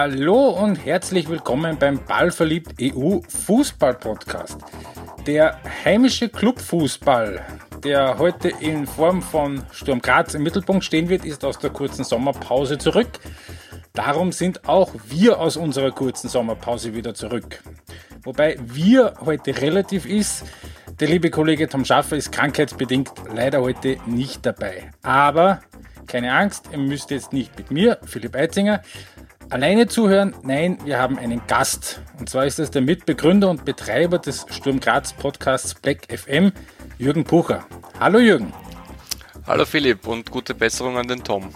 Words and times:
Hallo 0.00 0.50
und 0.50 0.76
herzlich 0.76 1.28
willkommen 1.28 1.76
beim 1.76 1.98
Ballverliebt 2.04 2.80
EU 2.80 3.18
Fußball 3.28 3.94
Podcast. 3.94 4.60
Der 5.26 5.58
heimische 5.84 6.28
Clubfußball, 6.28 7.44
der 7.82 8.16
heute 8.16 8.48
in 8.60 8.86
Form 8.86 9.20
von 9.20 9.64
Sturm 9.72 10.00
Graz 10.00 10.34
im 10.34 10.44
Mittelpunkt 10.44 10.84
stehen 10.84 11.08
wird, 11.08 11.24
ist 11.24 11.44
aus 11.44 11.58
der 11.58 11.70
kurzen 11.70 12.04
Sommerpause 12.04 12.78
zurück. 12.78 13.08
Darum 13.92 14.30
sind 14.30 14.68
auch 14.68 14.92
wir 15.08 15.40
aus 15.40 15.56
unserer 15.56 15.90
kurzen 15.90 16.28
Sommerpause 16.28 16.94
wieder 16.94 17.14
zurück. 17.14 17.60
Wobei 18.22 18.56
wir 18.60 19.14
heute 19.24 19.60
relativ 19.60 20.06
ist, 20.06 20.44
der 21.00 21.08
liebe 21.08 21.28
Kollege 21.28 21.68
Tom 21.68 21.84
Schaffer 21.84 22.16
ist 22.16 22.30
krankheitsbedingt 22.30 23.10
leider 23.34 23.62
heute 23.62 23.96
nicht 24.06 24.46
dabei. 24.46 24.92
Aber 25.02 25.60
keine 26.06 26.32
Angst, 26.32 26.70
ihr 26.72 26.78
müsst 26.78 27.10
jetzt 27.10 27.32
nicht 27.32 27.58
mit 27.58 27.72
mir, 27.72 27.98
Philipp 28.04 28.34
Eitzinger, 28.34 28.80
alleine 29.50 29.86
zuhören. 29.86 30.34
Nein, 30.42 30.78
wir 30.84 30.98
haben 30.98 31.18
einen 31.18 31.40
Gast. 31.46 32.00
Und 32.18 32.28
zwar 32.28 32.46
ist 32.46 32.58
es 32.58 32.70
der 32.70 32.82
Mitbegründer 32.82 33.48
und 33.50 33.64
Betreiber 33.64 34.18
des 34.18 34.46
Sturm 34.50 34.80
Graz 34.80 35.12
Podcasts 35.12 35.74
Black 35.74 36.06
FM, 36.10 36.52
Jürgen 36.98 37.24
Pucher. 37.24 37.66
Hallo 37.98 38.18
Jürgen. 38.18 38.52
Hallo 39.46 39.64
Philipp 39.64 40.06
und 40.06 40.30
gute 40.30 40.54
Besserung 40.54 40.98
an 40.98 41.08
den 41.08 41.24
Tom. 41.24 41.54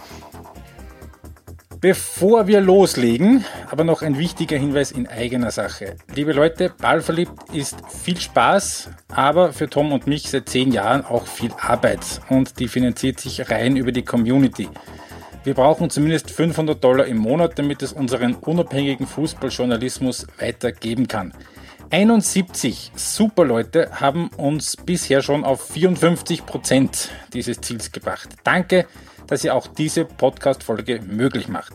Bevor 1.79 2.47
wir 2.47 2.61
loslegen, 2.61 3.43
aber 3.69 3.83
noch 3.83 4.01
ein 4.01 4.17
wichtiger 4.17 4.57
Hinweis 4.57 4.91
in 4.91 5.05
eigener 5.05 5.51
Sache. 5.51 5.97
Liebe 6.15 6.31
Leute, 6.31 6.73
Ballverliebt 6.79 7.53
ist 7.53 7.75
viel 7.89 8.17
Spaß, 8.17 8.89
aber 9.09 9.51
für 9.51 9.69
Tom 9.69 9.91
und 9.91 10.07
mich 10.07 10.29
seit 10.29 10.47
zehn 10.47 10.71
Jahren 10.71 11.03
auch 11.03 11.27
viel 11.27 11.51
Arbeit 11.59 12.21
und 12.29 12.57
die 12.59 12.69
finanziert 12.69 13.19
sich 13.19 13.51
rein 13.51 13.75
über 13.75 13.91
die 13.91 14.05
Community. 14.05 14.69
Wir 15.43 15.53
brauchen 15.53 15.89
zumindest 15.89 16.31
500 16.31 16.83
Dollar 16.83 17.05
im 17.05 17.17
Monat, 17.17 17.59
damit 17.59 17.81
es 17.81 17.93
unseren 17.93 18.35
unabhängigen 18.35 19.07
Fußballjournalismus 19.07 20.27
weitergeben 20.39 21.07
kann. 21.07 21.33
71 21.89 22.91
Superleute 22.95 23.99
haben 23.99 24.29
uns 24.37 24.77
bisher 24.77 25.21
schon 25.21 25.43
auf 25.43 25.67
54 25.67 26.45
Prozent 26.45 27.09
dieses 27.33 27.61
Ziels 27.61 27.91
gebracht. 27.91 28.29
Danke 28.43 28.87
dass 29.27 29.43
ihr 29.43 29.55
auch 29.55 29.67
diese 29.67 30.05
Podcast-Folge 30.05 31.01
möglich 31.01 31.47
macht. 31.47 31.73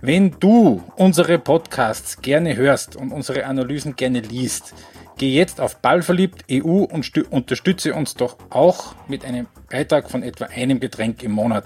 Wenn 0.00 0.36
du 0.40 0.82
unsere 0.96 1.38
Podcasts 1.38 2.20
gerne 2.20 2.56
hörst 2.56 2.96
und 2.96 3.12
unsere 3.12 3.46
Analysen 3.46 3.94
gerne 3.94 4.20
liest, 4.20 4.74
geh 5.16 5.32
jetzt 5.32 5.60
auf 5.60 5.76
Ballverliebt 5.76 6.44
EU 6.50 6.84
und 6.84 7.10
unterstütze 7.30 7.94
uns 7.94 8.14
doch 8.14 8.36
auch 8.50 8.94
mit 9.06 9.24
einem 9.24 9.46
Beitrag 9.70 10.10
von 10.10 10.22
etwa 10.22 10.46
einem 10.46 10.80
Getränk 10.80 11.22
im 11.22 11.32
Monat. 11.32 11.64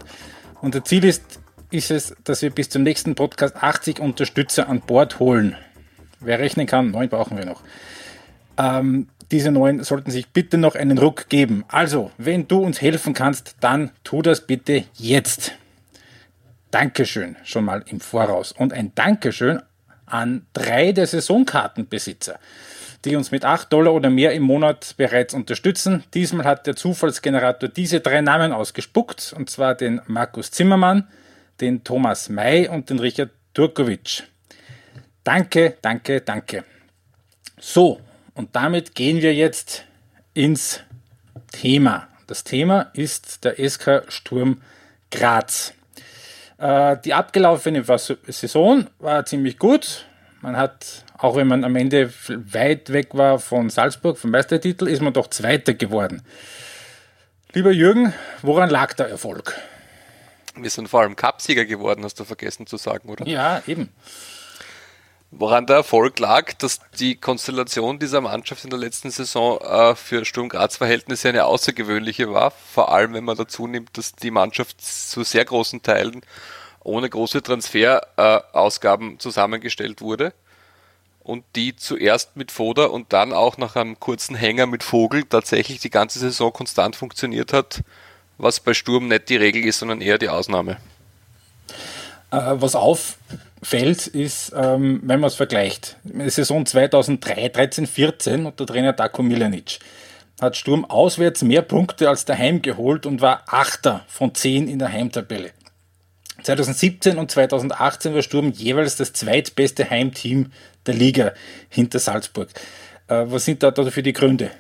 Unser 0.67 0.85
Ziel 0.85 1.05
ist, 1.05 1.23
ist 1.71 1.93
es, 1.93 2.17
dass 2.25 2.43
wir 2.43 2.51
bis 2.51 2.69
zum 2.69 2.83
nächsten 2.83 3.15
Podcast 3.15 3.55
80 3.55 4.01
Unterstützer 4.01 4.69
an 4.69 4.81
Bord 4.81 5.21
holen. 5.21 5.55
Wer 6.19 6.41
rechnen 6.41 6.67
kann, 6.67 6.91
neun 6.91 7.09
brauchen 7.09 7.39
wir 7.39 7.45
noch. 7.45 7.63
Ähm, 8.59 9.07
diese 9.31 9.53
neuen 9.53 9.85
sollten 9.85 10.11
sich 10.11 10.31
bitte 10.31 10.59
noch 10.59 10.75
einen 10.75 10.99
Ruck 10.99 11.29
geben. 11.29 11.65
Also, 11.69 12.11
wenn 12.19 12.49
du 12.49 12.59
uns 12.59 12.81
helfen 12.81 13.15
kannst, 13.15 13.55
dann 13.61 13.93
tu 14.03 14.23
das 14.23 14.45
bitte 14.45 14.83
jetzt. 14.95 15.53
Dankeschön 16.73 17.37
schon 17.45 17.65
mal 17.65 17.85
im 17.87 18.01
Voraus. 18.01 18.51
Und 18.51 18.73
ein 18.73 18.91
Dankeschön 18.97 19.63
an 20.05 20.47
drei 20.53 20.91
der 20.91 21.07
Saisonkartenbesitzer, 21.07 22.41
die 23.07 23.17
uns 23.17 23.31
mit 23.31 23.45
8 23.45 23.73
Dollar 23.73 23.95
oder 23.95 24.11
mehr 24.11 24.33
im 24.33 24.43
Monat 24.43 24.95
bereits 24.97 25.33
unterstützen. 25.33 26.05
Diesmal 26.13 26.45
hat 26.45 26.67
der 26.67 26.77
Zufallsgenerator 26.77 27.69
diese 27.69 28.01
drei 28.01 28.21
Namen 28.21 28.53
ausgespuckt, 28.53 29.33
und 29.37 29.49
zwar 29.49 29.75
den 29.75 30.01
Markus 30.07 30.51
Zimmermann, 30.51 31.09
den 31.61 31.85
Thomas 31.85 32.29
May 32.29 32.69
und 32.69 32.91
den 32.91 32.99
Richard 32.99 33.31
Turkovic. 33.55 34.25
Danke, 35.25 35.77
danke, 35.81 36.21
danke. 36.21 36.65
So, 37.59 38.01
und 38.35 38.55
damit 38.55 38.95
gehen 38.95 39.23
wir 39.23 39.35
jetzt 39.35 39.85
ins 40.35 40.81
Thema. 41.53 42.09
Das 42.27 42.45
Thema 42.45 42.91
ist 42.93 43.45
der 43.45 43.57
SK 43.59 44.05
Sturm 44.09 44.61
Graz. 45.11 45.73
Äh, 46.59 46.97
die 47.05 47.15
abgelaufene 47.15 47.85
Saison 48.29 48.87
war 48.99 49.25
ziemlich 49.25 49.59
gut. 49.59 50.07
Man 50.43 50.57
hat, 50.57 51.05
auch 51.19 51.37
wenn 51.37 51.47
man 51.47 51.65
am 51.65 51.77
Ende 51.77 52.13
weit 52.29 52.93
weg 52.93 53.09
war 53.13 53.39
von 53.39 53.71
Salzburg, 53.71 54.19
vom 54.19 54.31
Meistertitel, 54.31 54.87
ist 54.87 55.03
man 55.03 55.13
doch 55.13 55.29
Zweiter 55.29 55.75
geworden. 55.75 56.23
Lieber 57.53 57.71
Jürgen, 57.71 58.13
woran 58.43 58.69
lag 58.69 58.93
der 58.95 59.09
Erfolg? 59.09 59.55
Wir 60.57 60.71
sind 60.71 60.89
vor 60.89 61.03
allem 61.03 61.17
Cupsieger 61.17 61.65
geworden, 61.65 62.05
hast 62.05 62.19
du 62.21 62.25
vergessen 62.25 62.67
zu 62.67 62.77
sagen, 62.77 63.09
oder? 63.09 63.27
Ja, 63.27 63.63
eben. 63.67 63.91
Woran 65.31 65.67
der 65.67 65.77
Erfolg 65.77 66.19
lag, 66.19 66.53
dass 66.55 66.81
die 66.99 67.17
Konstellation 67.17 67.99
dieser 67.99 68.21
Mannschaft 68.21 68.65
in 68.65 68.71
der 68.71 68.79
letzten 68.79 69.11
Saison 69.11 69.59
äh, 69.61 69.95
für 69.95 70.25
Sturm 70.25 70.49
Graz 70.49 70.77
Verhältnisse 70.77 71.29
eine 71.29 71.45
außergewöhnliche 71.45 72.33
war, 72.33 72.53
vor 72.53 72.93
allem 72.93 73.13
wenn 73.13 73.25
man 73.25 73.37
dazu 73.37 73.67
nimmt, 73.67 73.99
dass 73.99 74.15
die 74.15 74.31
Mannschaft 74.31 74.81
zu 74.81 75.25
sehr 75.25 75.45
großen 75.45 75.83
Teilen 75.83 76.23
ohne 76.81 77.11
große 77.11 77.43
Transferausgaben 77.43 79.15
äh, 79.15 79.19
zusammengestellt 79.19 80.01
wurde 80.01 80.33
und 81.27 81.45
die 81.57 81.75
zuerst 81.75 82.37
mit 82.37 82.53
Foda 82.53 82.85
und 82.85 83.13
dann 83.13 83.33
auch 83.33 83.59
nach 83.59 83.75
einem 83.75 83.99
kurzen 83.99 84.37
Hänger 84.37 84.67
mit 84.67 84.85
Vogel 84.85 85.25
tatsächlich 85.25 85.81
die 85.81 85.91
ganze 85.91 86.21
Saison 86.21 86.53
konstant 86.53 86.95
funktioniert 86.95 87.53
hat, 87.53 87.83
was 88.39 88.61
bei 88.61 88.75
Sturm 88.75 89.09
nicht 89.09 89.29
die 89.29 89.37
Regel 89.37 89.65
ist, 89.65 89.81
sondern 89.81 90.01
eher 90.01 90.19
die 90.19 90.29
Ausnahme. 90.29 90.77
Äh, 92.31 92.55
was 92.55 92.77
auf 92.77 93.19
fällt, 93.61 94.07
ist, 94.07 94.53
ähm, 94.57 95.01
wenn 95.03 95.19
man 95.19 95.27
es 95.27 95.35
vergleicht, 95.35 95.97
Saison 96.27 96.65
2013, 96.65 97.89
14 97.89 98.47
und 98.47 98.61
der 98.61 98.67
Trainer 98.67 98.93
Darko 98.93 99.25
Milanic 99.25 99.81
hat 100.41 100.57
Sturm 100.57 100.85
auswärts 100.85 101.43
mehr 101.43 101.63
Punkte 101.63 102.09
als 102.09 102.25
daheim 102.25 102.63
geholt 102.63 103.05
und 103.05 103.21
war 103.21 103.43
Achter 103.47 104.05
von 104.07 104.35
10 104.35 104.69
in 104.69 104.79
der 104.79 104.93
Heimtabelle. 104.93 105.51
2017 106.43 107.19
und 107.19 107.31
2018 107.31 108.15
war 108.15 108.23
Sturm 108.23 108.53
jeweils 108.53 108.97
das 108.97 109.13
zweitbeste 109.13 109.91
Heimteam 109.91 110.53
der 110.87 110.95
Liga 110.95 111.35
hinter 111.69 111.99
Salzburg. 111.99 112.49
Äh, 113.09 113.25
was 113.27 113.45
sind 113.45 113.63
da 113.63 113.71
dafür 113.71 114.03
die 114.03 114.13
Gründe? 114.13 114.51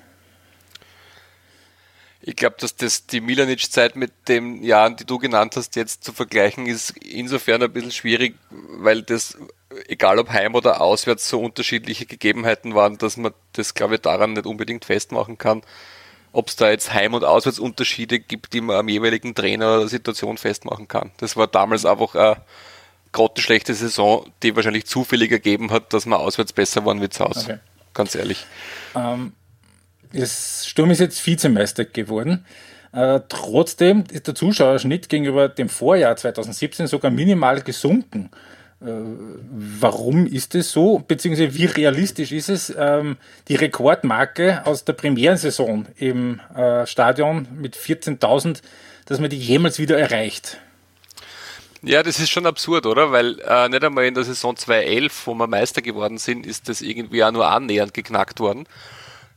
Ich 2.28 2.34
glaube, 2.34 2.56
dass 2.58 2.74
das 2.74 3.06
die 3.06 3.20
Milanic-Zeit 3.20 3.94
mit 3.94 4.12
den 4.26 4.64
Jahren, 4.64 4.96
die 4.96 5.04
du 5.04 5.18
genannt 5.18 5.54
hast, 5.54 5.76
jetzt 5.76 6.02
zu 6.02 6.12
vergleichen, 6.12 6.66
ist 6.66 6.90
insofern 6.96 7.62
ein 7.62 7.72
bisschen 7.72 7.92
schwierig, 7.92 8.34
weil 8.50 9.02
das, 9.02 9.38
egal 9.86 10.18
ob 10.18 10.30
heim 10.30 10.56
oder 10.56 10.80
auswärts, 10.80 11.28
so 11.28 11.40
unterschiedliche 11.40 12.04
Gegebenheiten 12.04 12.74
waren, 12.74 12.98
dass 12.98 13.16
man 13.16 13.32
das, 13.52 13.74
glaube 13.74 13.94
ich, 13.94 14.00
daran 14.00 14.32
nicht 14.32 14.46
unbedingt 14.46 14.84
festmachen 14.84 15.38
kann, 15.38 15.62
ob 16.32 16.48
es 16.48 16.56
da 16.56 16.68
jetzt 16.68 16.92
Heim- 16.92 17.14
und 17.14 17.24
Auswärtsunterschiede 17.24 18.18
gibt, 18.18 18.52
die 18.52 18.60
man 18.60 18.76
am 18.76 18.88
jeweiligen 18.88 19.34
Trainer 19.34 19.76
oder 19.76 19.88
Situation 19.88 20.36
festmachen 20.36 20.88
kann. 20.88 21.12
Das 21.18 21.36
war 21.36 21.46
damals 21.46 21.86
einfach 21.86 22.16
eine 22.16 22.38
grottenschlechte 23.16 23.74
Saison, 23.74 24.30
die 24.42 24.54
wahrscheinlich 24.54 24.86
zufällig 24.86 25.32
ergeben 25.32 25.70
hat, 25.70 25.92
dass 25.92 26.04
man 26.04 26.20
auswärts 26.20 26.52
besser 26.52 26.84
waren 26.84 27.00
wie 27.00 27.08
zu 27.08 27.24
Hause. 27.24 27.40
Okay. 27.40 27.58
Ganz 27.94 28.14
ehrlich. 28.14 28.46
Ähm 28.94 29.32
das 30.12 30.66
Sturm 30.66 30.90
ist 30.90 31.00
jetzt 31.00 31.24
Vizemeister 31.26 31.84
geworden. 31.84 32.44
Äh, 32.92 33.20
trotzdem 33.28 34.04
ist 34.10 34.26
der 34.26 34.34
Zuschauerschnitt 34.34 35.08
gegenüber 35.08 35.48
dem 35.48 35.68
Vorjahr 35.68 36.16
2017 36.16 36.86
sogar 36.86 37.10
minimal 37.10 37.60
gesunken. 37.60 38.30
Äh, 38.80 38.86
warum 39.80 40.26
ist 40.26 40.54
es 40.54 40.70
so? 40.70 41.02
Beziehungsweise 41.06 41.54
wie 41.54 41.66
realistisch 41.66 42.32
ist 42.32 42.48
es, 42.48 42.74
ähm, 42.78 43.16
die 43.48 43.56
Rekordmarke 43.56 44.64
aus 44.64 44.84
der 44.84 44.92
Premierensaison 44.92 45.86
im 45.96 46.40
äh, 46.54 46.86
Stadion 46.86 47.48
mit 47.54 47.76
14.000, 47.76 48.60
dass 49.06 49.20
man 49.20 49.30
die 49.30 49.38
jemals 49.38 49.78
wieder 49.78 49.98
erreicht? 49.98 50.58
Ja, 51.82 52.02
das 52.02 52.18
ist 52.18 52.30
schon 52.30 52.46
absurd, 52.46 52.86
oder? 52.86 53.12
Weil 53.12 53.38
äh, 53.40 53.68
nicht 53.68 53.84
einmal 53.84 54.06
in 54.06 54.14
der 54.14 54.24
Saison 54.24 54.56
2011, 54.56 55.26
wo 55.26 55.34
wir 55.34 55.46
Meister 55.46 55.82
geworden 55.82 56.18
sind, 56.18 56.46
ist 56.46 56.68
das 56.68 56.80
irgendwie 56.80 57.22
auch 57.22 57.32
nur 57.32 57.48
annähernd 57.48 57.94
geknackt 57.94 58.40
worden 58.40 58.66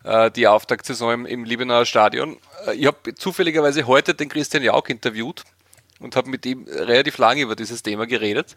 äh, 0.03 0.31
die 0.31 0.47
Auftaktsaison 0.47 1.13
im, 1.13 1.25
im 1.25 1.43
Liebenauer 1.43 1.85
Stadion. 1.85 2.37
Äh, 2.65 2.75
ich 2.75 2.85
habe 2.85 3.15
zufälligerweise 3.15 3.87
heute 3.87 4.13
den 4.13 4.29
Christian 4.29 4.63
Jauch 4.63 4.87
interviewt 4.87 5.43
und 5.99 6.15
habe 6.15 6.29
mit 6.29 6.45
ihm 6.45 6.65
relativ 6.67 7.17
lange 7.17 7.41
über 7.41 7.55
dieses 7.55 7.83
Thema 7.83 8.07
geredet. 8.07 8.55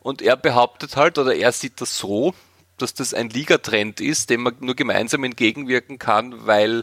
Und 0.00 0.20
er 0.20 0.36
behauptet 0.36 0.96
halt, 0.96 1.18
oder 1.18 1.34
er 1.34 1.52
sieht 1.52 1.80
das 1.80 1.96
so, 1.96 2.34
dass 2.76 2.92
das 2.94 3.14
ein 3.14 3.30
Ligatrend 3.30 4.00
ist, 4.00 4.30
dem 4.30 4.42
man 4.42 4.56
nur 4.60 4.74
gemeinsam 4.74 5.24
entgegenwirken 5.24 5.98
kann, 5.98 6.46
weil 6.46 6.82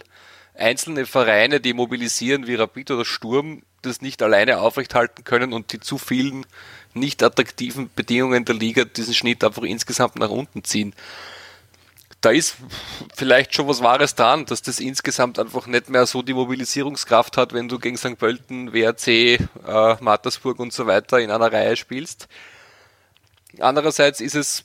einzelne 0.55 1.05
Vereine, 1.05 1.59
die 1.59 1.73
mobilisieren 1.73 2.47
wie 2.47 2.55
Rapid 2.55 2.91
oder 2.91 3.05
Sturm, 3.05 3.63
das 3.81 4.01
nicht 4.01 4.21
alleine 4.21 4.59
aufrechthalten 4.59 5.23
können 5.23 5.53
und 5.53 5.73
die 5.73 5.79
zu 5.79 5.97
vielen 5.97 6.45
nicht 6.93 7.23
attraktiven 7.23 7.89
Bedingungen 7.95 8.45
der 8.45 8.55
Liga 8.55 8.85
diesen 8.85 9.13
Schnitt 9.13 9.43
einfach 9.43 9.63
insgesamt 9.63 10.17
nach 10.17 10.29
unten 10.29 10.63
ziehen 10.63 10.93
da 12.21 12.29
ist 12.29 12.55
vielleicht 13.15 13.53
schon 13.53 13.67
was 13.67 13.81
Wahres 13.81 14.13
dran, 14.13 14.45
dass 14.45 14.61
das 14.61 14.79
insgesamt 14.79 15.39
einfach 15.39 15.65
nicht 15.65 15.89
mehr 15.89 16.05
so 16.05 16.21
die 16.21 16.35
Mobilisierungskraft 16.35 17.35
hat, 17.35 17.51
wenn 17.53 17.67
du 17.67 17.79
gegen 17.79 17.97
St. 17.97 18.17
Pölten, 18.17 18.73
WRC, 18.73 19.07
äh, 19.07 19.39
Mattersburg 19.99 20.59
und 20.59 20.71
so 20.71 20.85
weiter 20.85 21.19
in 21.19 21.31
einer 21.31 21.51
Reihe 21.51 21.75
spielst. 21.75 22.27
Andererseits 23.59 24.21
ist 24.21 24.35
es, 24.35 24.63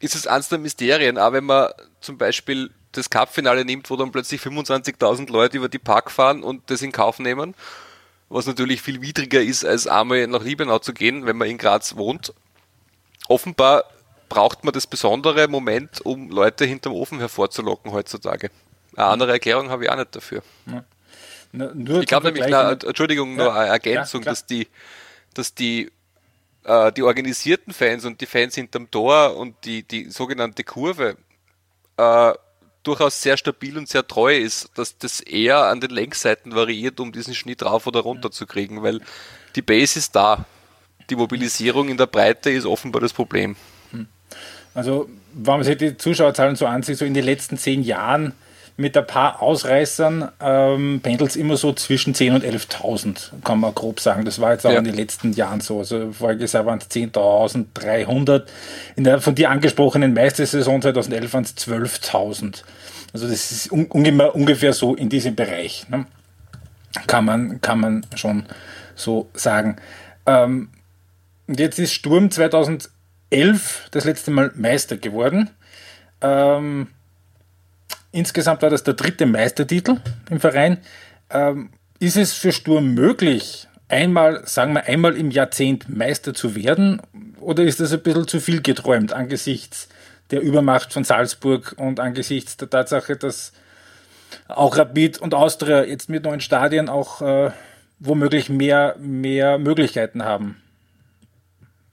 ist 0.00 0.16
es 0.16 0.26
eins 0.26 0.48
der 0.48 0.58
Mysterien, 0.58 1.16
auch 1.16 1.32
wenn 1.32 1.44
man 1.44 1.70
zum 2.00 2.18
Beispiel 2.18 2.70
das 2.90 3.08
Cup-Finale 3.08 3.64
nimmt, 3.64 3.88
wo 3.88 3.96
dann 3.96 4.10
plötzlich 4.10 4.40
25.000 4.40 5.30
Leute 5.30 5.56
über 5.56 5.68
die 5.68 5.78
Park 5.78 6.10
fahren 6.10 6.42
und 6.42 6.68
das 6.70 6.82
in 6.82 6.90
Kauf 6.90 7.20
nehmen, 7.20 7.54
was 8.32 8.46
natürlich 8.46 8.80
viel 8.80 9.02
widriger 9.02 9.40
ist, 9.40 9.64
als 9.64 9.86
einmal 9.86 10.26
nach 10.26 10.42
Liebenau 10.42 10.78
zu 10.78 10.92
gehen, 10.94 11.26
wenn 11.26 11.36
man 11.36 11.48
in 11.48 11.58
Graz 11.58 11.96
wohnt. 11.96 12.32
Offenbar 13.28 13.84
braucht 14.28 14.64
man 14.64 14.72
das 14.72 14.86
besondere 14.86 15.48
Moment, 15.48 16.00
um 16.04 16.30
Leute 16.30 16.64
hinterm 16.64 16.94
Ofen 16.94 17.18
hervorzulocken 17.18 17.92
heutzutage. 17.92 18.50
Eine 18.96 19.06
andere 19.06 19.32
Erklärung 19.32 19.68
habe 19.70 19.84
ich 19.84 19.90
auch 19.90 19.96
nicht 19.96 20.16
dafür. 20.16 20.42
Ja. 20.66 20.84
Na, 21.52 21.70
ich 22.00 22.06
glaube 22.06 22.32
nämlich, 22.32 22.46
na, 22.48 22.72
Entschuldigung, 22.72 23.36
ja, 23.36 23.44
nur 23.44 23.54
eine 23.54 23.68
Ergänzung, 23.68 24.22
ja, 24.22 24.30
dass 24.30 24.46
die, 24.46 24.68
dass 25.34 25.54
die, 25.54 25.92
äh, 26.64 26.90
die 26.92 27.02
organisierten 27.02 27.74
Fans 27.74 28.06
und 28.06 28.22
die 28.22 28.26
Fans 28.26 28.54
hinterm 28.54 28.90
Tor 28.90 29.36
und 29.36 29.54
die, 29.66 29.82
die 29.82 30.10
sogenannte 30.10 30.64
Kurve 30.64 31.18
äh, 31.98 32.32
durchaus 32.82 33.22
sehr 33.22 33.36
stabil 33.36 33.78
und 33.78 33.88
sehr 33.88 34.06
treu 34.06 34.36
ist, 34.36 34.70
dass 34.74 34.98
das 34.98 35.20
eher 35.20 35.66
an 35.66 35.80
den 35.80 35.90
Längsseiten 35.90 36.54
variiert, 36.54 37.00
um 37.00 37.12
diesen 37.12 37.34
Schnitt 37.34 37.62
rauf 37.62 37.86
oder 37.86 38.00
runter 38.00 38.30
zu 38.30 38.46
kriegen, 38.46 38.82
weil 38.82 39.00
die 39.56 39.62
Base 39.62 39.98
ist 39.98 40.16
da. 40.16 40.44
Die 41.10 41.16
Mobilisierung 41.16 41.88
in 41.88 41.96
der 41.96 42.06
Breite 42.06 42.50
ist 42.50 42.64
offenbar 42.64 43.00
das 43.00 43.12
Problem. 43.12 43.56
Hm. 43.90 44.06
Also, 44.74 45.08
wenn 45.32 45.54
man 45.54 45.64
sich 45.64 45.76
die 45.76 45.96
Zuschauerzahlen 45.96 46.56
so 46.56 46.66
ansieht, 46.66 46.98
so 46.98 47.04
in 47.04 47.14
den 47.14 47.24
letzten 47.24 47.58
zehn 47.58 47.82
Jahren 47.82 48.34
mit 48.82 48.96
ein 48.96 49.06
paar 49.06 49.40
Ausreißern 49.40 50.28
ähm, 50.40 51.00
pendelt 51.02 51.30
es 51.30 51.36
immer 51.36 51.56
so 51.56 51.72
zwischen 51.72 52.14
10.000 52.14 52.34
und 52.34 52.44
11.000, 52.44 53.30
kann 53.44 53.60
man 53.60 53.72
grob 53.74 54.00
sagen. 54.00 54.24
Das 54.24 54.40
war 54.40 54.52
jetzt 54.52 54.66
auch 54.66 54.72
ja. 54.72 54.78
in 54.78 54.84
den 54.84 54.96
letzten 54.96 55.32
Jahren 55.32 55.60
so. 55.60 55.78
Also 55.78 56.10
voriges 56.10 56.52
Jahr 56.52 56.66
waren 56.66 56.80
es 56.80 56.90
10.300. 56.90 58.42
In 58.96 59.04
der 59.04 59.20
von 59.20 59.36
dir 59.36 59.50
angesprochenen 59.50 60.12
Meistersaison 60.14 60.82
2011 60.82 61.32
waren 61.32 61.44
es 61.44 61.56
12.000. 61.56 62.64
Also 63.12 63.28
das 63.28 63.52
ist 63.52 63.70
un 63.70 63.86
ungefähr 63.86 64.72
so 64.72 64.96
in 64.96 65.08
diesem 65.08 65.36
Bereich. 65.36 65.88
Ne? 65.88 66.04
Kann, 67.06 67.24
man, 67.24 67.60
kann 67.60 67.78
man 67.78 68.04
schon 68.16 68.46
so 68.96 69.30
sagen. 69.32 69.76
Ähm, 70.26 70.70
und 71.46 71.60
jetzt 71.60 71.78
ist 71.78 71.92
Sturm 71.92 72.32
2011 72.32 72.88
das 73.92 74.04
letzte 74.04 74.32
Mal 74.32 74.50
Meister 74.56 74.96
geworden. 74.96 75.50
Ähm, 76.20 76.88
Insgesamt 78.12 78.62
war 78.62 78.70
das 78.70 78.84
der 78.84 78.94
dritte 78.94 79.26
Meistertitel 79.26 79.96
im 80.30 80.38
Verein. 80.38 80.78
Ähm, 81.30 81.70
ist 81.98 82.16
es 82.16 82.34
für 82.34 82.52
Sturm 82.52 82.94
möglich, 82.94 83.66
einmal, 83.88 84.46
sagen 84.46 84.74
wir, 84.74 84.84
einmal 84.84 85.16
im 85.16 85.30
Jahrzehnt 85.30 85.88
Meister 85.88 86.34
zu 86.34 86.54
werden? 86.54 87.00
Oder 87.40 87.64
ist 87.64 87.80
das 87.80 87.92
ein 87.92 88.02
bisschen 88.02 88.28
zu 88.28 88.40
viel 88.40 88.60
geträumt 88.60 89.12
angesichts 89.12 89.88
der 90.30 90.40
Übermacht 90.40 90.92
von 90.92 91.04
Salzburg 91.04 91.74
und 91.76 92.00
angesichts 92.00 92.56
der 92.56 92.70
Tatsache, 92.70 93.16
dass 93.16 93.52
auch 94.48 94.76
Rapid 94.76 95.18
und 95.18 95.34
Austria 95.34 95.84
jetzt 95.84 96.08
mit 96.08 96.24
neuen 96.24 96.40
Stadien 96.40 96.88
auch 96.88 97.20
äh, 97.22 97.50
womöglich 97.98 98.48
mehr, 98.48 98.96
mehr 98.98 99.58
Möglichkeiten 99.58 100.24
haben? 100.24 100.56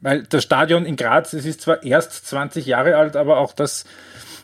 Weil 0.01 0.23
das 0.23 0.43
Stadion 0.43 0.85
in 0.85 0.95
Graz, 0.95 1.33
es 1.33 1.45
ist 1.45 1.61
zwar 1.61 1.83
erst 1.83 2.27
20 2.27 2.65
Jahre 2.65 2.95
alt, 2.95 3.15
aber 3.15 3.37
auch 3.37 3.53
das 3.53 3.83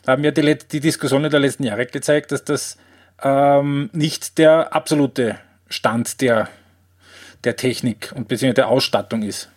haben 0.06 0.24
ja 0.24 0.30
die, 0.30 0.56
die 0.56 0.80
Diskussionen 0.80 1.30
der 1.30 1.40
letzten 1.40 1.64
Jahre 1.64 1.86
gezeigt, 1.86 2.32
dass 2.32 2.44
das 2.44 2.76
ähm, 3.22 3.90
nicht 3.92 4.38
der 4.38 4.74
absolute 4.74 5.38
Stand 5.68 6.20
der, 6.20 6.48
der 7.44 7.56
Technik 7.56 8.12
und 8.14 8.28
beziehungsweise 8.28 8.54
der 8.54 8.68
Ausstattung 8.68 9.22
ist. 9.22 9.48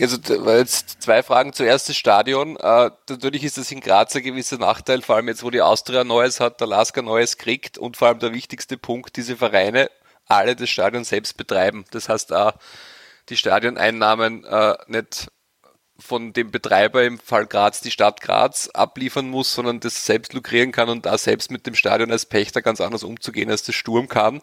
Also 0.00 0.18
jetzt 0.50 1.02
zwei 1.02 1.22
Fragen. 1.22 1.54
Zuerst 1.54 1.88
das 1.88 1.96
Stadion. 1.96 2.56
Äh, 2.56 2.90
natürlich 3.08 3.44
ist 3.44 3.56
das 3.56 3.72
in 3.72 3.80
Graz 3.80 4.14
ein 4.14 4.22
gewisser 4.22 4.58
Nachteil, 4.58 5.00
vor 5.00 5.16
allem 5.16 5.28
jetzt, 5.28 5.42
wo 5.42 5.50
die 5.50 5.62
Austria 5.62 6.04
Neues 6.04 6.38
hat, 6.38 6.60
der 6.60 6.66
Lasker 6.66 7.02
Neues 7.02 7.38
kriegt 7.38 7.78
und 7.78 7.96
vor 7.96 8.08
allem 8.08 8.18
der 8.18 8.34
wichtigste 8.34 8.76
Punkt, 8.76 9.16
diese 9.16 9.36
Vereine 9.36 9.90
alle 10.26 10.56
das 10.56 10.68
Stadion 10.68 11.04
selbst 11.04 11.36
betreiben. 11.36 11.84
Das 11.92 12.08
heißt 12.08 12.32
auch, 12.32 12.54
die 13.28 13.36
Stadioneinnahmen 13.36 14.44
äh, 14.44 14.74
nicht 14.88 15.28
von 15.98 16.32
dem 16.32 16.50
Betreiber 16.50 17.04
im 17.04 17.18
Fall 17.18 17.46
Graz 17.46 17.80
die 17.80 17.90
Stadt 17.90 18.20
Graz 18.20 18.68
abliefern 18.68 19.28
muss, 19.30 19.54
sondern 19.54 19.80
das 19.80 20.04
selbst 20.04 20.34
lukrieren 20.34 20.72
kann 20.72 20.88
und 20.88 21.06
da 21.06 21.16
selbst 21.16 21.50
mit 21.50 21.66
dem 21.66 21.74
Stadion 21.74 22.10
als 22.10 22.26
Pächter 22.26 22.62
ganz 22.62 22.80
anders 22.80 23.02
umzugehen, 23.02 23.50
als 23.50 23.62
das 23.62 23.74
Sturm 23.74 24.08
kann, 24.08 24.42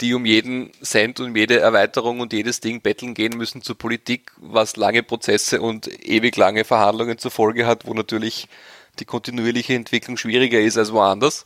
die 0.00 0.14
um 0.14 0.24
jeden 0.24 0.72
Cent 0.82 1.20
und 1.20 1.36
jede 1.36 1.60
Erweiterung 1.60 2.20
und 2.20 2.32
jedes 2.32 2.60
Ding 2.60 2.80
betteln 2.80 3.14
gehen 3.14 3.36
müssen 3.36 3.62
zur 3.62 3.76
Politik, 3.76 4.32
was 4.36 4.76
lange 4.76 5.02
Prozesse 5.02 5.60
und 5.60 5.88
ewig 6.06 6.36
lange 6.36 6.64
Verhandlungen 6.64 7.18
zur 7.18 7.30
Folge 7.30 7.66
hat, 7.66 7.86
wo 7.86 7.94
natürlich 7.94 8.48
die 8.98 9.04
kontinuierliche 9.04 9.74
Entwicklung 9.74 10.16
schwieriger 10.16 10.60
ist 10.60 10.78
als 10.78 10.92
woanders. 10.92 11.44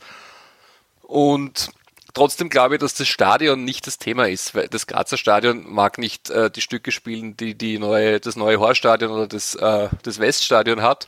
Und 1.01 1.71
Trotzdem 2.13 2.49
glaube 2.49 2.75
ich, 2.75 2.81
dass 2.81 2.93
das 2.93 3.07
Stadion 3.07 3.65
nicht 3.65 3.87
das 3.87 3.97
Thema 3.97 4.29
ist, 4.29 4.53
weil 4.53 4.67
das 4.67 4.85
Grazer 4.85 5.17
Stadion 5.17 5.65
mag 5.67 5.97
nicht 5.97 6.29
äh, 6.29 6.51
die 6.51 6.61
Stücke 6.61 6.91
spielen, 6.91 7.35
die, 7.37 7.55
die 7.55 7.79
neue, 7.79 8.19
das 8.19 8.35
neue 8.35 8.59
Horststadion 8.59 9.11
oder 9.11 9.27
das, 9.27 9.55
äh, 9.55 9.89
das 10.03 10.19
Weststadion 10.19 10.83
hat. 10.83 11.07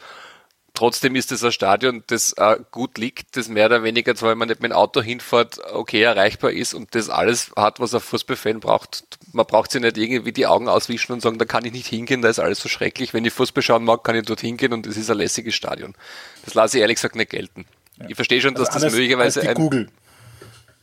Trotzdem 0.73 1.15
ist 1.15 1.31
es 1.31 1.43
ein 1.43 1.51
Stadion, 1.51 2.03
das 2.07 2.33
äh, 2.33 2.57
gut 2.71 2.97
liegt, 2.97 3.37
das 3.37 3.47
mehr 3.47 3.67
oder 3.67 3.83
weniger, 3.83 4.15
zwar 4.15 4.31
wenn 4.31 4.39
man 4.39 4.49
nicht 4.49 4.61
mit 4.61 4.71
dem 4.71 4.75
Auto 4.75 5.01
hinfährt, 5.01 5.59
okay 5.71 6.01
erreichbar 6.01 6.51
ist 6.51 6.73
und 6.73 6.95
das 6.95 7.09
alles 7.09 7.51
hat, 7.55 7.79
was 7.79 7.93
ein 7.93 8.01
Fußballfan 8.01 8.59
braucht. 8.59 9.05
Man 9.31 9.45
braucht 9.45 9.71
sich 9.71 9.81
nicht 9.81 9.97
irgendwie 9.97 10.33
die 10.33 10.47
Augen 10.47 10.67
auswischen 10.67 11.13
und 11.13 11.21
sagen, 11.21 11.37
da 11.37 11.45
kann 11.45 11.63
ich 11.65 11.71
nicht 11.71 11.87
hingehen, 11.87 12.23
da 12.23 12.29
ist 12.29 12.39
alles 12.39 12.59
so 12.59 12.67
schrecklich. 12.67 13.13
Wenn 13.13 13.23
ich 13.23 13.31
Fußball 13.31 13.63
schauen 13.63 13.85
mag, 13.85 14.03
kann 14.03 14.15
ich 14.15 14.25
dort 14.25 14.41
hingehen 14.41 14.73
und 14.73 14.87
es 14.87 14.97
ist 14.97 15.09
ein 15.11 15.17
lässiges 15.17 15.53
Stadion. 15.53 15.93
Das 16.43 16.55
lasse 16.55 16.77
ich 16.77 16.81
ehrlich 16.81 16.95
gesagt 16.95 17.15
nicht 17.15 17.29
gelten. 17.29 17.65
Ja. 17.97 18.07
Ich 18.09 18.15
verstehe 18.15 18.41
schon, 18.41 18.55
dass 18.55 18.69
also 18.69 18.87
das 18.87 18.93
möglicherweise 18.93 19.47
ein, 19.47 19.55
Google. 19.55 19.89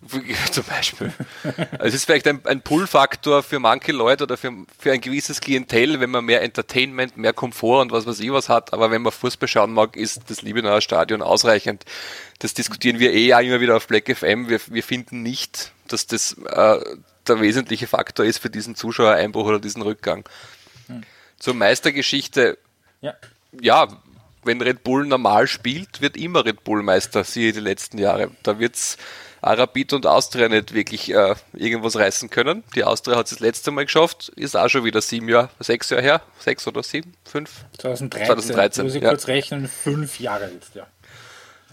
Zum 0.51 0.65
Beispiel. 0.65 1.13
Also 1.45 1.85
es 1.85 1.95
ist 1.95 2.05
vielleicht 2.07 2.27
ein, 2.27 2.45
ein 2.45 2.61
Pull-Faktor 2.61 3.43
für 3.43 3.61
manche 3.61 3.93
Leute 3.93 4.25
oder 4.25 4.37
für, 4.37 4.53
für 4.79 4.93
ein 4.93 5.01
gewisses 5.01 5.41
Klientel, 5.41 6.01
wenn 6.01 6.11
man 6.11 6.25
mehr 6.25 6.43
Entertainment, 6.43 7.17
mehr 7.17 7.33
Komfort 7.33 7.83
und 7.83 7.93
was 7.93 8.07
weiß 8.07 8.19
ich 8.21 8.33
was 8.33 8.49
hat. 8.49 8.73
Aber 8.73 8.91
wenn 8.91 9.03
man 9.03 9.13
Fußball 9.13 9.49
schauen 9.49 9.73
mag, 9.73 9.97
ist 9.97 10.23
das 10.29 10.43
Liebenauer 10.43 10.81
Stadion 10.81 11.23
ausreichend. 11.23 11.85
Das 12.41 12.55
diskutieren 12.55 12.99
wir 12.99 13.13
eh 13.13 13.31
immer 13.31 13.61
wieder 13.61 13.77
auf 13.77 13.87
Black 13.87 14.15
FM. 14.15 14.49
Wir, 14.49 14.61
wir 14.67 14.83
finden 14.83 15.23
nicht, 15.23 15.73
dass 15.87 16.07
das 16.07 16.33
äh, 16.33 16.79
der 17.29 17.41
wesentliche 17.41 17.87
Faktor 17.87 18.27
ist 18.27 18.39
für 18.39 18.51
diesen 18.51 18.75
Zuschauereinbruch 18.75 19.47
oder 19.47 19.61
diesen 19.61 19.83
Rückgang. 19.83 20.25
Hm. 20.89 21.03
Zur 21.39 21.55
Meistergeschichte. 21.55 22.59
Ja. 23.01 23.15
ja, 23.61 23.89
wenn 24.45 24.61
Red 24.61 24.83
Bull 24.83 25.07
normal 25.07 25.47
spielt, 25.47 26.01
wird 26.01 26.17
immer 26.17 26.45
Red 26.45 26.65
Bull 26.65 26.83
Meister, 26.83 27.23
siehe 27.23 27.53
die 27.53 27.61
letzten 27.61 27.99
Jahre. 27.99 28.31
Da 28.43 28.59
wird's 28.59 28.97
Arabit 29.43 29.93
und 29.93 30.07
Austria 30.07 30.49
nicht 30.49 30.73
wirklich 30.73 31.13
äh, 31.13 31.35
irgendwas 31.53 31.97
reißen 31.97 32.31
können. 32.31 32.63
Die 32.77 32.85
Austria 32.85 33.17
hat 33.17 33.27
es 33.27 33.31
das 33.31 33.41
letzte 33.41 33.73
Mal 33.73 33.85
geschafft, 33.85 34.31
ist 34.37 34.57
auch 34.57 34.69
schon 34.69 34.85
wieder 34.85 35.03
sieben 35.03 35.29
Jahre, 35.29 35.51
sechs 35.59 35.91
Jahre 35.91 36.03
her, 36.03 36.23
sechs 36.39 36.67
oder 36.69 36.83
sieben, 36.85 37.13
fünf? 37.25 37.65
2013. 37.79 38.27
2013 38.27 38.85
muss 38.85 38.95
ich 38.95 39.03
ja. 39.03 39.09
kurz 39.09 39.27
rechnen, 39.27 39.69
fünf 39.69 40.21
Jahre 40.21 40.49
jetzt, 40.55 40.77
ja. 40.77 40.87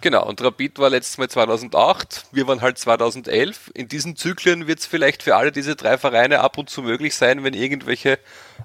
Genau, 0.01 0.25
und 0.25 0.41
Rapid 0.41 0.79
war 0.79 0.89
letztes 0.89 1.17
Mal 1.17 1.29
2008, 1.29 2.27
wir 2.31 2.47
waren 2.47 2.61
halt 2.61 2.77
2011. 2.77 3.71
In 3.73 3.87
diesen 3.87 4.15
Zyklen 4.15 4.65
wird 4.65 4.79
es 4.79 4.85
vielleicht 4.85 5.23
für 5.23 5.35
alle 5.35 5.51
diese 5.51 5.75
drei 5.75 5.97
Vereine 5.97 6.39
ab 6.39 6.57
und 6.57 6.69
zu 6.69 6.81
möglich 6.81 7.15
sein, 7.15 7.43
wenn 7.43 7.53
irgendwelche 7.53 8.17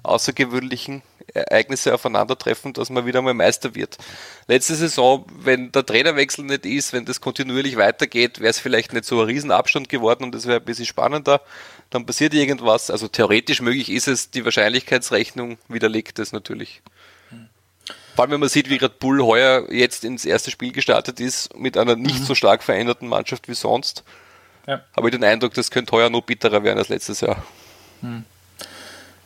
außergewöhnlichen 0.03 1.03
Ereignisse 1.35 1.93
aufeinandertreffen, 1.93 2.73
dass 2.73 2.89
man 2.89 3.05
wieder 3.05 3.21
mal 3.21 3.33
Meister 3.33 3.75
wird. 3.75 3.97
Letzte 4.47 4.75
Saison, 4.75 5.25
wenn 5.37 5.71
der 5.71 5.85
Trainerwechsel 5.85 6.45
nicht 6.45 6.65
ist, 6.65 6.93
wenn 6.93 7.05
das 7.05 7.21
kontinuierlich 7.21 7.77
weitergeht, 7.77 8.39
wäre 8.39 8.49
es 8.49 8.59
vielleicht 8.59 8.93
nicht 8.93 9.05
so 9.05 9.19
ein 9.19 9.27
Riesenabstand 9.27 9.89
geworden 9.89 10.23
und 10.23 10.35
es 10.35 10.47
wäre 10.47 10.59
ein 10.59 10.65
bisschen 10.65 10.85
spannender. 10.85 11.41
Dann 11.89 12.05
passiert 12.05 12.33
irgendwas. 12.33 12.89
Also 12.89 13.07
theoretisch 13.07 13.61
möglich 13.61 13.89
ist 13.91 14.07
es, 14.07 14.31
die 14.31 14.45
Wahrscheinlichkeitsrechnung 14.45 15.57
widerlegt 15.67 16.19
es 16.19 16.31
natürlich. 16.31 16.81
Vor 18.15 18.23
allem, 18.23 18.31
wenn 18.31 18.39
man 18.39 18.49
sieht, 18.49 18.69
wie 18.69 18.77
Red 18.77 18.99
Bull 18.99 19.21
heuer 19.21 19.69
jetzt 19.69 20.05
ins 20.05 20.23
erste 20.23 20.49
Spiel 20.49 20.71
gestartet 20.71 21.19
ist, 21.19 21.53
mit 21.57 21.77
einer 21.77 21.97
nicht 21.97 22.21
mhm. 22.21 22.23
so 22.23 22.33
stark 22.33 22.63
veränderten 22.63 23.09
Mannschaft 23.09 23.49
wie 23.49 23.53
sonst, 23.53 24.05
ja. 24.67 24.81
habe 24.95 25.09
ich 25.09 25.11
den 25.11 25.23
Eindruck, 25.23 25.53
das 25.53 25.69
könnte 25.69 25.91
heuer 25.91 26.09
noch 26.09 26.21
bitterer 26.21 26.63
werden 26.63 26.79
als 26.79 26.87
letztes 26.87 27.19
Jahr. 27.19 27.43
Mhm. 28.01 28.23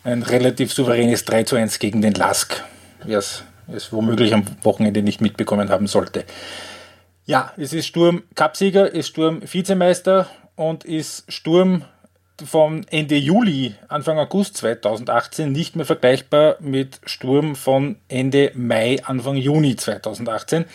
Ein 0.09 0.23
relativ 0.23 0.73
souveränes 0.73 1.23
3 1.25 1.43
zu 1.43 1.55
1 1.55 1.77
gegen 1.77 2.01
den 2.01 2.15
Lask, 2.15 2.63
wer 3.03 3.19
es 3.19 3.43
womöglich 3.91 4.33
am 4.33 4.43
Wochenende 4.63 5.03
nicht 5.03 5.21
mitbekommen 5.21 5.69
haben 5.69 5.85
sollte. 5.85 6.25
Ja, 7.25 7.53
es 7.57 7.73
ist 7.73 7.85
Sturm 7.85 8.23
Cupsieger, 8.33 8.91
ist 8.91 9.09
Sturm 9.09 9.39
Vizemeister 9.43 10.27
und 10.55 10.83
ist 10.83 11.31
Sturm 11.31 11.83
von 12.43 12.87
Ende 12.89 13.17
Juli, 13.17 13.75
Anfang 13.87 14.17
August 14.17 14.57
2018 14.57 15.51
nicht 15.51 15.75
mehr 15.75 15.85
vergleichbar 15.85 16.55
mit 16.59 16.99
Sturm 17.05 17.55
von 17.55 17.97
Ende 18.07 18.51
Mai, 18.55 18.97
Anfang 19.03 19.35
Juni 19.35 19.75
2018. 19.75 20.65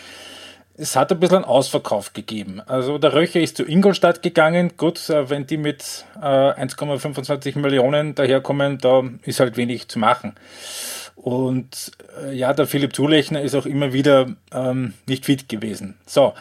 Es 0.76 0.96
hat 0.96 1.12
ein 1.12 1.20
bisschen 1.20 1.36
einen 1.36 1.44
Ausverkauf 1.44 2.12
gegeben. 2.14 2.60
Also 2.66 2.98
der 2.98 3.12
Röcher 3.12 3.40
ist 3.40 3.56
zu 3.56 3.64
Ingolstadt 3.64 4.22
gegangen. 4.22 4.72
Gut, 4.76 5.08
äh, 5.08 5.30
wenn 5.30 5.46
die 5.46 5.56
mit 5.56 6.04
1,25 6.20 7.56
äh, 7.56 7.58
Millionen 7.60 8.14
daherkommen, 8.16 8.78
da 8.78 9.04
ist 9.22 9.38
halt 9.38 9.56
wenig 9.56 9.88
zu 9.88 10.00
machen. 10.00 10.34
Und 11.14 11.92
äh, 12.22 12.34
ja, 12.34 12.52
der 12.52 12.66
Philipp 12.66 12.94
Zulechner 12.94 13.40
ist 13.40 13.54
auch 13.54 13.66
immer 13.66 13.92
wieder 13.92 14.34
ähm, 14.52 14.94
nicht 15.06 15.26
fit 15.26 15.48
gewesen. 15.48 15.96
So, 16.06 16.34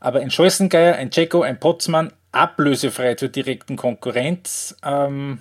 aber 0.00 0.20
ein 0.20 0.30
Scholzengeier, 0.30 0.96
ein 0.96 1.10
Ceko, 1.10 1.40
ein 1.42 1.58
Potzmann, 1.58 2.12
ablösefrei 2.30 3.14
zur 3.14 3.28
direkten 3.28 3.76
Konkurrenz. 3.76 4.76
Ähm, 4.84 5.40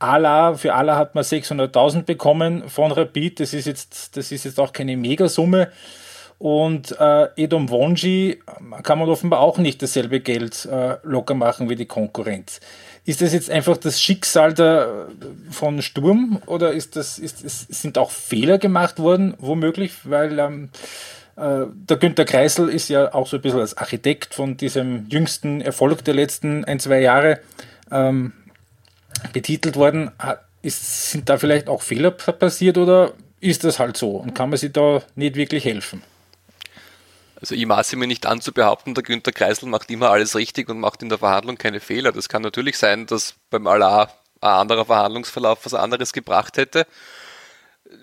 Ala, 0.00 0.54
für 0.54 0.74
Ala 0.74 0.96
hat 0.96 1.14
man 1.14 1.24
600.000 1.24 2.02
bekommen 2.02 2.68
von 2.68 2.90
Rapid. 2.90 3.40
Das 3.40 3.54
ist 3.54 3.66
jetzt, 3.66 4.16
das 4.16 4.32
ist 4.32 4.44
jetzt 4.44 4.58
auch 4.58 4.72
keine 4.72 4.96
Megasumme. 4.96 5.70
Und 6.38 6.94
äh, 7.00 7.28
Edom 7.36 7.70
Wonji 7.70 8.40
kann 8.82 8.98
man 8.98 9.08
offenbar 9.08 9.40
auch 9.40 9.56
nicht 9.58 9.80
dasselbe 9.80 10.20
Geld 10.20 10.66
äh, 10.66 10.96
locker 11.02 11.34
machen 11.34 11.70
wie 11.70 11.76
die 11.76 11.86
Konkurrenz. 11.86 12.60
Ist 13.06 13.22
das 13.22 13.32
jetzt 13.32 13.50
einfach 13.50 13.76
das 13.76 14.00
Schicksal 14.00 14.52
der, 14.52 15.06
von 15.50 15.80
Sturm 15.80 16.42
oder 16.46 16.72
ist 16.72 16.96
das, 16.96 17.18
ist, 17.18 17.42
ist, 17.42 17.72
sind 17.72 17.96
auch 17.96 18.10
Fehler 18.10 18.58
gemacht 18.58 18.98
worden, 18.98 19.34
womöglich? 19.38 19.92
Weil 20.04 20.38
ähm, 20.38 20.68
äh, 21.36 21.66
der 21.72 21.96
Günter 21.96 22.24
Kreisel 22.24 22.68
ist 22.68 22.88
ja 22.88 23.14
auch 23.14 23.26
so 23.26 23.36
ein 23.36 23.42
bisschen 23.42 23.60
als 23.60 23.76
Architekt 23.78 24.34
von 24.34 24.56
diesem 24.56 25.08
jüngsten 25.08 25.60
Erfolg 25.60 26.04
der 26.04 26.14
letzten 26.14 26.64
ein, 26.64 26.80
zwei 26.80 27.00
Jahre 27.00 27.40
ähm, 27.90 28.32
betitelt 29.32 29.76
worden. 29.76 30.10
Ist, 30.60 31.12
sind 31.12 31.28
da 31.28 31.38
vielleicht 31.38 31.68
auch 31.68 31.82
Fehler 31.82 32.10
passiert 32.10 32.76
oder 32.76 33.12
ist 33.40 33.64
das 33.64 33.78
halt 33.78 33.96
so 33.96 34.16
und 34.16 34.34
kann 34.34 34.50
man 34.50 34.58
sich 34.58 34.72
da 34.72 35.02
nicht 35.14 35.36
wirklich 35.36 35.64
helfen? 35.64 36.02
Also 37.40 37.54
ich 37.54 37.66
maße 37.66 37.96
mir 37.96 38.06
nicht 38.06 38.26
an 38.26 38.40
zu 38.40 38.52
behaupten, 38.52 38.94
der 38.94 39.02
Günter 39.02 39.32
Kreisel 39.32 39.68
macht 39.68 39.90
immer 39.90 40.10
alles 40.10 40.36
richtig 40.36 40.68
und 40.68 40.80
macht 40.80 41.02
in 41.02 41.08
der 41.08 41.18
Verhandlung 41.18 41.58
keine 41.58 41.80
Fehler. 41.80 42.12
Das 42.12 42.28
kann 42.28 42.42
natürlich 42.42 42.78
sein, 42.78 43.06
dass 43.06 43.34
beim 43.50 43.66
Allah 43.66 44.10
ein 44.40 44.50
anderer 44.50 44.86
Verhandlungsverlauf 44.86 45.64
was 45.64 45.74
anderes 45.74 46.12
gebracht 46.12 46.56
hätte. 46.56 46.86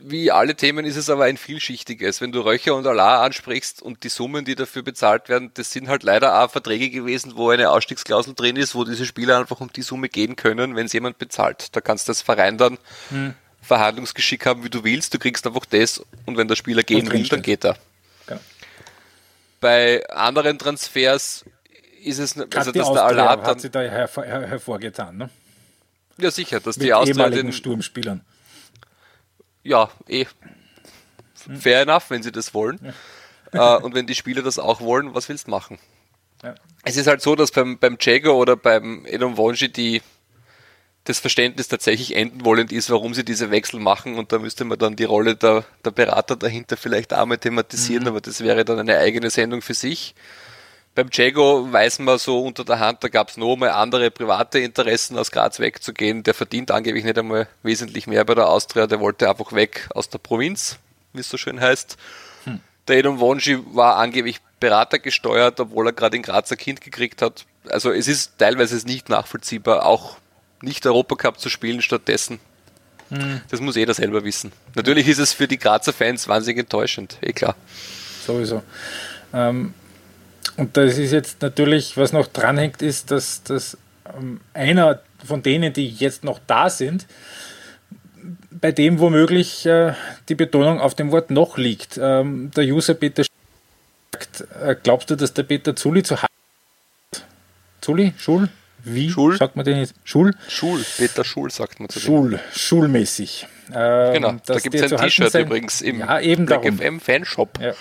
Wie 0.02 0.32
alle 0.32 0.56
Themen 0.56 0.86
ist 0.86 0.96
es 0.96 1.10
aber 1.10 1.26
ein 1.26 1.38
vielschichtiges. 1.38 2.22
Wenn 2.22 2.32
du 2.32 2.42
Röcher 2.42 2.76
und 2.76 2.88
Allah 2.88 3.24
ansprichst 3.24 3.82
und 3.82 4.04
die 4.04 4.10
Summen, 4.10 4.46
die 4.46 4.56
dafür 4.56 4.82
bezahlt 4.82 5.30
werden, 5.30 5.52
das 5.56 5.72
sind 5.72 5.90
halt 5.90 6.04
leider 6.04 6.42
auch 6.42 6.52
Verträge 6.52 6.90
gewesen, 6.90 7.34
wo 7.36 7.50
eine 7.50 7.70
Ausstiegsklausel 7.70 8.34
drin 8.34 8.56
ist, 8.56 8.76
wo 8.76 8.86
diese 8.86 9.06
Spieler 9.06 9.40
einfach 9.40 9.60
um 9.60 9.74
die 9.74 9.82
Summe 9.82 10.10
gehen 10.10 10.36
können, 10.36 10.76
wenn 10.76 10.86
es 10.86 10.94
jemand 10.94 11.18
bezahlt. 11.18 11.76
Da 11.76 11.82
kannst 11.82 12.08
du 12.08 12.12
das 12.12 12.22
Verein 12.22 12.58
dann 12.58 12.78
hm. 13.10 13.34
Verhandlungsgeschick 13.62 14.46
haben, 14.46 14.64
wie 14.64 14.70
du 14.70 14.84
willst. 14.84 15.14
Du 15.14 15.20
kriegst 15.20 15.46
einfach 15.46 15.66
das 15.66 16.04
und 16.26 16.38
wenn 16.38 16.48
der 16.48 16.56
Spieler 16.56 16.84
gehen 16.84 17.12
will, 17.12 17.28
dann 17.28 17.42
geht 17.42 17.66
er. 17.66 17.78
Bei 19.64 20.06
anderen 20.10 20.60
Transfers 20.60 21.46
ist 22.04 22.20
es, 22.20 22.38
also 22.38 22.72
dass 22.72 22.92
der 22.92 23.04
Allah 23.04 23.42
hat 23.42 23.62
sich 23.62 23.72
da 23.72 23.80
hervor, 23.80 24.26
her, 24.26 24.46
hervorgetan, 24.46 25.16
ne? 25.16 25.30
Ja, 26.18 26.32
sicher, 26.32 26.60
dass 26.60 26.78
Mit 26.78 26.88
die 26.88 26.94
Austria 26.94 27.30
den 27.30 27.54
Sturmspielern. 27.54 28.26
Ja, 29.64 29.90
eh. 30.08 30.26
Fair 31.34 31.82
enough, 31.82 32.10
wenn 32.10 32.22
sie 32.22 32.32
das 32.34 32.54
wollen. 32.54 32.94
Ja. 33.54 33.78
uh, 33.78 33.86
und 33.86 33.96
wenn 33.96 34.06
die 34.06 34.16
Spieler 34.16 34.42
das 34.42 34.60
auch 34.60 34.82
wollen, 34.82 35.16
was 35.16 35.30
willst 35.30 35.48
du 35.48 35.52
machen? 35.52 35.80
Ja. 36.44 36.56
Es 36.84 36.98
ist 36.98 37.08
halt 37.08 37.22
so, 37.22 37.36
dass 37.36 37.52
beim, 37.52 37.80
beim 37.80 37.98
Jago 38.02 38.34
oder 38.34 38.58
beim 38.58 39.06
Edom 39.06 39.38
Wonji 39.38 39.72
die 39.72 40.02
das 41.06 41.20
Verständnis 41.20 41.68
tatsächlich 41.68 42.16
enden 42.16 42.46
wollend 42.46 42.72
ist, 42.72 42.90
warum 42.90 43.14
sie 43.14 43.26
diese 43.26 43.52
Wechsel 43.52 43.80
machen 43.80 44.16
und 44.16 44.32
da 44.32 44.40
müsste 44.40 44.64
man 44.64 44.80
dann 44.80 44.96
die 44.96 45.04
Rolle 45.04 45.36
der, 45.36 45.66
der 45.84 45.92
Berater 45.92 46.36
dahinter 46.36 46.78
vielleicht 46.78 47.14
auch 47.14 47.26
mal 47.26 47.38
thematisieren, 47.38 48.04
mhm. 48.04 48.10
aber 48.10 48.22
das 48.22 48.42
wäre 48.42 48.64
dann 48.64 48.80
eine 48.80 48.98
eigene 48.98 49.30
Sendung 49.30 49.62
für 49.62 49.74
sich. 49.74 50.16
Beim 50.96 51.10
Jago 51.12 51.72
weiß 51.72 52.00
man 52.00 52.20
so 52.20 52.44
unter 52.44 52.64
der 52.64 52.80
Hand, 52.80 53.04
da 53.04 53.08
gab 53.08 53.30
es 53.30 53.38
noch 53.38 53.56
mal 53.56 53.72
andere 53.72 54.12
private 54.12 54.60
Interessen, 54.60 55.18
aus 55.18 55.32
Graz 55.32 55.60
wegzugehen. 55.60 56.22
Der 56.22 56.36
verdient 56.36 56.70
angeblich 56.70 57.04
nicht 57.04 57.18
einmal 57.18 57.48
wesentlich 57.64 58.06
mehr 58.06 58.24
bei 58.26 58.36
der 58.36 58.48
Austria, 58.48 58.86
der 58.86 59.00
wollte 59.00 59.28
einfach 59.28 59.54
weg 59.54 59.90
aus 59.96 60.10
der 60.10 60.20
Provinz, 60.20 60.78
wie 61.12 61.22
es 61.22 61.30
so 61.30 61.38
schön 61.38 61.60
heißt. 61.60 61.98
Hm. 62.44 62.60
Der 62.88 62.98
Edom 62.98 63.20
Wonji 63.20 63.58
war 63.74 63.96
angeblich 63.96 64.40
Berater 64.60 65.00
gesteuert, 65.00 65.60
obwohl 65.60 65.88
er 65.88 65.94
gerade 65.94 66.16
in 66.16 66.22
Graz 66.22 66.52
ein 66.52 66.60
Kind 66.60 66.80
gekriegt 66.80 67.24
hat. 67.24 67.46
Also 67.70 67.92
es 67.92 68.08
ist 68.08 68.38
teilweise 68.38 68.76
nicht 68.86 69.10
nachvollziehbar, 69.10 69.88
auch 69.88 70.18
nicht 70.64 70.86
Europacup 70.86 71.40
zu 71.40 71.50
spielen 71.50 71.82
stattdessen. 71.82 72.40
Hm. 73.10 73.42
Das 73.50 73.60
muss 73.60 73.76
jeder 73.76 73.94
selber 73.94 74.24
wissen. 74.24 74.52
Natürlich 74.76 75.08
ist 75.08 75.20
es 75.20 75.34
für 75.34 75.48
die 75.48 75.60
Grazer 75.60 75.94
Fans 75.94 76.28
wahnsinnig 76.28 76.60
enttäuschend, 76.60 77.18
eh 77.22 77.34
klar. 77.34 77.56
Sowieso. 78.26 78.64
Ähm, 79.34 79.74
und 80.58 80.78
das 80.78 80.98
ist 80.98 81.12
jetzt 81.12 81.42
natürlich, 81.42 81.98
was 81.98 82.14
noch 82.14 82.28
dranhängt, 82.28 82.82
ist, 82.82 83.12
dass, 83.12 83.44
dass 83.44 83.78
ähm, 84.18 84.40
einer 84.54 85.02
von 85.26 85.44
denen, 85.44 85.74
die 85.74 85.88
jetzt 85.90 86.24
noch 86.24 86.40
da 86.48 86.70
sind, 86.70 87.06
bei 88.52 88.72
dem 88.72 89.00
womöglich 89.00 89.66
äh, 89.66 89.94
die 90.30 90.36
Betonung 90.36 90.80
auf 90.80 90.96
dem 90.96 91.12
Wort 91.12 91.32
noch 91.32 91.58
liegt. 91.58 92.00
Ähm, 92.02 92.52
der 92.56 92.64
User 92.64 92.94
Peter 92.94 93.24
sagt, 94.14 94.48
äh, 94.62 94.76
glaubst 94.82 95.10
du, 95.10 95.16
dass 95.16 95.34
der 95.34 95.44
Peter 95.44 95.76
Zuli 95.76 96.04
zu 96.04 96.16
Zuli? 97.82 98.14
Schul? 98.18 98.50
Wie 98.84 99.10
Schul? 99.10 99.38
sagt 99.38 99.56
man 99.56 99.66
den 99.66 99.78
jetzt? 99.78 99.96
Schul? 100.04 100.36
Schul, 100.48 100.84
Peter 100.98 101.24
Schul 101.24 101.52
sagt 101.52 101.80
man 101.80 101.90
zu 101.90 102.00
dem. 102.00 102.06
Schul, 102.06 102.40
schulmäßig. 102.54 103.48
Ähm, 103.74 104.14
genau, 104.14 104.36
da 104.46 104.60
gibt 104.60 104.76
es 104.76 104.92
ein 104.92 105.00
T-Shirt 105.00 105.34
übrigens 105.36 105.82
im 105.82 106.00
ja, 106.00 106.20
eben 106.20 106.46
Black. 106.46 106.66
FM 106.66 107.00
Fanshop. 107.00 107.60
Ja. 107.62 107.74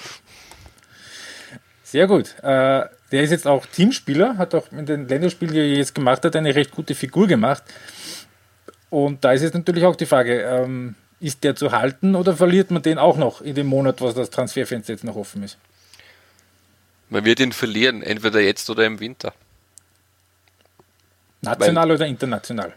Sehr 1.82 2.06
gut. 2.06 2.34
Äh, 2.42 2.86
der 3.12 3.22
ist 3.22 3.30
jetzt 3.30 3.46
auch 3.46 3.66
Teamspieler, 3.66 4.38
hat 4.38 4.54
auch 4.54 4.70
in 4.72 4.86
den 4.86 5.08
Länderspielen, 5.08 5.52
die 5.52 5.60
er 5.60 5.68
jetzt 5.68 5.94
gemacht 5.94 6.24
hat, 6.24 6.34
eine 6.36 6.54
recht 6.54 6.70
gute 6.70 6.94
Figur 6.94 7.26
gemacht. 7.26 7.62
Und 8.88 9.24
da 9.24 9.32
ist 9.32 9.42
jetzt 9.42 9.54
natürlich 9.54 9.84
auch 9.84 9.96
die 9.96 10.06
Frage, 10.06 10.40
ähm, 10.42 10.94
ist 11.20 11.44
der 11.44 11.54
zu 11.54 11.72
halten 11.72 12.14
oder 12.14 12.36
verliert 12.36 12.70
man 12.70 12.82
den 12.82 12.98
auch 12.98 13.16
noch 13.16 13.40
in 13.40 13.54
dem 13.54 13.66
Monat, 13.66 14.00
was 14.00 14.14
das 14.14 14.30
Transferfenster 14.30 14.92
jetzt 14.92 15.04
noch 15.04 15.16
offen 15.16 15.42
ist? 15.42 15.58
Man 17.10 17.24
wird 17.24 17.40
ihn 17.40 17.52
verlieren, 17.52 18.02
entweder 18.02 18.40
jetzt 18.40 18.70
oder 18.70 18.86
im 18.86 18.98
Winter. 19.00 19.34
National 21.42 21.88
Weil, 21.88 21.94
oder 21.96 22.06
international? 22.06 22.72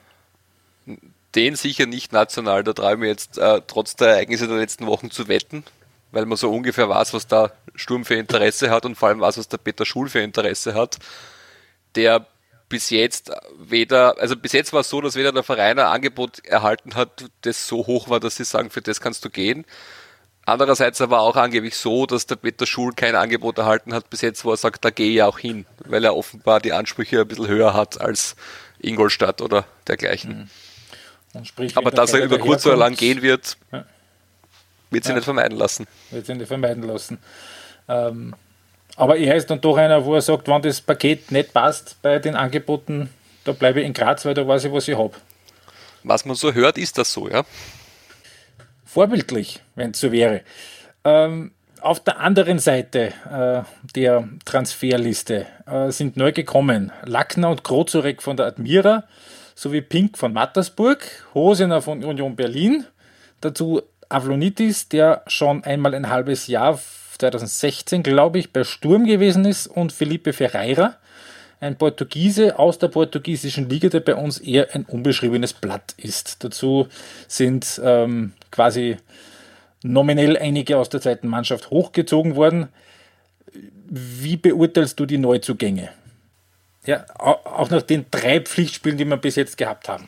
Den 1.35 1.55
sicher 1.55 1.85
nicht 1.85 2.11
national, 2.13 2.63
da 2.63 2.73
traue 2.73 2.93
ich 2.93 2.99
mir 2.99 3.07
jetzt 3.07 3.37
äh, 3.37 3.61
trotz 3.67 3.95
der 3.95 4.09
Ereignisse 4.09 4.47
der 4.47 4.57
letzten 4.57 4.87
Wochen 4.87 5.11
zu 5.11 5.27
wetten, 5.27 5.63
weil 6.11 6.25
man 6.25 6.37
so 6.37 6.51
ungefähr 6.51 6.89
weiß, 6.89 7.13
was 7.13 7.27
da 7.27 7.51
Sturm 7.75 8.05
für 8.05 8.15
Interesse 8.15 8.69
hat 8.69 8.85
und 8.85 8.95
vor 8.95 9.09
allem 9.09 9.19
weiß, 9.19 9.37
was 9.37 9.47
der 9.47 9.57
Peter 9.57 9.85
Schul 9.85 10.09
für 10.09 10.19
Interesse 10.19 10.73
hat, 10.73 10.97
der 11.95 12.25
bis 12.69 12.89
jetzt 12.89 13.31
weder, 13.59 14.19
also 14.19 14.35
bis 14.35 14.53
jetzt 14.53 14.73
war 14.73 14.81
es 14.81 14.89
so, 14.89 15.01
dass 15.01 15.15
weder 15.15 15.31
der 15.31 15.43
Verein 15.43 15.77
ein 15.77 15.85
Angebot 15.85 16.43
erhalten 16.45 16.95
hat, 16.95 17.25
das 17.41 17.67
so 17.67 17.85
hoch 17.85 18.09
war, 18.09 18.19
dass 18.19 18.37
sie 18.37 18.45
sagen, 18.45 18.69
für 18.69 18.81
das 18.81 19.01
kannst 19.01 19.23
du 19.23 19.29
gehen. 19.29 19.65
Andererseits 20.47 21.01
aber 21.01 21.21
auch 21.21 21.35
angeblich 21.35 21.75
so, 21.75 22.05
dass 22.05 22.27
der 22.27 22.35
Peter 22.35 22.67
Schul 22.67 22.93
kein 22.93 23.15
Angebot 23.15 23.57
erhalten 23.57 23.95
hat 23.95 24.11
bis 24.11 24.21
jetzt, 24.21 24.45
wo 24.45 24.51
er 24.51 24.57
sagt, 24.57 24.85
da 24.85 24.91
gehe 24.91 25.11
ich 25.11 25.23
auch 25.23 25.39
hin, 25.39 25.65
weil 25.85 26.03
er 26.03 26.15
offenbar 26.15 26.59
die 26.59 26.71
Ansprüche 26.71 27.21
ein 27.21 27.27
bisschen 27.27 27.47
höher 27.47 27.73
hat 27.73 27.99
als 27.99 28.35
Ingolstadt 28.79 29.41
oder 29.41 29.65
dergleichen. 29.87 30.49
Mhm. 31.33 31.69
aber 31.75 31.89
dass 31.89 32.13
er 32.13 32.23
über 32.23 32.37
kurz 32.37 32.65
oder 32.67 32.77
lang 32.77 32.95
gehen 32.95 33.23
wird, 33.23 33.57
ja. 33.71 33.85
wird 34.91 35.03
sie 35.03 35.09
ja. 35.09 35.15
nicht 35.15 35.25
vermeiden 35.25 35.57
lassen. 35.57 35.87
Wird 36.11 36.27
sie 36.27 36.35
nicht 36.35 36.47
vermeiden 36.47 36.83
lassen. 36.83 37.17
Ähm, 37.89 38.35
aber 38.95 39.17
er 39.17 39.35
ist 39.35 39.49
dann 39.49 39.61
doch 39.61 39.77
einer, 39.77 40.05
wo 40.05 40.13
er 40.13 40.21
sagt, 40.21 40.47
wenn 40.47 40.61
das 40.61 40.79
Paket 40.79 41.31
nicht 41.31 41.53
passt 41.53 41.97
bei 42.03 42.19
den 42.19 42.35
Angeboten, 42.35 43.09
da 43.45 43.51
bleibe 43.51 43.81
ich 43.81 43.87
in 43.87 43.93
Graz, 43.93 44.25
weil 44.25 44.35
da 44.35 44.47
weiß 44.47 44.65
ich, 44.65 44.71
was 44.71 44.87
ich 44.87 44.97
habe. 44.97 45.15
Was 46.03 46.23
man 46.23 46.35
so 46.35 46.53
hört, 46.53 46.77
ist 46.77 46.99
das 46.99 47.11
so, 47.11 47.27
ja? 47.27 47.43
Vorbildlich, 48.95 49.59
wenn 49.75 49.91
es 49.91 49.99
so 49.99 50.13
wäre. 50.13 50.39
Ähm, 51.03 51.51
auf 51.81 51.99
der 51.99 52.21
anderen 52.21 52.59
Seite 52.59 53.11
äh, 53.29 53.61
der 53.93 54.29
Transferliste 54.45 55.45
äh, 55.67 55.91
sind 55.91 56.15
neu 56.15 56.31
gekommen 56.31 56.93
Lackner 57.03 57.49
und 57.49 57.65
Krozurek 57.65 58.23
von 58.23 58.37
der 58.37 58.45
Admira 58.45 59.03
sowie 59.53 59.81
Pink 59.81 60.17
von 60.17 60.31
Mattersburg, 60.31 61.05
Hosener 61.33 61.81
von 61.81 62.05
Union 62.05 62.37
Berlin, 62.37 62.85
dazu 63.41 63.81
Avlonitis, 64.07 64.87
der 64.87 65.23
schon 65.27 65.65
einmal 65.65 65.93
ein 65.93 66.09
halbes 66.09 66.47
Jahr 66.47 66.79
2016, 67.17 68.01
glaube 68.01 68.39
ich, 68.39 68.53
bei 68.53 68.63
Sturm 68.63 69.03
gewesen 69.03 69.43
ist 69.43 69.67
und 69.67 69.91
Felipe 69.91 70.31
Ferreira, 70.31 70.95
ein 71.59 71.77
Portugiese 71.77 72.57
aus 72.59 72.79
der 72.79 72.87
portugiesischen 72.87 73.67
Liga, 73.69 73.89
der 73.89 73.99
bei 73.99 74.15
uns 74.15 74.37
eher 74.37 74.73
ein 74.73 74.85
unbeschriebenes 74.85 75.53
Blatt 75.53 75.95
ist. 75.97 76.43
Dazu 76.43 76.87
sind 77.27 77.81
ähm, 77.83 78.33
quasi 78.55 78.97
nominell 79.83 80.37
einige 80.37 80.77
aus 80.77 80.89
der 80.89 81.01
zweiten 81.01 81.27
Mannschaft 81.27 81.69
hochgezogen 81.69 82.35
worden. 82.35 82.69
Wie 83.87 84.37
beurteilst 84.37 84.99
du 84.99 85.05
die 85.05 85.17
Neuzugänge? 85.17 85.89
Ja, 86.85 87.05
auch 87.17 87.69
nach 87.69 87.81
den 87.81 88.05
drei 88.09 88.41
Pflichtspielen, 88.41 88.97
die 88.97 89.05
wir 89.05 89.17
bis 89.17 89.35
jetzt 89.35 89.57
gehabt 89.57 89.89
haben. 89.89 90.07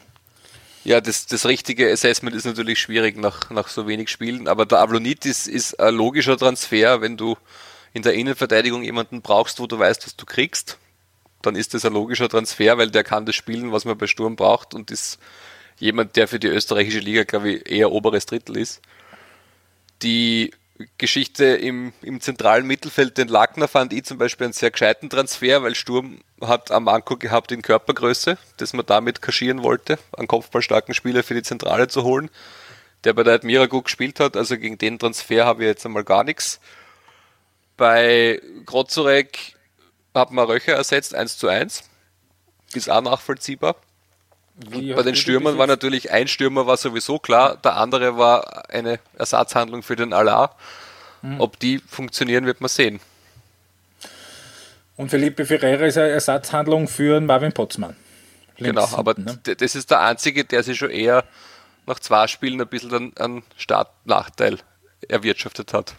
Ja, 0.84 1.02
das, 1.02 1.26
das 1.26 1.46
richtige 1.46 1.92
Assessment 1.92 2.36
ist 2.36 2.46
natürlich 2.46 2.80
schwierig 2.80 3.18
nach, 3.18 3.50
nach 3.50 3.68
so 3.68 3.88
wenig 3.88 4.10
Spielen, 4.10 4.48
aber 4.48 4.66
der 4.66 4.80
Avlonitis 4.80 5.48
ist 5.48 5.80
ein 5.80 5.94
logischer 5.94 6.38
Transfer, 6.38 7.02
wenn 7.02 7.18
du 7.18 7.36
in 7.94 8.04
der 8.04 8.14
Innenverteidigung 8.14 8.84
jemanden 8.84 9.22
brauchst, 9.22 9.60
wo 9.60 9.68
du 9.68 9.78
weißt, 9.78 10.06
was 10.06 10.16
du 10.16 10.26
kriegst 10.26 10.78
dann 11.42 11.56
ist 11.56 11.74
das 11.74 11.86
ein 11.86 11.94
logischer 11.94 12.30
Transfer, 12.30 12.78
weil 12.78 12.92
der 12.92 13.04
kann 13.04 13.26
das 13.26 13.36
spielen, 13.36 13.72
was 13.72 13.86
man 13.86 13.98
bei 13.98 14.08
Sturm 14.08 14.36
braucht 14.36 14.74
und 14.74 14.92
ist 14.92 15.20
jemand, 15.80 16.16
der 16.16 16.28
für 16.28 16.40
die 16.40 16.48
österreichische 16.48 17.00
Liga, 17.00 17.24
glaube 17.24 17.52
ich, 17.52 17.70
eher 17.70 17.92
oberes 17.92 18.26
Drittel 18.26 18.58
ist. 18.58 18.82
Die 20.02 20.52
Geschichte 20.98 21.46
im, 21.46 21.94
im 22.02 22.22
zentralen 22.22 22.68
Mittelfeld, 22.68 23.18
den 23.18 23.28
Lackner, 23.28 23.68
fand 23.68 23.94
ich 23.94 24.06
zum 24.06 24.18
Beispiel 24.18 24.46
einen 24.46 24.54
sehr 24.54 24.70
gescheiten 24.70 25.10
Transfer, 25.10 25.64
weil 25.64 25.74
Sturm 25.74 26.20
hat 26.42 26.72
am 26.72 26.84
Manko 26.84 27.18
gehabt 27.18 27.52
in 27.52 27.64
Körpergröße, 27.64 28.38
dass 28.58 28.74
man 28.74 28.86
damit 28.86 29.22
kaschieren 29.22 29.64
wollte, 29.64 29.98
einen 30.16 30.28
kopfballstarken 30.28 30.94
Spieler 30.94 31.24
für 31.24 31.34
die 31.34 31.42
Zentrale 31.42 31.88
zu 31.88 32.04
holen, 32.04 32.30
der 33.04 33.14
bei 33.14 33.24
der 33.24 33.36
Admira 33.36 33.66
gut 33.66 33.86
gespielt 33.86 34.20
hat. 34.20 34.38
Also 34.38 34.58
gegen 34.58 34.78
den 34.78 35.00
Transfer 35.00 35.46
habe 35.46 35.64
ich 35.64 35.68
jetzt 35.68 35.86
einmal 35.86 36.04
gar 36.04 36.24
nichts. 36.24 36.60
Bei 37.76 38.40
Grozorek 38.66 39.56
hat 40.14 40.32
man 40.32 40.46
Röcher 40.46 40.74
ersetzt, 40.74 41.16
1 41.16 41.38
zu 41.38 41.48
1. 41.48 41.84
Ist 42.74 42.90
auch 42.90 43.02
nachvollziehbar. 43.02 43.76
Bei 44.58 45.04
den 45.04 45.16
Stürmern 45.16 45.58
war 45.58 45.68
natürlich 45.68 46.12
ein 46.12 46.28
Stürmer 46.28 46.66
war 46.66 46.78
sowieso 46.78 47.20
klar, 47.20 47.58
der 47.58 47.78
andere 47.78 48.18
war 48.18 48.70
eine 48.70 49.00
Ersatzhandlung 49.18 49.84
für 49.84 49.96
den 49.96 50.14
Alar. 50.14 50.56
Mhm. 51.22 51.40
Ob 51.40 51.60
die 51.60 51.80
funktionieren, 51.80 52.46
wird 52.46 52.62
man 52.62 52.70
sehen. 52.70 53.00
Und 54.96 55.10
Felipe 55.10 55.46
Ferreira 55.46 55.86
ist 55.86 55.98
eine 55.98 56.10
Ersatzhandlung 56.10 56.88
für 56.88 57.20
Marvin 57.22 57.52
Potzmann. 57.52 57.96
Links 58.58 58.76
genau, 58.76 58.98
aber 58.98 59.14
ne? 59.16 59.40
das 59.44 59.76
ist 59.76 59.92
der 59.92 60.02
einzige, 60.02 60.44
der 60.44 60.64
sich 60.64 60.80
schon 60.80 60.90
eher 60.90 61.24
nach 61.86 62.00
zwei 62.00 62.28
Spielen 62.28 62.60
ein 62.60 62.68
bisschen 62.68 63.16
einen 63.18 63.44
Startnachteil 63.56 64.58
erwirtschaftet 65.08 65.74
hat. 65.74 65.94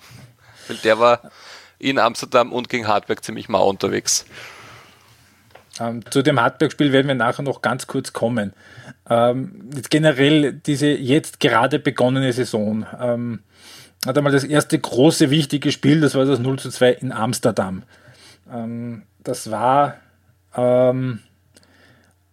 Weil 0.66 0.76
der 0.78 0.98
war 0.98 1.30
in 1.78 2.00
Amsterdam 2.00 2.52
und 2.52 2.68
gegen 2.68 2.88
Hartberg 2.88 3.24
ziemlich 3.24 3.48
mau 3.48 3.68
unterwegs. 3.68 4.26
Ähm, 5.80 6.00
zu 6.10 6.22
dem 6.22 6.40
Hartberg-Spiel 6.40 6.92
werden 6.92 7.08
wir 7.08 7.14
nachher 7.14 7.42
noch 7.42 7.62
ganz 7.62 7.86
kurz 7.86 8.12
kommen. 8.12 8.52
Ähm, 9.08 9.70
generell 9.90 10.52
diese 10.52 10.88
jetzt 10.88 11.40
gerade 11.40 11.78
begonnene 11.78 12.32
Saison 12.32 12.86
ähm, 13.00 13.40
hat 14.06 14.16
einmal 14.16 14.32
das 14.32 14.44
erste 14.44 14.78
große 14.78 15.30
wichtige 15.30 15.72
Spiel, 15.72 16.00
das 16.00 16.14
war 16.14 16.24
das 16.24 16.38
0 16.38 16.58
zu 16.58 16.70
2 16.70 16.92
in 16.92 17.12
Amsterdam. 17.12 17.82
Ähm, 18.52 19.02
das 19.22 19.50
war 19.50 19.96
ähm, 20.54 21.20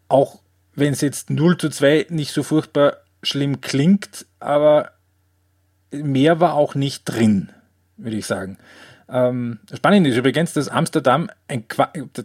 auch 0.08 0.40
wenn 0.76 0.94
es 0.94 1.02
jetzt 1.02 1.30
0 1.30 1.58
zu 1.58 1.70
2 1.70 2.08
nicht 2.10 2.32
so 2.32 2.44
furchtbar 2.44 2.98
schlimm 3.24 3.62
klingt, 3.62 4.26
aber 4.40 4.92
mehr 5.92 6.40
war 6.40 6.54
auch 6.54 6.76
nicht 6.76 7.06
drin, 7.06 7.50
würde 7.98 8.18
ich 8.18 8.26
sagen. 8.26 8.58
Ähm, 9.08 9.60
spannend 9.72 10.08
ist 10.08 10.18
übrigens, 10.18 10.54
dass 10.54 10.68
Amsterdam 10.68 11.30
ein 11.48 11.66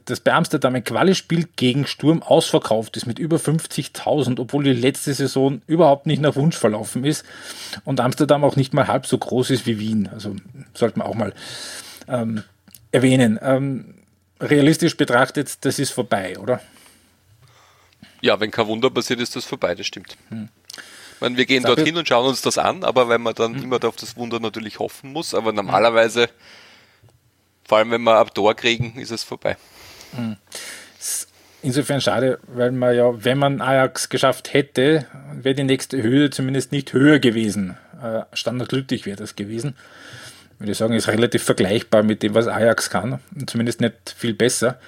dass 0.06 0.20
bei 0.20 0.32
Amsterdam 0.32 0.74
ein 0.74 0.84
Quali-Spiel 0.84 1.46
gegen 1.56 1.86
Sturm 1.86 2.22
ausverkauft 2.22 2.96
ist 2.96 3.06
mit 3.06 3.18
über 3.18 3.36
50.000, 3.36 4.40
obwohl 4.40 4.64
die 4.64 4.72
letzte 4.72 5.12
Saison 5.12 5.60
überhaupt 5.66 6.06
nicht 6.06 6.22
nach 6.22 6.36
Wunsch 6.36 6.56
verlaufen 6.56 7.04
ist 7.04 7.24
und 7.84 8.00
Amsterdam 8.00 8.44
auch 8.44 8.56
nicht 8.56 8.72
mal 8.72 8.88
halb 8.88 9.06
so 9.06 9.18
groß 9.18 9.50
ist 9.50 9.66
wie 9.66 9.78
Wien. 9.78 10.08
Also 10.10 10.34
sollte 10.72 10.98
man 10.98 11.06
auch 11.06 11.14
mal 11.14 11.34
ähm, 12.08 12.44
erwähnen. 12.92 13.38
Ähm, 13.42 13.94
realistisch 14.40 14.96
betrachtet, 14.96 15.62
das 15.66 15.78
ist 15.78 15.90
vorbei, 15.90 16.38
oder? 16.38 16.62
Ja, 18.22 18.40
wenn 18.40 18.50
kein 18.50 18.66
Wunder 18.68 18.88
passiert, 18.88 19.20
ist 19.20 19.36
das 19.36 19.44
vorbei, 19.44 19.74
das 19.74 19.86
stimmt. 19.86 20.16
Hm. 20.30 20.48
Meine, 21.20 21.36
wir 21.36 21.44
gehen 21.44 21.62
dorthin 21.62 21.98
und 21.98 22.08
schauen 22.08 22.26
uns 22.26 22.40
das 22.40 22.56
an, 22.56 22.84
aber 22.84 23.06
weil 23.10 23.18
man 23.18 23.34
dann 23.34 23.54
hm. 23.54 23.64
immer 23.64 23.84
auf 23.84 23.96
das 23.96 24.16
Wunder 24.16 24.40
natürlich 24.40 24.78
hoffen 24.78 25.12
muss, 25.12 25.34
aber 25.34 25.52
normalerweise 25.52 26.22
hm 26.22 26.30
vor 27.70 27.78
allem, 27.78 27.92
wenn 27.92 28.02
wir 28.02 28.16
ab 28.16 28.34
Tor 28.34 28.56
kriegen, 28.56 28.98
ist 28.98 29.12
es 29.12 29.22
vorbei. 29.22 29.56
Hm. 30.16 30.34
Insofern 31.62 32.00
schade, 32.00 32.40
weil 32.48 32.72
man 32.72 32.96
ja, 32.96 33.24
wenn 33.24 33.38
man 33.38 33.60
Ajax 33.60 34.08
geschafft 34.08 34.52
hätte, 34.52 35.06
wäre 35.34 35.54
die 35.54 35.62
nächste 35.62 36.02
Höhe 36.02 36.30
zumindest 36.30 36.72
nicht 36.72 36.92
höher 36.92 37.20
gewesen. 37.20 37.76
Äh, 38.02 38.22
standardglücklich 38.32 39.06
wäre 39.06 39.16
das 39.16 39.36
gewesen. 39.36 39.76
Würde 40.58 40.72
ich 40.72 40.78
sagen, 40.78 40.94
ist 40.94 41.06
relativ 41.06 41.44
vergleichbar 41.44 42.02
mit 42.02 42.24
dem, 42.24 42.34
was 42.34 42.48
Ajax 42.48 42.90
kann. 42.90 43.20
Zumindest 43.46 43.80
nicht 43.80 44.16
viel 44.16 44.34
besser. 44.34 44.80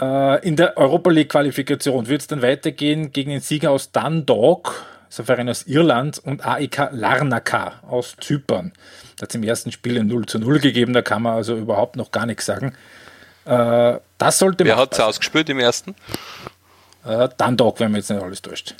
Äh, 0.00 0.46
in 0.46 0.54
der 0.54 0.76
Europa 0.76 1.10
League 1.10 1.30
Qualifikation 1.30 2.06
wird 2.06 2.20
es 2.20 2.28
dann 2.28 2.42
weitergehen 2.42 3.10
gegen 3.10 3.30
den 3.30 3.40
Sieger 3.40 3.72
aus 3.72 3.90
Dundalk, 3.90 4.84
Verein 5.22 5.48
aus 5.48 5.64
Irland, 5.64 6.18
und 6.18 6.44
AEK 6.44 6.88
Larnaca 6.92 7.80
aus 7.82 8.16
Zypern. 8.20 8.72
Da 9.16 9.22
hat 9.22 9.28
es 9.30 9.34
im 9.34 9.42
ersten 9.44 9.70
Spiel 9.70 9.98
ein 9.98 10.06
0 10.06 10.26
zu 10.26 10.38
0 10.38 10.58
gegeben, 10.58 10.92
da 10.92 11.02
kann 11.02 11.22
man 11.22 11.34
also 11.34 11.56
überhaupt 11.56 11.96
noch 11.96 12.10
gar 12.10 12.26
nichts 12.26 12.46
sagen. 12.46 12.74
Äh, 13.44 13.98
das 14.18 14.38
sollte 14.38 14.64
Wer 14.64 14.76
hat 14.76 14.92
es 14.92 15.00
ausgespielt 15.00 15.48
im 15.50 15.58
ersten? 15.58 15.94
Äh, 17.04 17.28
Dundalk, 17.36 17.80
wenn 17.80 17.92
man 17.92 18.00
jetzt 18.00 18.10
nicht 18.10 18.22
alles 18.22 18.42
täuscht. 18.42 18.74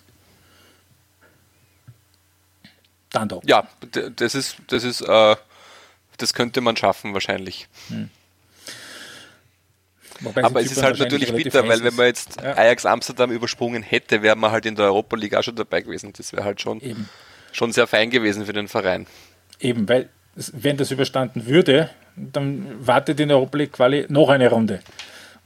Dundalk. 3.11 3.43
Ja, 3.47 3.69
das 4.17 4.35
ist, 4.35 4.57
das 4.69 4.83
ist, 4.83 5.03
äh, 5.03 5.37
das 6.17 6.35
könnte 6.35 6.61
man 6.61 6.77
schaffen 6.77 7.15
wahrscheinlich. 7.15 7.69
Hm. 7.89 8.11
Aber 10.43 10.61
es 10.61 10.73
ist 10.73 10.83
halt 10.83 10.99
natürlich 10.99 11.33
bitter, 11.33 11.67
weil 11.67 11.83
wenn 11.83 11.95
man 11.95 12.07
jetzt 12.07 12.41
ja. 12.41 12.57
Ajax 12.57 12.87
Amsterdam 12.87 13.31
übersprungen 13.31 13.83
hätte, 13.83 14.23
wäre 14.23 14.37
man 14.37 14.51
halt 14.51 14.67
in 14.67 14.75
der 14.75 14.87
Europa 14.87 15.17
League 15.17 15.35
auch 15.35 15.43
schon 15.43 15.57
dabei 15.57 15.81
gewesen. 15.81 16.13
Das 16.17 16.33
wäre 16.33 16.45
halt 16.45 16.61
schon, 16.61 16.81
schon 17.53 17.73
sehr 17.73 17.87
fein 17.87 18.11
gewesen 18.11 18.47
für 18.47 18.53
den 18.53 18.69
Verein. 18.69 19.07
Eben, 19.61 19.89
weil 19.89 20.09
wenn 20.53 20.77
das 20.77 20.91
überstanden 20.91 21.47
würde, 21.47 21.91
dann 22.17 22.67
wartet 22.87 23.21
in 23.21 23.29
der 23.29 23.39
Europa 23.39 23.59
League 23.59 23.73
Quali 23.73 24.07
noch 24.09 24.29
eine 24.29 24.49
Runde. 24.49 24.81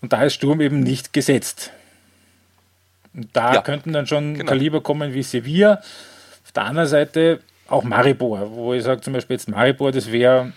Und 0.00 0.12
da 0.12 0.22
ist 0.22 0.34
Sturm 0.34 0.60
eben 0.60 0.80
nicht 0.80 1.12
gesetzt. 1.12 1.72
Und 3.14 3.28
da 3.32 3.54
ja, 3.54 3.62
könnten 3.62 3.92
dann 3.92 4.06
schon 4.06 4.34
genau. 4.34 4.48
Kaliber 4.48 4.80
kommen 4.80 5.14
wie 5.14 5.22
Sevilla. 5.22 5.80
Auf 6.44 6.52
der 6.54 6.64
anderen 6.64 6.88
Seite 6.88 7.40
auch 7.68 7.84
Maribor, 7.84 8.50
wo 8.54 8.74
ich 8.74 8.84
sage 8.84 9.00
zum 9.00 9.12
Beispiel 9.12 9.34
jetzt 9.34 9.48
Maribor, 9.48 9.92
das 9.92 10.10
wäre 10.10 10.52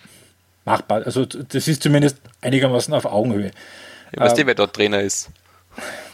machbar. 0.65 1.03
Also 1.05 1.25
das 1.25 1.67
ist 1.67 1.83
zumindest 1.83 2.17
einigermaßen 2.41 2.93
auf 2.93 3.05
Augenhöhe. 3.05 3.51
Ich 4.11 4.19
weiß 4.19 4.33
nicht, 4.33 4.41
ähm, 4.41 4.47
wer 4.47 4.55
dort 4.55 4.75
Trainer 4.75 5.01
ist. 5.01 5.29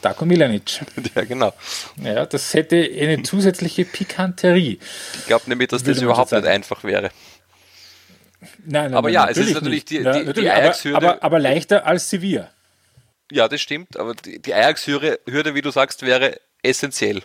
Darko 0.01 0.25
Milanic. 0.25 0.81
Ja, 1.15 1.23
genau. 1.23 1.53
Ja, 2.03 2.25
das 2.25 2.53
hätte 2.53 2.77
eine 2.77 3.23
zusätzliche 3.23 3.86
Pikanterie. 3.86 4.79
Ich 5.15 5.25
glaube 5.25 5.49
nämlich, 5.49 5.69
dass 5.69 5.83
das 5.83 6.01
überhaupt 6.01 6.31
nicht 6.31 6.45
einfach 6.45 6.83
wäre. 6.83 7.10
Nein, 8.39 8.91
nein, 8.91 8.93
aber 8.93 9.07
nein, 9.07 9.13
ja, 9.13 9.29
es 9.29 9.38
ist 9.38 9.53
natürlich 9.53 9.89
nicht. 9.89 9.89
die, 9.89 9.97
die, 9.97 10.03
ja, 10.03 10.33
die 10.33 10.49
Ajax-Hürde. 10.49 10.97
Aber, 10.97 11.10
aber, 11.10 11.23
aber, 11.23 11.39
leichter 11.39 11.86
als 11.88 12.10
Sevilla. 12.10 12.51
Ja, 13.31 13.47
das 13.47 13.62
stimmt, 13.62 13.97
aber 13.97 14.13
die, 14.13 14.39
die 14.39 14.53
Ajax-Hürde, 14.53 15.19
wie 15.25 15.62
du 15.62 15.71
sagst, 15.71 16.03
wäre 16.03 16.39
essentiell. 16.62 17.23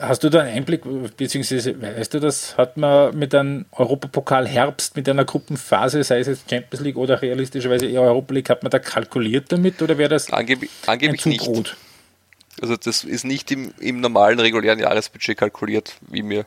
Hast 0.00 0.24
du 0.24 0.28
da 0.30 0.40
einen 0.40 0.56
Einblick, 0.56 0.82
beziehungsweise 1.16 1.80
weißt 1.80 2.14
du 2.14 2.20
das, 2.20 2.56
hat 2.56 2.76
man 2.76 3.16
mit 3.18 3.34
einem 3.34 3.66
Europapokal 3.72 4.46
Herbst, 4.46 4.96
mit 4.96 5.08
einer 5.08 5.24
Gruppenphase, 5.24 6.02
sei 6.04 6.20
es 6.20 6.26
jetzt 6.26 6.50
Champions 6.50 6.84
League 6.84 6.96
oder 6.96 7.20
realistischerweise 7.20 7.86
eher 7.86 8.02
Europa 8.02 8.34
League, 8.34 8.50
hat 8.50 8.62
man 8.62 8.70
da 8.70 8.78
kalkuliert 8.78 9.52
damit 9.52 9.80
oder 9.82 9.98
wäre 9.98 10.08
das 10.10 10.32
Angeb 10.32 10.68
angeblich 10.86 11.24
ein 11.26 11.30
nicht? 11.30 11.76
Also 12.60 12.76
das 12.76 13.04
ist 13.04 13.24
nicht 13.24 13.50
im, 13.50 13.72
im 13.78 14.00
normalen 14.00 14.38
regulären 14.38 14.78
Jahresbudget 14.78 15.38
kalkuliert, 15.38 15.94
wie 16.08 16.22
mir 16.22 16.44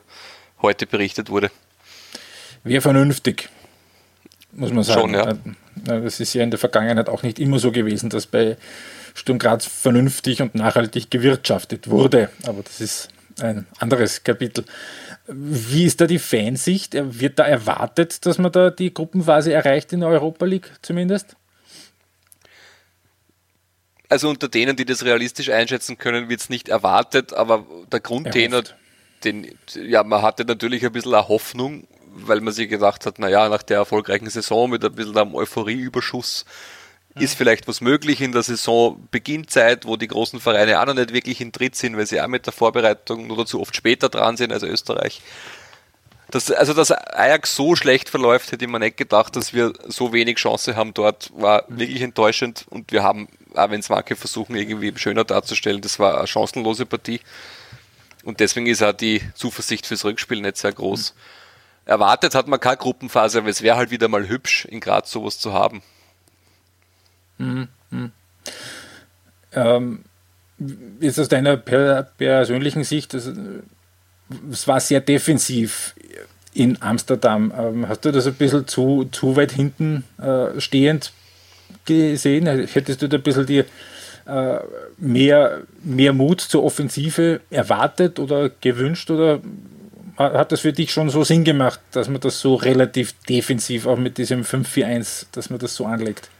heute 0.60 0.86
berichtet 0.86 1.30
wurde 1.30 1.50
wäre 2.64 2.80
vernünftig, 2.80 3.50
muss 4.52 4.72
man 4.72 4.82
sagen. 4.82 5.00
Schon, 5.00 5.14
ja. 5.14 5.36
Das 6.00 6.18
ist 6.18 6.34
ja 6.34 6.42
in 6.42 6.50
der 6.50 6.58
Vergangenheit 6.58 7.08
auch 7.08 7.22
nicht 7.22 7.38
immer 7.38 7.58
so 7.58 7.70
gewesen, 7.70 8.10
dass 8.10 8.26
bei 8.26 8.56
Sturm 9.14 9.38
Graz 9.38 9.64
vernünftig 9.64 10.42
und 10.42 10.54
nachhaltig 10.54 11.10
gewirtschaftet 11.10 11.88
wurde. 11.88 12.30
Aber 12.46 12.62
das 12.62 12.80
ist 12.80 13.08
ein 13.40 13.66
anderes 13.78 14.24
Kapitel. 14.24 14.64
Wie 15.26 15.84
ist 15.84 16.00
da 16.00 16.06
die 16.06 16.18
Fansicht? 16.18 16.94
Wird 16.94 17.38
da 17.38 17.44
erwartet, 17.44 18.26
dass 18.26 18.38
man 18.38 18.52
da 18.52 18.70
die 18.70 18.92
Gruppenphase 18.92 19.52
erreicht 19.52 19.92
in 19.92 20.00
der 20.00 20.10
Europa 20.10 20.44
League 20.44 20.70
zumindest? 20.82 21.36
Also 24.08 24.28
unter 24.28 24.48
denen, 24.48 24.76
die 24.76 24.84
das 24.84 25.04
realistisch 25.04 25.48
einschätzen 25.48 25.96
können, 25.96 26.28
wird 26.28 26.40
es 26.40 26.50
nicht 26.50 26.68
erwartet, 26.68 27.32
aber 27.32 27.66
der 27.90 28.00
Grundtenor, 28.00 28.62
den, 29.24 29.56
ja, 29.74 30.04
man 30.04 30.22
hatte 30.22 30.44
natürlich 30.44 30.84
ein 30.84 30.92
bisschen 30.92 31.14
eine 31.14 31.26
Hoffnung, 31.28 31.88
weil 32.14 32.40
man 32.40 32.52
sich 32.52 32.68
gedacht 32.68 33.06
hat, 33.06 33.18
naja, 33.18 33.48
nach 33.48 33.62
der 33.62 33.78
erfolgreichen 33.78 34.28
Saison 34.28 34.70
mit 34.70 34.84
ein 34.84 34.94
bisschen 34.94 35.16
einem 35.16 35.34
Euphorieüberschuss. 35.34 36.44
Ist 37.16 37.36
vielleicht 37.36 37.68
was 37.68 37.80
möglich 37.80 38.20
in 38.20 38.32
der 38.32 38.42
Saison 38.42 39.06
Beginnzeit, 39.10 39.86
wo 39.86 39.96
die 39.96 40.08
großen 40.08 40.40
Vereine 40.40 40.80
auch 40.80 40.86
noch 40.86 40.94
nicht 40.94 41.12
wirklich 41.12 41.40
in 41.40 41.52
Tritt 41.52 41.76
sind, 41.76 41.96
weil 41.96 42.06
sie 42.06 42.20
auch 42.20 42.26
mit 42.26 42.46
der 42.46 42.52
Vorbereitung 42.52 43.26
nur 43.26 43.36
dazu 43.36 43.60
oft 43.60 43.76
später 43.76 44.08
dran 44.08 44.36
sind, 44.36 44.52
also 44.52 44.66
Österreich. 44.66 45.22
Das, 46.30 46.50
also, 46.50 46.74
dass 46.74 46.90
Ajax 46.90 47.54
so 47.54 47.76
schlecht 47.76 48.08
verläuft, 48.08 48.50
hätte 48.50 48.66
man 48.66 48.80
nicht 48.80 48.96
gedacht, 48.96 49.36
dass 49.36 49.52
wir 49.52 49.72
so 49.86 50.12
wenig 50.12 50.38
Chance 50.38 50.74
haben 50.74 50.92
dort, 50.92 51.30
war 51.36 51.64
wirklich 51.68 52.02
enttäuschend 52.02 52.64
und 52.70 52.90
wir 52.90 53.04
haben, 53.04 53.28
auch 53.54 53.70
wenn 53.70 53.80
es 53.80 53.88
manche 53.88 54.16
versuchen, 54.16 54.56
irgendwie 54.56 54.92
schöner 54.96 55.24
darzustellen, 55.24 55.80
das 55.80 55.98
war 56.00 56.18
eine 56.18 56.26
chancenlose 56.26 56.86
Partie. 56.86 57.20
Und 58.24 58.40
deswegen 58.40 58.66
ist 58.66 58.82
auch 58.82 58.92
die 58.92 59.20
Zuversicht 59.34 59.86
fürs 59.86 60.04
Rückspiel 60.04 60.40
nicht 60.40 60.56
sehr 60.56 60.72
groß. 60.72 61.14
Mhm. 61.14 61.20
Erwartet 61.86 62.34
hat 62.34 62.48
man 62.48 62.58
keine 62.58 62.78
Gruppenphase, 62.78 63.38
aber 63.38 63.48
es 63.48 63.62
wäre 63.62 63.76
halt 63.76 63.90
wieder 63.90 64.08
mal 64.08 64.26
hübsch, 64.28 64.64
in 64.64 64.80
Graz 64.80 65.10
sowas 65.10 65.38
zu 65.38 65.52
haben. 65.52 65.82
Mhm. 67.38 67.68
Ähm, 69.52 70.00
jetzt 71.00 71.18
aus 71.18 71.28
deiner 71.28 71.56
per 71.56 72.02
persönlichen 72.16 72.84
Sicht, 72.84 73.14
es 73.14 73.28
war 74.66 74.80
sehr 74.80 75.00
defensiv 75.00 75.94
in 76.52 76.80
Amsterdam. 76.80 77.52
Ähm, 77.56 77.88
hast 77.88 78.04
du 78.04 78.12
das 78.12 78.26
ein 78.26 78.34
bisschen 78.34 78.66
zu, 78.66 79.08
zu 79.10 79.36
weit 79.36 79.52
hinten 79.52 80.04
äh, 80.18 80.60
stehend 80.60 81.12
gesehen? 81.84 82.46
Hättest 82.46 83.02
du 83.02 83.08
da 83.08 83.16
ein 83.16 83.22
bisschen 83.22 83.46
die, 83.46 83.64
äh, 84.26 84.58
mehr, 84.98 85.62
mehr 85.82 86.12
Mut 86.12 86.40
zur 86.40 86.64
Offensive 86.64 87.40
erwartet 87.50 88.18
oder 88.18 88.50
gewünscht 88.60 89.10
oder 89.10 89.40
hat 90.16 90.52
das 90.52 90.60
für 90.60 90.72
dich 90.72 90.92
schon 90.92 91.10
so 91.10 91.24
Sinn 91.24 91.42
gemacht, 91.42 91.80
dass 91.90 92.08
man 92.08 92.20
das 92.20 92.38
so 92.38 92.54
relativ 92.54 93.14
defensiv 93.28 93.86
auch 93.86 93.98
mit 93.98 94.16
diesem 94.16 94.42
5-4-1, 94.42 95.26
dass 95.32 95.50
man 95.50 95.58
das 95.58 95.74
so 95.74 95.86
anlegt? 95.86 96.30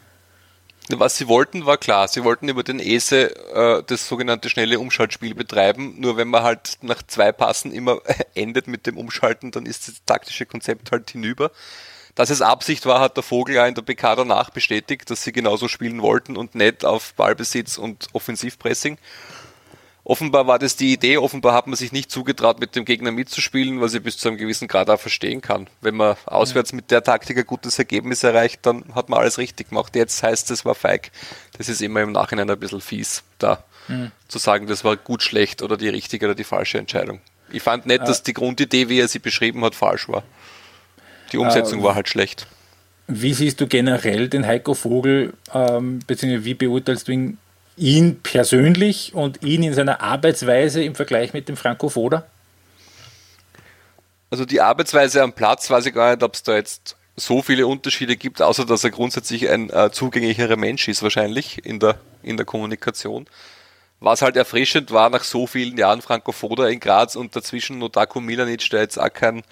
Was 0.91 1.17
sie 1.17 1.29
wollten, 1.29 1.65
war 1.65 1.79
klar. 1.79 2.09
Sie 2.09 2.25
wollten 2.25 2.49
über 2.49 2.63
den 2.63 2.79
ESE 2.79 3.35
äh, 3.55 3.83
das 3.87 4.07
sogenannte 4.07 4.51
schnelle 4.51 4.79
Umschaltspiel 4.79 5.35
betreiben. 5.35 5.95
Nur 5.99 6.19
wenn 6.19 6.29
man 6.29 6.43
halt 6.43 6.79
nach 6.83 7.03
zwei 7.03 7.33
Passen 7.33 7.73
immer 7.73 8.01
endet 8.35 8.67
mit 8.67 8.87
dem 8.87 8.99
Umschalten, 8.99 9.51
dann 9.51 9.65
ist 9.65 9.89
das 9.89 10.05
taktische 10.05 10.45
Konzept 10.45 10.93
halt 10.93 11.11
hinüber. 11.11 11.51
Dass 12.15 12.31
es 12.31 12.43
Absicht 12.43 12.85
war, 12.87 13.01
hat 13.01 13.17
der 13.17 13.25
Vogel 13.25 13.57
ja 13.57 13.67
in 13.67 13.75
der 13.75 13.83
PK 13.83 14.15
danach 14.17 14.51
bestätigt, 14.51 15.11
dass 15.11 15.25
sie 15.25 15.33
genauso 15.33 15.69
spielen 15.69 16.03
wollten 16.03 16.37
und 16.37 16.55
nicht 16.55 16.85
auf 16.85 17.15
Ballbesitz 17.15 17.79
und 17.79 18.07
Offensivpressing. 18.13 18.99
Offenbar 20.07 20.47
war 20.47 20.59
das 20.59 20.77
die 20.77 20.93
Idee, 20.93 21.17
offenbar 21.17 21.55
hat 21.55 21.67
man 21.67 21.77
sich 21.77 21.91
nicht 21.91 22.11
zugetraut, 22.11 22.61
mit 22.61 22.77
dem 22.77 22.85
Gegner 22.85 23.11
mitzuspielen, 23.11 23.81
was 23.81 23.95
ich 23.95 24.03
bis 24.03 24.19
zu 24.19 24.29
einem 24.29 24.37
gewissen 24.37 24.69
Grad 24.69 24.91
auch 24.91 25.01
verstehen 25.01 25.41
kann. 25.41 25.67
Wenn 25.81 25.95
man 25.95 26.17
auswärts 26.27 26.75
mit 26.75 26.91
der 26.91 27.03
Taktik 27.03 27.39
ein 27.39 27.47
gutes 27.47 27.79
Ergebnis 27.79 28.23
erreicht, 28.23 28.61
dann 28.67 28.85
hat 28.95 29.09
man 29.09 29.21
alles 29.21 29.39
richtig 29.39 29.71
gemacht. 29.71 29.97
Jetzt 29.97 30.23
heißt 30.23 30.51
es, 30.51 30.67
war 30.67 30.75
feig. 30.75 31.11
Das 31.57 31.71
ist 31.71 31.81
immer 31.81 32.03
im 32.03 32.13
Nachhinein 32.13 32.51
ein 32.51 32.61
bisschen 32.61 32.83
fies, 32.83 33.23
da 33.39 33.65
mhm. 33.89 34.13
zu 34.29 34.39
sagen, 34.39 34.67
das 34.67 34.85
war 34.85 34.97
gut, 34.99 35.23
schlecht 35.23 35.63
oder 35.63 35.79
die 35.79 35.89
richtige 35.89 36.27
oder 36.27 36.35
die 36.35 36.45
falsche 36.45 36.77
Entscheidung. 36.77 37.21
Ich 37.51 37.63
fand 37.63 37.87
nicht, 37.87 38.03
dass 38.03 38.23
die 38.23 38.35
Grundidee, 38.35 38.91
wie 38.91 39.01
er 39.01 39.09
sie 39.09 39.21
beschrieben 39.21 39.65
hat, 39.65 39.75
falsch 39.75 40.09
war. 40.11 40.23
Die 41.33 41.39
Umsetzung 41.39 41.81
äh, 41.81 41.83
war 41.83 41.95
halt 41.95 42.11
schlecht. 42.11 42.47
Wie 43.07 43.33
siehst 43.33 43.61
du 43.61 43.67
generell 43.67 44.29
den 44.29 44.47
Heiko 44.47 44.75
Vogel, 44.75 45.33
ähm, 45.55 46.01
beziehungsweise 46.07 46.45
wie 46.45 46.55
beurteilst 46.55 47.09
du 47.09 47.13
ihn 47.13 47.39
ihn 47.77 48.21
persönlich 48.23 49.15
und 49.15 49.43
ihn 49.43 49.63
in 49.63 49.75
seiner 49.75 50.01
Arbeitsweise 50.01 50.83
im 50.83 50.95
Vergleich 50.95 51.33
mit 51.33 51.49
dem 51.49 51.57
Franco 51.57 51.89
Foda? 51.89 52.27
Also 54.31 54.45
die 54.45 54.61
Arbeitsweise 54.61 55.23
am 55.23 55.33
Platz 55.33 55.71
weiß 55.71 55.87
ich 55.87 55.95
gar 55.95 56.11
nicht, 56.11 56.23
ob 56.23 56.35
es 56.35 56.43
da 56.43 56.55
jetzt 56.55 56.97
so 57.17 57.43
viele 57.43 57.67
Unterschiede 57.67 58.17
gibt, 58.17 58.43
außer 58.43 58.65
dass 58.65 58.83
er 58.83 58.91
grundsätzlich 58.91 59.49
ein 59.49 59.71
äh, 59.71 59.91
zugänglicherer 59.93 60.57
Mensch 60.57 60.89
ist 60.89 61.03
wahrscheinlich 61.03 61.65
in 61.65 61.79
der, 61.79 61.99
in 62.23 62.37
der 62.37 62.47
Kommunikation. 62.47 63.27
Was 64.01 64.23
halt 64.23 64.37
erfrischend 64.37 64.91
war 64.91 65.09
nach 65.11 65.23
so 65.23 65.47
vielen 65.47 65.77
Jahren 65.77 66.03
Franco 66.03 66.33
Foda 66.33 66.69
in 66.69 66.81
Graz 66.81 67.15
und 67.17 67.37
dazwischen 67.37 67.79
Notaku 67.79 68.21
Milanic, 68.21 68.69
der 68.71 68.81
jetzt 68.81 68.99
auch 68.99 69.13
keinen 69.13 69.45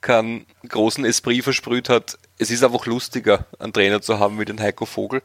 keinen 0.00 0.46
großen 0.66 1.04
Esprit 1.04 1.44
versprüht 1.44 1.88
hat. 1.88 2.18
Es 2.38 2.50
ist 2.50 2.64
einfach 2.64 2.86
lustiger, 2.86 3.46
einen 3.58 3.72
Trainer 3.72 4.00
zu 4.00 4.18
haben 4.18 4.38
wie 4.38 4.44
den 4.44 4.60
Heiko 4.60 4.86
Vogel. 4.86 5.22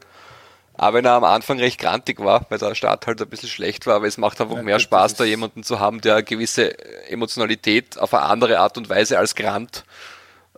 Aber 0.78 0.98
wenn 0.98 1.04
er 1.06 1.12
am 1.12 1.24
Anfang 1.24 1.58
recht 1.58 1.80
grantig 1.80 2.20
war, 2.20 2.44
weil 2.50 2.58
der 2.58 2.74
Start 2.74 3.06
halt 3.06 3.20
ein 3.20 3.28
bisschen 3.28 3.48
schlecht 3.48 3.86
war, 3.86 3.96
aber 3.96 4.06
es 4.06 4.18
macht 4.18 4.40
einfach 4.40 4.56
ja, 4.56 4.62
mehr 4.62 4.78
Spaß, 4.78 5.14
da 5.14 5.24
jemanden 5.24 5.62
zu 5.62 5.80
haben, 5.80 6.02
der 6.02 6.16
eine 6.16 6.24
gewisse 6.24 6.78
Emotionalität 7.08 7.98
auf 7.98 8.12
eine 8.12 8.24
andere 8.24 8.58
Art 8.58 8.76
und 8.76 8.88
Weise 8.88 9.18
als 9.18 9.34
Grant 9.34 9.84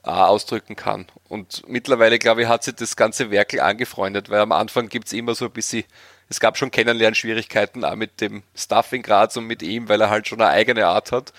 äh, 0.04 0.10
ausdrücken 0.10 0.74
kann. 0.74 1.06
Und 1.28 1.62
mittlerweile, 1.68 2.18
glaube 2.18 2.42
ich, 2.42 2.48
hat 2.48 2.64
sich 2.64 2.74
das 2.74 2.96
ganze 2.96 3.30
Werkel 3.30 3.60
angefreundet, 3.60 4.28
weil 4.28 4.40
am 4.40 4.52
Anfang 4.52 4.88
gibt 4.88 5.06
es 5.06 5.12
immer 5.12 5.36
so 5.36 5.44
ein 5.44 5.52
bisschen, 5.52 5.84
es 6.28 6.40
gab 6.40 6.58
schon 6.58 6.72
Kennenlernschwierigkeiten 6.72 7.84
auch 7.84 7.94
mit 7.94 8.20
dem 8.20 8.42
Stuff 8.56 8.92
in 8.92 9.02
Graz 9.02 9.36
und 9.36 9.44
mit 9.44 9.62
ihm, 9.62 9.88
weil 9.88 10.00
er 10.00 10.10
halt 10.10 10.26
schon 10.26 10.40
eine 10.40 10.50
eigene 10.50 10.86
Art 10.86 11.12
hat. 11.12 11.32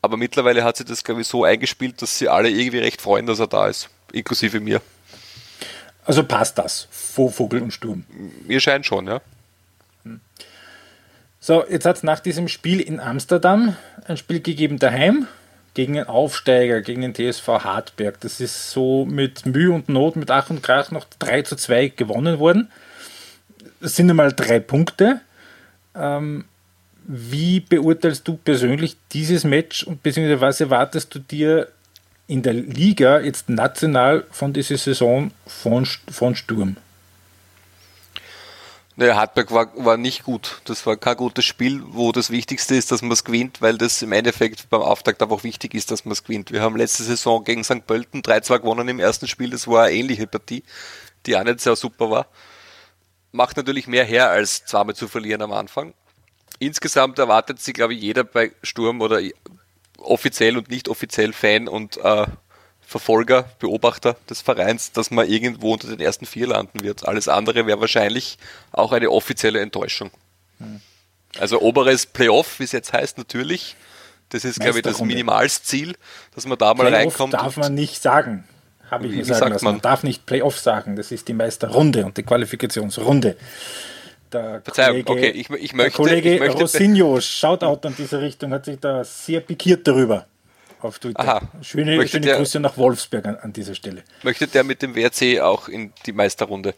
Aber 0.00 0.16
mittlerweile 0.16 0.64
hat 0.64 0.76
sich 0.76 0.86
das, 0.86 1.04
glaube 1.04 1.20
ich, 1.20 1.28
so 1.28 1.44
eingespielt, 1.44 2.02
dass 2.02 2.18
sie 2.18 2.28
alle 2.28 2.50
irgendwie 2.50 2.78
recht 2.78 3.00
freuen, 3.00 3.26
dass 3.26 3.38
er 3.38 3.46
da 3.46 3.68
ist, 3.68 3.88
inklusive 4.12 4.58
mir. 4.58 4.82
Also 6.04 6.24
passt 6.24 6.58
das, 6.58 6.88
Vogel 6.90 7.62
und 7.62 7.72
Sturm. 7.72 8.04
Mir 8.46 8.60
scheint 8.60 8.86
schon, 8.86 9.06
ja. 9.06 9.20
So, 11.38 11.64
jetzt 11.68 11.86
hat 11.86 11.96
es 11.96 12.02
nach 12.02 12.20
diesem 12.20 12.46
Spiel 12.48 12.80
in 12.80 13.00
Amsterdam 13.00 13.76
ein 14.06 14.16
Spiel 14.16 14.40
gegeben 14.40 14.78
daheim 14.78 15.26
gegen 15.74 15.94
den 15.94 16.06
Aufsteiger, 16.06 16.82
gegen 16.82 17.00
den 17.02 17.14
TSV 17.14 17.48
Hartberg. 17.48 18.20
Das 18.20 18.40
ist 18.40 18.70
so 18.70 19.04
mit 19.04 19.46
Mühe 19.46 19.72
und 19.72 19.88
Not, 19.88 20.16
mit 20.16 20.30
Ach 20.30 20.50
und 20.50 20.62
Krach 20.62 20.90
noch 20.90 21.06
3 21.18 21.42
zu 21.42 21.56
2 21.56 21.88
gewonnen 21.88 22.38
worden. 22.38 22.70
Das 23.80 23.96
sind 23.96 24.08
einmal 24.08 24.32
drei 24.32 24.60
Punkte. 24.60 25.20
Ähm, 25.96 26.44
wie 27.04 27.58
beurteilst 27.58 28.26
du 28.28 28.36
persönlich 28.36 28.96
dieses 29.12 29.42
Match 29.42 29.82
und 29.82 30.02
beziehungsweise 30.02 30.40
was 30.40 30.60
erwartest 30.60 31.14
du 31.14 31.18
dir 31.18 31.68
in 32.32 32.42
der 32.42 32.54
Liga 32.54 33.20
jetzt 33.20 33.50
national 33.50 34.24
von 34.30 34.54
dieser 34.54 34.78
Saison 34.78 35.32
von, 35.46 35.86
von 36.10 36.34
Sturm? 36.34 36.78
Naja, 38.96 39.16
Hartberg 39.16 39.52
war, 39.52 39.84
war 39.84 39.98
nicht 39.98 40.24
gut. 40.24 40.62
Das 40.64 40.86
war 40.86 40.96
kein 40.96 41.16
gutes 41.16 41.44
Spiel, 41.44 41.82
wo 41.88 42.10
das 42.10 42.30
Wichtigste 42.30 42.74
ist, 42.74 42.90
dass 42.90 43.02
man 43.02 43.12
es 43.12 43.24
gewinnt, 43.24 43.60
weil 43.60 43.76
das 43.76 44.00
im 44.00 44.12
Endeffekt 44.12 44.70
beim 44.70 44.80
Auftakt 44.80 45.22
einfach 45.22 45.44
wichtig 45.44 45.74
ist, 45.74 45.90
dass 45.90 46.06
man 46.06 46.12
es 46.12 46.24
gewinnt. 46.24 46.52
Wir 46.52 46.62
haben 46.62 46.76
letzte 46.76 47.02
Saison 47.02 47.44
gegen 47.44 47.64
St. 47.64 47.86
Pölten 47.86 48.22
3-2 48.22 48.60
gewonnen 48.60 48.88
im 48.88 48.98
ersten 48.98 49.28
Spiel. 49.28 49.50
Das 49.50 49.68
war 49.68 49.84
eine 49.84 49.94
ähnliche 49.94 50.26
Partie, 50.26 50.62
die 51.26 51.36
auch 51.36 51.44
nicht 51.44 51.60
sehr 51.60 51.76
super 51.76 52.10
war. 52.10 52.26
Macht 53.30 53.58
natürlich 53.58 53.86
mehr 53.86 54.04
her, 54.04 54.30
als 54.30 54.64
zweimal 54.64 54.96
zu 54.96 55.06
verlieren 55.06 55.42
am 55.42 55.52
Anfang. 55.52 55.92
Insgesamt 56.58 57.18
erwartet 57.18 57.60
sich, 57.60 57.74
glaube 57.74 57.92
ich, 57.92 58.00
jeder 58.00 58.24
bei 58.24 58.52
Sturm 58.62 59.02
oder 59.02 59.20
offiziell 59.98 60.56
und 60.56 60.70
nicht 60.70 60.88
offiziell 60.88 61.32
Fan 61.32 61.68
und 61.68 61.96
äh, 61.98 62.26
Verfolger, 62.80 63.44
Beobachter 63.58 64.16
des 64.28 64.42
Vereins, 64.42 64.92
dass 64.92 65.10
man 65.10 65.26
irgendwo 65.26 65.72
unter 65.72 65.88
den 65.88 66.00
ersten 66.00 66.26
vier 66.26 66.46
landen 66.46 66.82
wird. 66.82 67.08
Alles 67.08 67.26
andere 67.26 67.66
wäre 67.66 67.80
wahrscheinlich 67.80 68.36
auch 68.70 68.92
eine 68.92 69.10
offizielle 69.10 69.60
Enttäuschung. 69.60 70.10
Hm. 70.58 70.80
Also 71.38 71.60
oberes 71.60 72.04
Playoff, 72.04 72.58
wie 72.58 72.64
es 72.64 72.72
jetzt 72.72 72.92
heißt, 72.92 73.16
natürlich. 73.16 73.76
Das 74.28 74.44
ist, 74.44 74.60
glaube 74.60 74.78
ich, 74.78 74.82
das 74.82 75.00
Minimalsziel, 75.00 75.94
dass 76.34 76.46
man 76.46 76.58
da 76.58 76.74
mal 76.74 76.86
Playoff 76.86 76.94
reinkommt. 76.94 77.34
darf 77.34 77.56
man 77.56 77.74
nicht 77.74 78.02
sagen. 78.02 78.44
Habe 78.90 79.06
ich 79.06 79.26
lassen. 79.26 79.64
Man? 79.64 79.74
man 79.74 79.80
darf 79.80 80.02
nicht 80.02 80.26
Playoff 80.26 80.58
sagen. 80.58 80.96
Das 80.96 81.12
ist 81.12 81.28
die 81.28 81.32
Meisterrunde 81.32 82.04
und 82.04 82.18
die 82.18 82.22
Qualifikationsrunde 82.22 83.36
der 84.32 84.62
Verzeihung, 84.62 85.04
Kollege, 85.04 85.28
okay, 85.28 85.38
ich, 85.38 85.50
ich 85.50 85.72
möchte, 85.74 85.96
Kollege 85.96 86.34
ich 86.34 86.40
möchte, 86.40 86.62
Rosinho, 86.62 87.20
Shoutout 87.20 87.86
in 87.86 87.96
diese 87.96 88.20
Richtung, 88.20 88.52
hat 88.52 88.64
sich 88.64 88.78
da 88.78 89.04
sehr 89.04 89.40
pikiert 89.40 89.86
darüber 89.86 90.26
auf 90.80 90.98
Twitter. 90.98 91.20
Aha. 91.20 91.40
Schöne, 91.62 92.06
schöne 92.08 92.26
der, 92.26 92.36
Grüße 92.36 92.60
nach 92.60 92.76
Wolfsberg 92.76 93.26
an, 93.26 93.36
an, 93.36 93.52
dieser 93.52 93.74
Stelle. 93.74 94.02
Möchte 94.22 94.46
der 94.46 94.64
mit 94.64 94.82
dem 94.82 94.94
WRC 94.94 95.40
auch 95.40 95.68
in 95.68 95.92
die 96.06 96.12
Meisterrunde? 96.12 96.74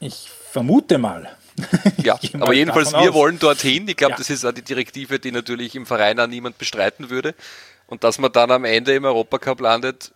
Ich 0.00 0.30
vermute 0.50 0.98
mal. 0.98 1.36
ja, 2.02 2.18
aber 2.40 2.54
jedenfalls, 2.54 2.92
wir 2.92 3.10
aus. 3.10 3.14
wollen 3.14 3.38
dorthin. 3.38 3.86
Ich 3.88 3.96
glaube, 3.96 4.12
ja. 4.12 4.18
das 4.18 4.30
ist 4.30 4.44
auch 4.44 4.52
die 4.52 4.62
Direktive, 4.62 5.18
die 5.18 5.32
natürlich 5.32 5.74
im 5.74 5.86
Verein 5.86 6.18
auch 6.18 6.26
niemand 6.26 6.58
bestreiten 6.58 7.10
würde. 7.10 7.34
Und 7.86 8.04
dass 8.04 8.18
man 8.18 8.32
dann 8.32 8.50
am 8.50 8.64
Ende 8.64 8.94
im 8.94 9.04
Europacup 9.04 9.60
landet, 9.60 10.12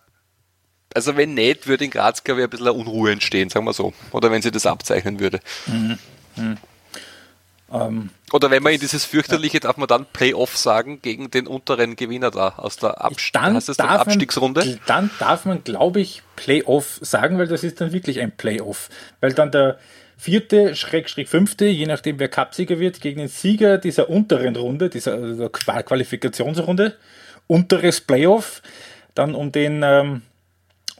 also 0.93 1.15
wenn 1.15 1.35
nicht, 1.35 1.67
würde 1.67 1.85
in 1.85 1.91
Graz, 1.91 2.23
glaube 2.23 2.41
ich, 2.41 2.47
ein 2.47 2.49
bisschen 2.49 2.69
Unruhe 2.69 3.11
entstehen, 3.11 3.49
sagen 3.49 3.65
wir 3.65 3.73
so. 3.73 3.93
Oder 4.11 4.31
wenn 4.31 4.41
sie 4.41 4.51
das 4.51 4.65
abzeichnen 4.65 5.19
würde. 5.19 5.39
Mhm. 5.67 5.99
Hm. 6.37 6.57
Ähm, 7.71 8.09
Oder 8.31 8.49
wenn 8.49 8.63
man 8.63 8.73
in 8.73 8.79
dieses 8.79 9.03
fürchterliche, 9.03 9.59
darf 9.59 9.77
man 9.77 9.87
dann 9.87 10.05
Playoff 10.05 10.55
sagen 10.55 11.01
gegen 11.01 11.29
den 11.31 11.47
unteren 11.47 11.95
Gewinner 11.95 12.31
da 12.31 12.53
aus 12.57 12.77
der 12.77 13.01
Abst 13.03 13.35
dann 13.35 13.57
Abstiegsrunde? 13.57 14.65
Man, 14.65 14.79
dann 14.85 15.09
darf 15.19 15.45
man, 15.45 15.63
glaube 15.63 15.99
ich, 15.99 16.23
Playoff 16.35 16.99
sagen, 17.01 17.37
weil 17.37 17.47
das 17.47 17.63
ist 17.63 17.81
dann 17.81 17.91
wirklich 17.91 18.21
ein 18.21 18.31
Playoff. 18.31 18.89
Weil 19.19 19.33
dann 19.33 19.51
der 19.51 19.79
vierte, 20.17 20.75
Schrägstrich 20.75 21.27
fünfte, 21.27 21.65
je 21.65 21.85
nachdem 21.85 22.19
wer 22.19 22.29
Cupsieger 22.29 22.79
wird, 22.79 23.01
gegen 23.01 23.19
den 23.19 23.27
Sieger 23.27 23.77
dieser 23.77 24.09
unteren 24.09 24.55
Runde, 24.55 24.89
dieser 24.89 25.13
also 25.13 25.49
Qualifikationsrunde, 25.49 26.95
unteres 27.47 28.01
Playoff, 28.01 28.61
dann 29.13 29.35
um 29.35 29.51
den 29.51 29.83
ähm, 29.83 30.21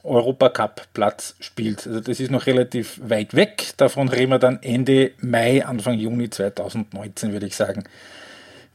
Europacup-Platz 0.08 1.36
spielt. 1.40 1.86
Also 1.86 2.00
das 2.00 2.20
ist 2.20 2.30
noch 2.30 2.46
relativ 2.46 3.00
weit 3.02 3.34
weg. 3.34 3.74
Davon 3.76 4.08
reden 4.08 4.30
wir 4.30 4.38
dann 4.38 4.58
Ende 4.62 5.12
Mai, 5.20 5.64
Anfang 5.64 5.94
Juni 5.98 6.30
2019, 6.30 7.32
würde 7.32 7.46
ich 7.46 7.56
sagen. 7.56 7.84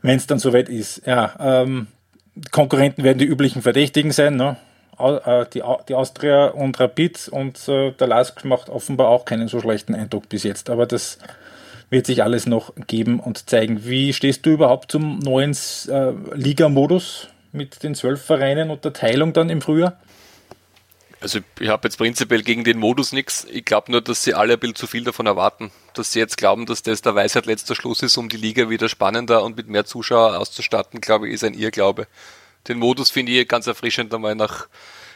Wenn 0.02 0.18
es 0.18 0.28
dann 0.28 0.40
soweit 0.40 0.70
ist. 0.70 1.06
Ja, 1.06 1.36
ähm, 1.40 1.88
Konkurrenten 2.52 3.04
werden 3.04 3.20
die 3.20 3.26
üblichen 3.26 3.62
Verdächtigen 3.62 4.12
sein. 4.12 4.36
Ne? 4.36 4.58
Äh, 5.00 5.46
die, 5.54 5.64
die 5.88 5.96
Austria 5.96 6.48
und 6.48 6.80
Rapid 6.80 7.30
und 7.30 7.68
äh, 7.68 7.92
der 7.92 8.08
LASK 8.08 8.46
macht 8.46 8.70
offenbar 8.70 9.10
auch 9.10 9.26
keinen 9.26 9.48
so 9.48 9.60
schlechten 9.60 9.96
Eindruck 9.96 10.30
bis 10.30 10.44
jetzt. 10.44 10.70
Aber 10.70 10.86
das 10.86 11.18
wird 11.90 12.06
sich 12.06 12.24
alles 12.24 12.46
noch 12.46 12.74
geben 12.88 13.20
und 13.20 13.50
zeigen. 13.50 13.86
Wie 13.86 14.14
stehst 14.14 14.46
du 14.46 14.52
überhaupt 14.52 14.92
zum 14.92 15.20
neuen 15.20 15.56
äh, 15.90 16.12
Liga-Modus 16.34 17.30
mit 17.52 17.84
den 17.84 17.96
zwölf 17.96 18.22
Vereinen 18.22 18.70
und 18.70 18.84
der 18.86 18.94
Teilung 18.94 19.34
dann 19.34 19.50
im 19.50 19.62
Frühjahr? 19.62 19.98
Also 21.24 21.40
ich 21.58 21.70
habe 21.70 21.88
jetzt 21.88 21.96
prinzipiell 21.96 22.44
gegen 22.44 22.66
den 22.66 22.78
Modus 22.80 23.14
nichts. 23.14 23.48
Ich 23.50 23.64
glaube 23.64 23.90
nur, 23.94 24.02
dass 24.02 24.24
sie 24.24 24.34
alle 24.34 24.56
ein 24.56 24.60
bisschen 24.60 24.76
zu 24.76 24.88
viel 24.88 25.06
davon 25.06 25.26
erwarten. 25.26 25.72
Dass 25.94 26.12
sie 26.12 26.20
jetzt 26.20 26.36
glauben, 26.36 26.66
dass 26.66 26.84
das 26.84 27.02
der 27.02 27.16
Weisheit 27.16 27.46
letzter 27.46 27.76
Schluss 27.76 28.04
ist, 28.04 28.18
um 28.18 28.28
die 28.28 28.36
Liga 28.36 28.70
wieder 28.70 28.90
spannender 28.90 29.42
und 29.42 29.56
mit 29.56 29.70
mehr 29.70 29.86
Zuschauer 29.86 30.38
auszustatten, 30.38 31.00
glaube 31.00 31.30
ich, 31.30 31.36
ist 31.36 31.46
ein 31.46 31.54
Irrglaube. 31.54 32.08
Den 32.68 32.78
Modus 32.78 33.10
finde 33.10 33.32
ich 33.32 33.48
ganz 33.48 33.68
erfrischend, 33.68 34.14
einmal 34.14 34.36
nach 34.36 34.68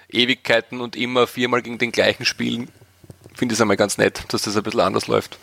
Ewigkeiten 0.10 0.80
und 0.80 0.96
immer 0.96 1.28
viermal 1.28 1.62
gegen 1.62 1.78
den 1.78 1.92
gleichen 1.92 2.24
spielen. 2.24 2.70
Finde 3.36 3.52
ich 3.52 3.58
es 3.58 3.62
einmal 3.62 3.76
ganz 3.76 3.98
nett, 3.98 4.24
dass 4.30 4.44
das 4.44 4.56
ein 4.56 4.64
bisschen 4.64 4.80
anders 4.80 5.08
läuft. 5.08 5.38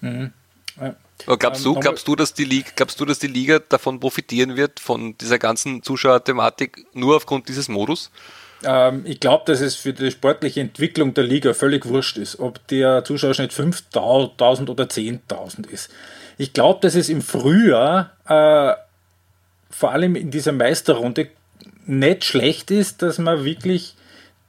Mhm. 0.00 0.32
Ja. 0.80 0.96
Aber 1.26 1.36
glaubst 1.36 1.62
du, 1.62 1.74
ähm, 1.74 1.80
glaubst 1.80 2.08
du, 2.08 2.16
dass 2.16 2.32
die 2.32 2.44
Liga, 2.44 2.70
glaubst 2.74 2.98
du, 2.98 3.04
dass 3.04 3.18
die 3.18 3.26
Liga 3.26 3.58
davon 3.58 4.00
profitieren 4.00 4.56
wird, 4.56 4.80
von 4.80 5.18
dieser 5.18 5.38
ganzen 5.38 5.82
Zuschauerthematik, 5.82 6.86
nur 6.94 7.16
aufgrund 7.16 7.50
dieses 7.50 7.68
Modus? 7.68 8.10
Ähm, 8.64 9.02
ich 9.04 9.20
glaube, 9.20 9.44
dass 9.46 9.60
es 9.60 9.76
für 9.76 9.92
die 9.92 10.10
sportliche 10.10 10.60
Entwicklung 10.60 11.14
der 11.14 11.24
Liga 11.24 11.54
völlig 11.54 11.86
wurscht 11.86 12.16
ist, 12.16 12.38
ob 12.38 12.66
der 12.68 13.04
Zuschauerschnitt 13.04 13.52
5.000 13.52 14.68
oder 14.68 14.84
10.000 14.84 15.68
ist. 15.68 15.90
Ich 16.38 16.52
glaube, 16.52 16.80
dass 16.82 16.94
es 16.94 17.08
im 17.08 17.22
Frühjahr, 17.22 18.12
äh, 18.26 18.74
vor 19.70 19.92
allem 19.92 20.16
in 20.16 20.30
dieser 20.30 20.52
Meisterrunde, 20.52 21.28
nicht 21.86 22.24
schlecht 22.24 22.70
ist, 22.70 23.02
dass 23.02 23.18
man 23.18 23.44
wirklich 23.44 23.94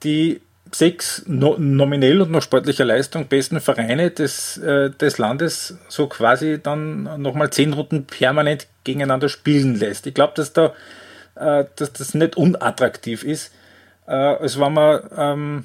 die 0.03 0.41
sechs 0.71 1.23
no 1.27 1.55
nominell 1.57 2.21
und 2.21 2.31
nach 2.31 2.41
sportlicher 2.41 2.83
Leistung 2.83 3.27
besten 3.27 3.61
Vereine 3.61 4.11
des, 4.11 4.57
äh, 4.57 4.89
des 4.89 5.17
Landes 5.17 5.77
so 5.87 6.07
quasi 6.07 6.59
dann 6.61 7.21
nochmal 7.21 7.51
zehn 7.51 7.73
Runden 7.73 8.05
permanent 8.05 8.67
gegeneinander 8.83 9.29
spielen 9.29 9.75
lässt. 9.75 10.07
Ich 10.07 10.13
glaube, 10.13 10.33
dass, 10.35 10.53
da, 10.53 10.73
äh, 11.35 11.65
dass 11.75 11.93
das 11.93 12.13
nicht 12.13 12.35
unattraktiv 12.35 13.23
ist, 13.23 13.51
äh, 14.07 14.11
als 14.11 14.59
wenn 14.59 14.73
man, 14.73 15.01
ähm, 15.15 15.63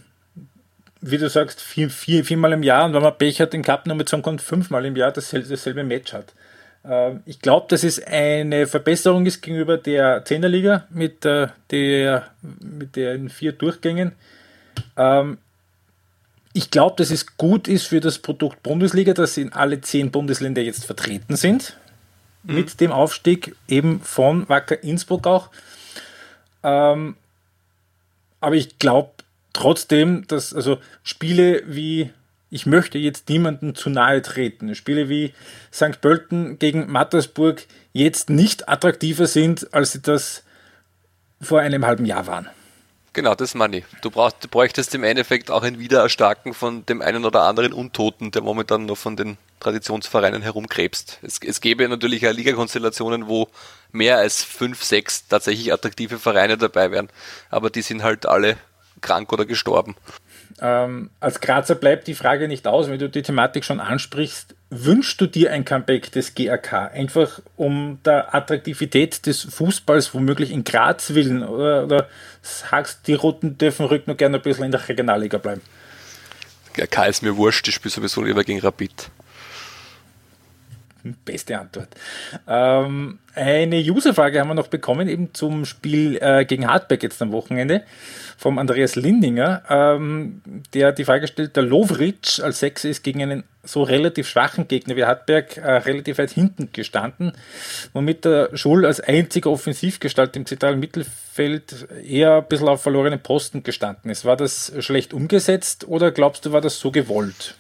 wie 1.01 1.19
du 1.19 1.29
sagst, 1.29 1.61
vier, 1.61 1.91
vier, 1.91 2.25
viermal 2.25 2.53
im 2.53 2.63
Jahr 2.63 2.85
und 2.85 2.95
wenn 2.95 3.03
man 3.03 3.17
Pech 3.17 3.41
hat, 3.41 3.53
den 3.53 3.63
Cup 3.63 3.87
nur 3.87 3.97
mit 3.97 4.09
zusammenkommt, 4.09 4.43
fünfmal 4.43 4.85
im 4.85 4.97
Jahr 4.97 5.13
dasselbe, 5.13 5.49
dasselbe 5.49 5.85
Match 5.85 6.13
hat. 6.13 6.35
Äh, 6.85 7.17
ich 7.27 7.41
glaube, 7.41 7.67
dass 7.69 7.85
es 7.85 8.03
eine 8.05 8.67
Verbesserung 8.67 9.27
ist 9.27 9.41
gegenüber 9.41 9.79
der 9.79 10.25
Zehnerliga 10.25 10.87
mit, 10.91 11.25
äh, 11.25 11.49
der, 11.71 12.31
mit 12.61 12.97
den 12.97 13.29
vier 13.29 13.53
Durchgängen. 13.53 14.13
Ähm, 14.97 15.39
ich 16.53 16.71
glaube, 16.71 16.97
dass 16.97 17.11
es 17.11 17.37
gut 17.37 17.67
ist 17.67 17.87
für 17.87 18.01
das 18.01 18.19
Produkt 18.19 18.63
Bundesliga, 18.63 19.15
dass 19.15 19.37
in 19.37 19.53
alle 19.53 19.81
zehn 19.81 20.11
Bundesländer 20.11 20.61
jetzt 20.61 20.85
vertreten 20.85 21.37
sind. 21.37 21.77
Mhm. 22.43 22.55
Mit 22.55 22.81
dem 22.81 22.93
Aufstieg 22.93 23.57
eben 23.69 24.01
von 24.01 24.49
Wacker 24.49 24.83
Innsbruck 24.83 25.27
auch. 25.27 25.49
Ähm, 26.63 27.17
aber 28.43 28.57
ich 28.57 28.79
glaube 28.79 29.13
trotzdem, 29.53 30.27
dass 30.27 30.53
also 30.53 30.79
Spiele 31.03 31.63
wie, 31.67 32.11
ich 32.51 32.67
möchte 32.67 32.99
jetzt 32.99 33.29
niemanden 33.29 33.75
zu 33.75 33.91
nahe 33.91 34.21
treten, 34.23 34.75
Spiele 34.75 35.09
wie 35.09 35.33
St. 35.73 36.01
Pölten 36.01 36.59
gegen 36.59 36.91
Mattersburg 36.91 37.67
jetzt 37.93 38.31
nicht 38.31 38.69
attraktiver 38.69 39.27
sind, 39.27 39.73
als 39.73 39.93
sie 39.93 40.03
das 40.03 40.43
vor 41.41 41.61
einem 41.61 41.87
halben 41.87 42.05
Jahr 42.05 42.27
waren. 42.27 42.49
Genau, 43.13 43.35
das 43.35 43.55
ich. 43.55 43.85
Du, 44.01 44.11
brauchst, 44.11 44.43
du 44.43 44.49
bräuchtest 44.49 44.95
im 44.95 45.05
Endeffekt 45.05 45.51
auch 45.51 45.63
ein 45.63 45.79
Wiedererstarken 45.79 46.55
von 46.55 46.87
dem 46.87 47.03
einen 47.03 47.27
oder 47.27 47.43
anderen 47.43 47.75
Untoten, 47.75 48.31
der 48.31 48.43
momentan 48.43 48.87
noch 48.87 48.97
von 48.97 49.17
den 49.17 49.37
Traditionsvereinen 49.63 50.43
herumkrebst. 50.43 51.21
Es, 51.23 51.39
es 51.45 51.61
gäbe 51.61 51.89
natürlich 51.89 52.27
auch 52.27 52.33
Ligakonstellationen, 52.33 53.29
wo 53.29 53.49
mehr 53.93 54.19
als 54.19 54.43
fünf, 54.43 54.83
sechs 54.83 55.29
tatsächlich 55.29 55.73
attraktive 55.73 56.19
Vereine 56.19 56.59
dabei 56.59 56.91
wären. 56.91 57.09
Aber 57.51 57.71
die 57.71 57.83
sind 57.83 58.03
halt 58.03 58.27
alle 58.27 58.57
krank 59.01 59.33
oder 59.33 59.45
gestorben. 59.45 59.95
Ähm, 60.61 61.11
als 61.21 61.41
Grazer 61.41 61.75
bleibt 61.75 62.07
die 62.07 62.15
Frage 62.15 62.49
nicht 62.49 62.67
aus, 62.67 62.89
wenn 62.89 62.99
du 62.99 63.09
die 63.09 63.23
Thematik 63.23 63.65
schon 63.65 63.81
ansprichst. 63.81 64.55
Wünschst 64.71 65.21
du 65.21 65.27
dir 65.27 65.53
ein 65.53 65.65
Comeback 65.65 66.13
des 66.13 66.35
GRK? 66.35 66.89
Einfach 66.89 67.41
um 67.57 67.99
der 68.05 68.35
Attraktivität 68.35 69.27
des 69.27 69.43
Fußballs 69.43 70.15
womöglich 70.15 70.51
in 70.51 70.65
Graz 70.65 71.15
willen? 71.15 71.43
Oder, 71.43 71.85
oder 71.85 72.09
sagst 72.43 73.07
die 73.07 73.15
Roten 73.15 73.59
dürfen 73.59 73.87
rück 73.87 74.07
noch 74.07 74.17
gerne 74.17 74.39
ein 74.39 74.43
bisschen 74.43 74.65
in 74.65 74.73
der 74.73 74.89
Regionalliga 74.89 75.39
bleiben? 75.39 75.63
GRK 76.75 77.07
ist 77.07 77.23
mir 77.23 77.37
wurscht, 77.37 77.69
ich 77.69 77.75
spiele 77.75 77.93
sowieso 77.93 78.23
lieber 78.23 78.45
gegen 78.45 78.61
Rapid. 78.61 79.11
Beste 81.25 81.59
Antwort. 81.59 81.89
Ähm, 82.47 83.19
eine 83.35 83.77
Userfrage 83.81 84.41
haben 84.41 84.49
wir 84.49 84.55
noch 84.55 84.69
bekommen, 84.69 85.09
eben 85.09 85.33
zum 85.35 85.65
Spiel 85.65 86.19
äh, 86.21 86.45
gegen 86.45 86.67
Hartberg 86.67 87.03
jetzt 87.03 87.23
am 87.23 87.33
Wochenende, 87.33 87.83
vom 88.37 88.59
Andreas 88.59 88.97
Lindinger, 88.97 89.63
ähm, 89.71 90.43
der 90.75 90.93
die 90.93 91.05
Frage 91.05 91.27
stellt, 91.29 91.57
der 91.57 91.63
Lovric 91.63 92.41
als 92.43 92.61
Sechser 92.61 92.91
ist 92.91 93.03
gegen 93.03 93.23
einen 93.23 93.45
so 93.65 93.85
relativ 93.85 94.29
schwachen 94.29 94.67
Gegner 94.67 94.97
wie 94.97 95.05
Hartberg 95.05 95.57
äh, 95.57 95.71
relativ 95.77 96.19
weit 96.19 96.33
hinten 96.33 96.71
gestanden, 96.73 97.33
womit 97.93 98.25
der 98.25 98.51
Schul 98.55 98.85
als 98.85 99.01
einziger 99.01 99.51
Offensivgestalt 99.51 100.37
im 100.37 100.47
zentralen 100.47 100.81
Mittelfeld 100.81 101.87
eher 102.05 102.39
ein 102.39 102.49
bisschen 102.49 102.69
auf 102.69 102.83
verlorenen 102.83 103.21
Posten 103.21 103.63
gestanden 103.63 104.11
ist. 104.11 104.25
War 104.25 104.37
das 104.37 104.73
schlecht 104.81 105.15
umgesetzt 105.15 105.87
oder 105.87 106.11
glaubst 106.11 106.45
du, 106.45 106.53
war 106.53 106.61
das 106.61 106.81
so 106.81 106.91
gewollt? 106.91 107.55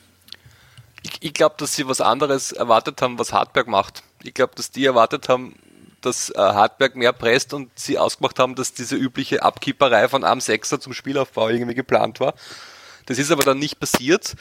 Ich, 1.02 1.12
ich 1.20 1.34
glaube, 1.34 1.56
dass 1.58 1.74
sie 1.74 1.88
was 1.88 2.00
anderes 2.00 2.52
erwartet 2.52 3.02
haben, 3.02 3.18
was 3.18 3.32
Hartberg 3.32 3.66
macht. 3.66 4.02
Ich 4.22 4.34
glaube, 4.34 4.54
dass 4.54 4.70
die 4.70 4.84
erwartet 4.84 5.28
haben, 5.28 5.56
dass 6.00 6.30
äh, 6.30 6.38
Hartberg 6.38 6.96
mehr 6.96 7.12
presst 7.12 7.54
und 7.54 7.70
sie 7.78 7.98
ausgemacht 7.98 8.38
haben, 8.38 8.54
dass 8.54 8.72
diese 8.72 8.96
übliche 8.96 9.42
Abkipperei 9.42 10.08
von 10.08 10.24
einem 10.24 10.40
Sechser 10.40 10.80
zum 10.80 10.92
Spielaufbau 10.92 11.48
irgendwie 11.48 11.74
geplant 11.74 12.20
war. 12.20 12.34
Das 13.06 13.18
ist 13.18 13.30
aber 13.30 13.42
dann 13.42 13.58
nicht 13.58 13.80
passiert. 13.80 14.34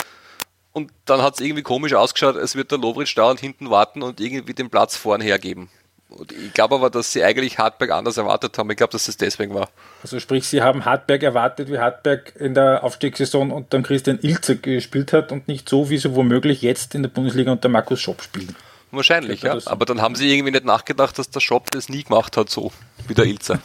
Und 0.73 0.91
dann 1.05 1.21
hat 1.21 1.35
es 1.35 1.41
irgendwie 1.41 1.63
komisch 1.63 1.93
ausgeschaut, 1.93 2.37
als 2.37 2.55
wird 2.55 2.71
der 2.71 2.77
Lovric 2.77 3.13
dauernd 3.13 3.39
hinten 3.39 3.69
warten 3.69 4.01
und 4.01 4.19
irgendwie 4.21 4.53
den 4.53 4.69
Platz 4.69 4.95
vorn 4.95 5.21
hergeben. 5.21 5.69
Und 6.11 6.31
ich 6.31 6.53
glaube 6.53 6.75
aber, 6.75 6.89
dass 6.89 7.13
sie 7.13 7.23
eigentlich 7.23 7.57
Hartberg 7.57 7.91
anders 7.91 8.17
erwartet 8.17 8.57
haben. 8.57 8.69
Ich 8.69 8.77
glaube, 8.77 8.91
dass 8.91 9.07
es 9.07 9.17
deswegen 9.17 9.53
war. 9.53 9.69
Also 10.03 10.19
sprich, 10.19 10.45
sie 10.47 10.61
haben 10.61 10.85
Hartberg 10.85 11.23
erwartet, 11.23 11.71
wie 11.71 11.79
Hartberg 11.79 12.33
in 12.35 12.53
der 12.53 12.83
Aufstiegssaison 12.83 13.51
unter 13.51 13.81
Christian 13.81 14.19
Ilzer 14.21 14.55
gespielt 14.55 15.13
hat 15.13 15.31
und 15.31 15.47
nicht 15.47 15.69
so, 15.69 15.89
wie 15.89 15.97
sie 15.97 16.13
womöglich 16.13 16.61
jetzt 16.61 16.95
in 16.95 17.03
der 17.03 17.09
Bundesliga 17.09 17.51
unter 17.51 17.69
Markus 17.69 18.01
Schopp 18.01 18.21
spielen. 18.21 18.55
Wahrscheinlich, 18.91 19.41
ja. 19.41 19.57
Aber 19.65 19.85
dann 19.85 20.01
haben 20.01 20.15
sie 20.15 20.29
irgendwie 20.29 20.51
nicht 20.51 20.65
nachgedacht, 20.65 21.17
dass 21.17 21.29
der 21.29 21.39
Schopp 21.39 21.71
das 21.71 21.87
nie 21.87 22.03
gemacht 22.03 22.35
hat, 22.35 22.49
so 22.49 22.73
wie 23.07 23.13
der 23.13 23.25
Ilzer. 23.25 23.59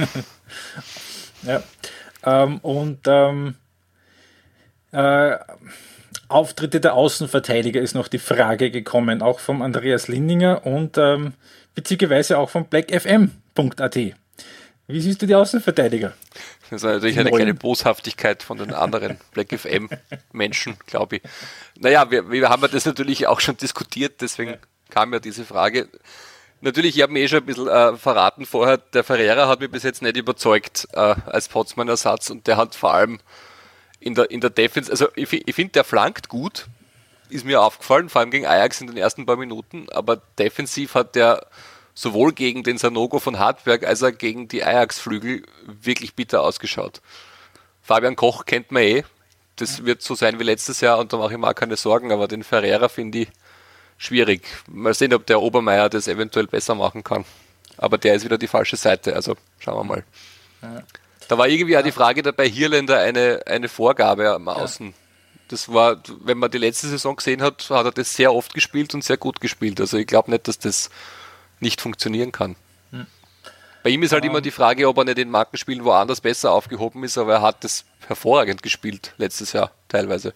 ja. 1.42 1.62
Ähm, 2.24 2.58
und 2.58 3.00
ähm, 3.06 3.56
äh, 4.92 5.36
Auftritte 6.28 6.80
der 6.80 6.94
Außenverteidiger 6.94 7.80
ist 7.80 7.94
noch 7.94 8.08
die 8.08 8.18
Frage 8.18 8.70
gekommen, 8.70 9.20
auch 9.20 9.40
vom 9.40 9.62
Andreas 9.62 10.08
Lindinger 10.08 10.64
und 10.64 10.96
ähm, 10.96 11.34
witzigerweise 11.76 12.38
auch 12.38 12.50
von 12.50 12.66
blackfm.at. 12.66 13.96
Wie 14.88 15.00
siehst 15.00 15.20
du 15.20 15.26
die 15.26 15.34
Außenverteidiger? 15.34 16.12
Das 16.70 16.82
ist 16.82 16.84
natürlich 16.84 17.18
eine 17.18 17.30
kleine 17.30 17.54
Boshaftigkeit 17.54 18.42
von 18.42 18.58
den 18.58 18.72
anderen 18.72 19.18
Black 19.32 19.52
FM 19.52 19.88
Menschen, 20.32 20.76
glaube 20.86 21.16
ich. 21.16 21.22
Naja, 21.78 22.10
wir, 22.10 22.30
wir 22.30 22.48
haben 22.48 22.62
ja 22.62 22.68
das 22.68 22.86
natürlich 22.86 23.26
auch 23.26 23.40
schon 23.40 23.56
diskutiert, 23.56 24.20
deswegen 24.20 24.52
ja. 24.52 24.58
kam 24.90 25.12
ja 25.12 25.18
diese 25.18 25.44
Frage. 25.44 25.88
Natürlich, 26.60 26.96
ich 26.96 27.02
habe 27.02 27.12
mir 27.12 27.20
eh 27.20 27.28
schon 27.28 27.40
ein 27.40 27.46
bisschen 27.46 27.68
äh, 27.68 27.96
verraten 27.96 28.46
vorher, 28.46 28.78
der 28.78 29.04
Ferreira 29.04 29.48
hat 29.48 29.60
mich 29.60 29.70
bis 29.70 29.82
jetzt 29.82 30.02
nicht 30.02 30.16
überzeugt 30.16 30.88
äh, 30.92 31.14
als 31.26 31.48
Potsmann-Ersatz 31.48 32.30
und 32.30 32.46
der 32.46 32.56
hat 32.56 32.74
vor 32.74 32.94
allem 32.94 33.18
in 34.00 34.14
der, 34.14 34.30
in 34.30 34.40
der 34.40 34.50
Defense, 34.50 34.90
also 34.90 35.08
ich, 35.16 35.32
ich 35.32 35.54
finde, 35.54 35.72
der 35.72 35.84
flankt 35.84 36.28
gut, 36.28 36.66
ist 37.28 37.44
mir 37.44 37.62
aufgefallen, 37.62 38.08
vor 38.08 38.20
allem 38.20 38.30
gegen 38.30 38.46
Ajax 38.46 38.80
in 38.80 38.86
den 38.86 38.96
ersten 38.96 39.26
paar 39.26 39.36
Minuten, 39.36 39.86
aber 39.90 40.20
defensiv 40.38 40.94
hat 40.94 41.14
der 41.14 41.46
sowohl 41.94 42.32
gegen 42.32 42.62
den 42.62 42.78
Sanogo 42.78 43.18
von 43.18 43.38
Hartberg 43.38 43.84
als 43.84 44.02
auch 44.02 44.16
gegen 44.16 44.48
die 44.48 44.62
Ajax-Flügel 44.62 45.44
wirklich 45.66 46.14
bitter 46.14 46.42
ausgeschaut. 46.42 47.00
Fabian 47.82 48.16
Koch 48.16 48.44
kennt 48.44 48.70
man 48.70 48.82
eh, 48.82 49.04
das 49.56 49.84
wird 49.84 50.02
so 50.02 50.14
sein 50.14 50.38
wie 50.38 50.44
letztes 50.44 50.80
Jahr 50.82 50.98
und 50.98 51.12
da 51.12 51.16
mache 51.16 51.32
ich 51.32 51.38
mir 51.38 51.48
auch 51.48 51.54
keine 51.54 51.76
Sorgen, 51.76 52.12
aber 52.12 52.28
den 52.28 52.44
Ferreira 52.44 52.88
finde 52.88 53.20
ich 53.20 53.28
schwierig. 53.96 54.42
Mal 54.68 54.92
sehen, 54.92 55.14
ob 55.14 55.26
der 55.26 55.40
Obermeier 55.40 55.88
das 55.88 56.08
eventuell 56.08 56.46
besser 56.46 56.74
machen 56.74 57.02
kann. 57.02 57.24
Aber 57.78 57.98
der 57.98 58.14
ist 58.14 58.24
wieder 58.24 58.38
die 58.38 58.46
falsche 58.46 58.76
Seite, 58.76 59.14
also 59.14 59.36
schauen 59.58 59.76
wir 59.78 59.84
mal. 59.84 60.04
Ja. 60.62 60.82
Da 61.28 61.38
war 61.38 61.48
irgendwie 61.48 61.76
auch 61.76 61.82
die 61.82 61.92
Frage 61.92 62.22
dabei, 62.22 62.48
Hirländer 62.48 63.00
eine, 63.00 63.42
eine 63.46 63.68
Vorgabe 63.68 64.30
am 64.30 64.48
Außen. 64.48 64.88
Ja. 64.88 64.92
Das 65.48 65.72
war, 65.72 65.96
wenn 66.24 66.38
man 66.38 66.50
die 66.50 66.58
letzte 66.58 66.88
Saison 66.88 67.16
gesehen 67.16 67.40
hat, 67.42 67.70
hat 67.70 67.86
er 67.86 67.92
das 67.92 68.14
sehr 68.14 68.34
oft 68.34 68.52
gespielt 68.52 68.94
und 68.94 69.04
sehr 69.04 69.16
gut 69.16 69.40
gespielt. 69.40 69.80
Also 69.80 69.96
ich 69.96 70.06
glaube 70.06 70.30
nicht, 70.30 70.48
dass 70.48 70.58
das 70.58 70.90
nicht 71.60 71.80
funktionieren 71.80 72.32
kann. 72.32 72.56
Hm. 72.90 73.06
Bei 73.82 73.90
ihm 73.90 74.02
ist 74.02 74.12
halt 74.12 74.24
um. 74.24 74.30
immer 74.30 74.40
die 74.40 74.50
Frage, 74.50 74.88
ob 74.88 74.98
er 74.98 75.04
nicht 75.04 75.18
in 75.18 75.30
Markenspielen 75.30 75.84
woanders 75.84 76.20
besser 76.20 76.52
aufgehoben 76.52 77.04
ist, 77.04 77.16
aber 77.16 77.34
er 77.34 77.42
hat 77.42 77.62
das 77.62 77.84
hervorragend 78.06 78.62
gespielt 78.62 79.12
letztes 79.18 79.52
Jahr 79.52 79.70
teilweise. 79.88 80.34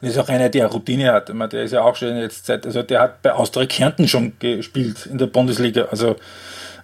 Das 0.00 0.10
ist 0.10 0.18
auch 0.18 0.28
einer, 0.28 0.48
der 0.48 0.66
Routine 0.66 1.12
hat. 1.12 1.28
Der 1.28 1.62
ist 1.62 1.72
ja 1.72 1.82
auch 1.82 1.96
schon 1.96 2.16
jetzt 2.16 2.46
seit, 2.46 2.66
also 2.66 2.82
der 2.82 3.00
hat 3.00 3.22
bei 3.22 3.32
Austria 3.32 3.66
Kärnten 3.66 4.08
schon 4.08 4.32
gespielt 4.38 5.06
in 5.06 5.18
der 5.18 5.26
Bundesliga. 5.26 5.84
Also 5.90 6.16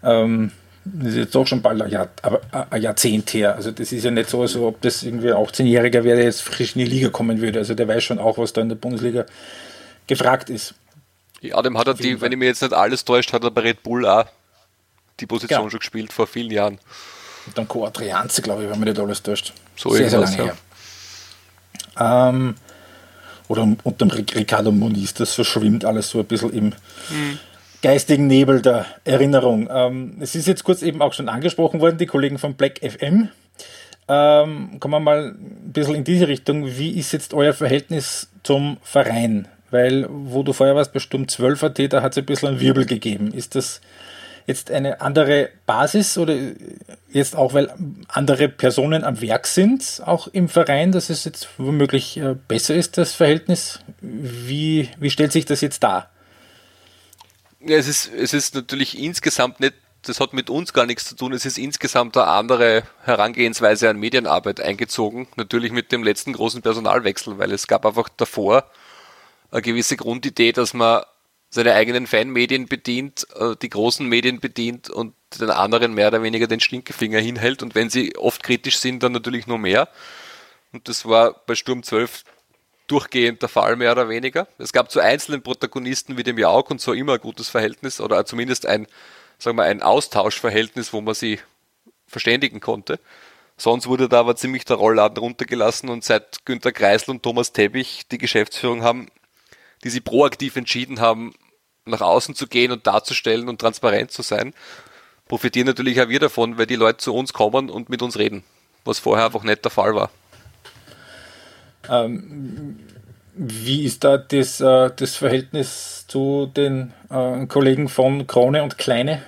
ähm, 0.03 0.53
das 0.95 1.09
ist 1.09 1.17
jetzt 1.17 1.35
doch 1.35 1.47
schon 1.47 1.63
bald 1.63 1.83
ein, 1.83 1.91
Jahr, 1.91 2.09
aber 2.23 2.41
ein 2.71 2.81
Jahrzehnt 2.81 3.33
her. 3.35 3.57
Also 3.57 3.71
das 3.73 3.93
ist 3.93 4.05
ja 4.05 4.11
nicht 4.11 4.31
so, 4.31 4.43
als 4.43 4.57
ob 4.57 4.81
das 4.83 5.03
irgendwie 5.03 5.33
18-Jähriger 5.33 6.05
wäre, 6.05 6.17
der 6.17 6.25
jetzt 6.25 6.43
frisch 6.43 6.77
in 6.77 6.85
die 6.85 6.91
Liga 6.91 7.09
kommen 7.09 7.41
würde. 7.41 7.59
Also 7.59 7.75
der 7.75 7.89
weiß 7.89 8.05
schon 8.05 8.19
auch, 8.19 8.39
was 8.39 8.53
da 8.53 8.61
in 8.61 8.69
der 8.69 8.77
Bundesliga 8.77 9.27
gefragt 10.07 10.49
ist. 10.49 10.75
Ja, 11.41 11.61
dem 11.63 11.77
hat 11.77 11.89
er 11.89 11.95
die, 11.95 12.21
wenn 12.21 12.33
ich 12.33 12.39
mir 12.39 12.47
jetzt 12.47 12.63
nicht 12.63 12.73
alles 12.73 13.05
täuscht, 13.05 13.33
hat 13.33 13.45
er 13.45 13.51
bei 13.51 13.63
Red 13.63 13.83
Bull 13.83 14.07
auch 14.07 14.27
die 15.21 15.27
Position 15.27 15.59
genau. 15.59 15.71
schon 15.71 15.81
gespielt 15.81 16.13
vor 16.13 16.27
vielen 16.27 16.51
Jahren. 16.51 16.79
Und 17.47 17.59
dann 17.59 17.69
Co. 17.69 17.87
Adrianze, 17.87 18.43
glaube 18.43 18.65
ich, 18.65 18.71
wenn 18.71 18.79
man 18.79 18.89
nicht 18.89 18.99
alles 18.99 19.23
täuscht. 19.23 19.53
So 19.77 19.91
sehr, 19.91 20.09
sehr 20.09 20.21
lange 20.21 20.37
ja. 20.37 20.45
her. 20.45 20.57
Ähm, 21.99 22.55
oder 23.49 23.63
unter 23.63 24.07
dem 24.07 24.11
Ricardo 24.11 24.73
Moniz, 24.73 25.15
das 25.15 25.35
verschwimmt 25.35 25.85
alles 25.85 26.11
so 26.11 26.19
ein 26.19 26.27
bisschen 26.27 26.51
im 26.51 26.65
mhm. 26.67 27.39
Geistigen 27.87 28.27
Nebel 28.27 28.63
der 28.63 28.85
Erinnerung. 29.05 29.69
Ähm, 29.71 30.17
es 30.19 30.35
ist 30.35 30.49
jetzt 30.49 30.65
kurz 30.65 30.83
eben 30.83 31.01
auch 31.01 31.13
schon 31.13 31.29
angesprochen 31.29 31.81
worden, 31.81 31.99
die 31.99 32.07
Kollegen 32.07 32.37
von 32.37 32.55
Black 32.55 32.81
FM. 32.81 33.29
Ähm, 34.09 34.81
kommen 34.81 34.95
wir 34.95 34.99
mal 34.99 35.37
ein 35.37 35.73
bisschen 35.73 35.95
in 35.95 36.03
diese 36.03 36.27
Richtung. 36.27 36.67
Wie 36.67 36.99
ist 36.99 37.13
jetzt 37.13 37.33
euer 37.33 37.53
Verhältnis 37.53 38.29
zum 38.43 38.79
Verein? 38.83 39.47
Weil, 39.71 40.09
wo 40.11 40.43
du 40.43 40.53
vorher 40.53 40.75
warst 40.75 40.93
bei 40.95 40.99
Sturm 40.99 41.29
12 41.29 41.63
AT, 41.63 41.93
da 41.93 42.03
hat 42.03 42.11
es 42.11 42.19
ein 42.19 42.27
bisschen 42.27 42.49
einen 42.49 42.61
Wirbel 42.61 42.87
gegeben. 42.87 43.33
Ist 43.33 43.55
das 43.55 43.81
jetzt 44.49 44.73
eine 44.73 45.01
andere 45.01 45.51
Basis 45.65 46.19
oder 46.19 46.35
jetzt 47.13 47.37
auch, 47.37 47.55
weil 47.55 47.73
andere 48.09 48.49
Personen 48.49 49.05
am 49.05 49.21
Werk 49.21 49.47
sind, 49.47 50.03
auch 50.05 50.27
im 50.27 50.49
Verein, 50.49 50.91
dass 50.91 51.09
es 51.09 51.25
jetzt 51.25 51.51
womöglich 51.57 52.17
äh, 52.17 52.35
besser 52.49 52.75
ist, 52.75 52.99
das 52.99 53.15
Verhältnis? 53.15 53.79
Wie, 54.01 54.89
wie 54.99 55.11
stellt 55.11 55.31
sich 55.31 55.45
das 55.45 55.61
jetzt 55.61 55.85
dar? 55.85 56.11
Ja, 57.61 57.77
es 57.77 57.89
ist, 57.89 58.13
es 58.13 58.33
ist 58.35 58.55
natürlich 58.55 58.99
insgesamt 58.99 59.61
nicht, 59.61 59.75
das 60.03 60.21
hat 60.21 60.33
mit 60.33 60.51
uns 60.51 60.73
gar 60.73 60.87
nichts 60.87 61.07
zu 61.07 61.17
tun, 61.17 61.33
es 61.33 61.47
ist 61.47 61.59
insgesamt 61.59 62.17
eine 62.17 62.27
andere 62.27 62.83
Herangehensweise 63.03 63.89
an 63.89 63.99
Medienarbeit 63.99 64.61
eingezogen, 64.61 65.27
natürlich 65.37 65.73
mit 65.73 65.91
dem 65.91 66.05
letzten 66.05 66.33
großen 66.33 66.63
Personalwechsel, 66.63 67.39
weil 67.39 67.53
es 67.53 67.67
gab 67.67 67.87
einfach 67.87 68.09
davor 68.11 68.71
eine 69.51 69.63
gewisse 69.63 69.97
Grundidee, 69.97 70.53
dass 70.53 70.75
man 70.75 71.03
seine 71.49 71.75
eigenen 71.75 72.07
Fanmedien 72.07 72.67
bedient, 72.67 73.27
äh, 73.35 73.57
die 73.61 73.71
großen 73.71 74.07
Medien 74.07 74.41
bedient 74.41 74.91
und 74.91 75.15
den 75.41 75.51
anderen 75.51 75.95
mehr 75.95 76.09
oder 76.09 76.23
weniger 76.23 76.47
den 76.47 76.61
Stinkefinger 76.61 77.21
hinhält. 77.21 77.63
Und 77.63 77.75
wenn 77.75 77.89
sie 77.89 78.17
oft 78.17 78.43
kritisch 78.43 78.79
sind, 78.79 79.03
dann 79.03 79.13
natürlich 79.13 79.47
nur 79.47 79.59
mehr. 79.59 79.89
Und 80.73 80.89
das 80.89 81.07
war 81.07 81.35
bei 81.47 81.55
Sturm 81.55 81.83
12 81.83 82.25
durchgehend 82.87 83.43
der 83.43 83.49
Fall, 83.49 83.77
mehr 83.77 83.93
oder 83.93 84.09
weniger. 84.09 84.47
Es 84.59 84.73
gab 84.73 84.91
zu 84.91 85.01
einzelnen 85.01 85.43
Protagonisten 85.43 86.17
wie 86.17 86.23
dem 86.23 86.39
Jauch 86.39 86.71
und 86.71 86.81
so 86.81 86.93
immer 86.93 87.15
ein 87.15 87.21
gutes 87.21 87.49
Verhältnis 87.49 88.01
oder 88.01 88.25
zumindest 88.25 88.67
ein, 88.67 88.87
sagen 89.39 89.57
wir, 89.57 89.65
ein 89.65 89.83
Austauschverhältnis, 89.83 90.93
wo 90.93 91.01
man 91.01 91.15
sie 91.15 91.41
verständigen 92.07 92.61
konnte. 92.61 93.01
Sonst 93.57 93.87
wurde 93.87 94.09
da 94.09 94.21
aber 94.21 94.37
ziemlich 94.37 94.65
der 94.65 94.77
Rollladen 94.77 95.19
runtergelassen 95.19 95.89
und 95.89 96.05
seit 96.05 96.45
Günter 96.45 96.73
Kreisel 96.73 97.11
und 97.11 97.23
Thomas 97.23 97.53
Teppich 97.53 98.07
die 98.09 98.19
Geschäftsführung 98.19 98.83
haben, 98.83 99.09
die 99.83 99.91
sie 99.91 100.01
proaktiv 100.01 100.57
entschieden 100.57 101.01
haben, 101.01 101.35
nach 101.87 102.03
außen 102.03 102.35
zu 102.35 102.47
gehen 102.47 102.73
und 102.73 102.87
darzustellen 102.87 103.49
und 103.49 103.61
transparent 103.61 104.11
zu 104.11 104.23
sein, 104.23 104.53
profitieren 105.27 105.67
natürlich 105.67 106.01
auch 106.01 106.09
wir 106.09 106.21
davon, 106.21 106.59
weil 106.59 106.67
die 106.67 106.77
Leute 106.77 106.99
zu 106.99 107.15
uns 107.15 107.33
kommen 107.33 107.71
und 107.71 107.89
mit 107.89 108.03
uns 108.03 108.19
reden, 108.19 108.45
was 108.85 108.99
vorher 108.99 109.27
einfach 109.27 109.43
nicht 109.43 109.65
der 109.65 109.71
Fall 109.71 109.95
war. 109.95 110.11
Ähm, 111.91 112.79
wie 113.35 113.85
ist 113.85 114.05
da 114.05 114.17
das, 114.17 114.61
äh, 114.61 114.91
das 114.97 115.17
Verhältnis 115.17 116.07
zu 116.09 116.47
den 116.47 116.93
äh, 117.11 117.47
Kollegen 117.47 117.89
von 117.89 118.27
Krone 118.27 118.63
und 118.63 118.79
Kleine? 118.79 119.23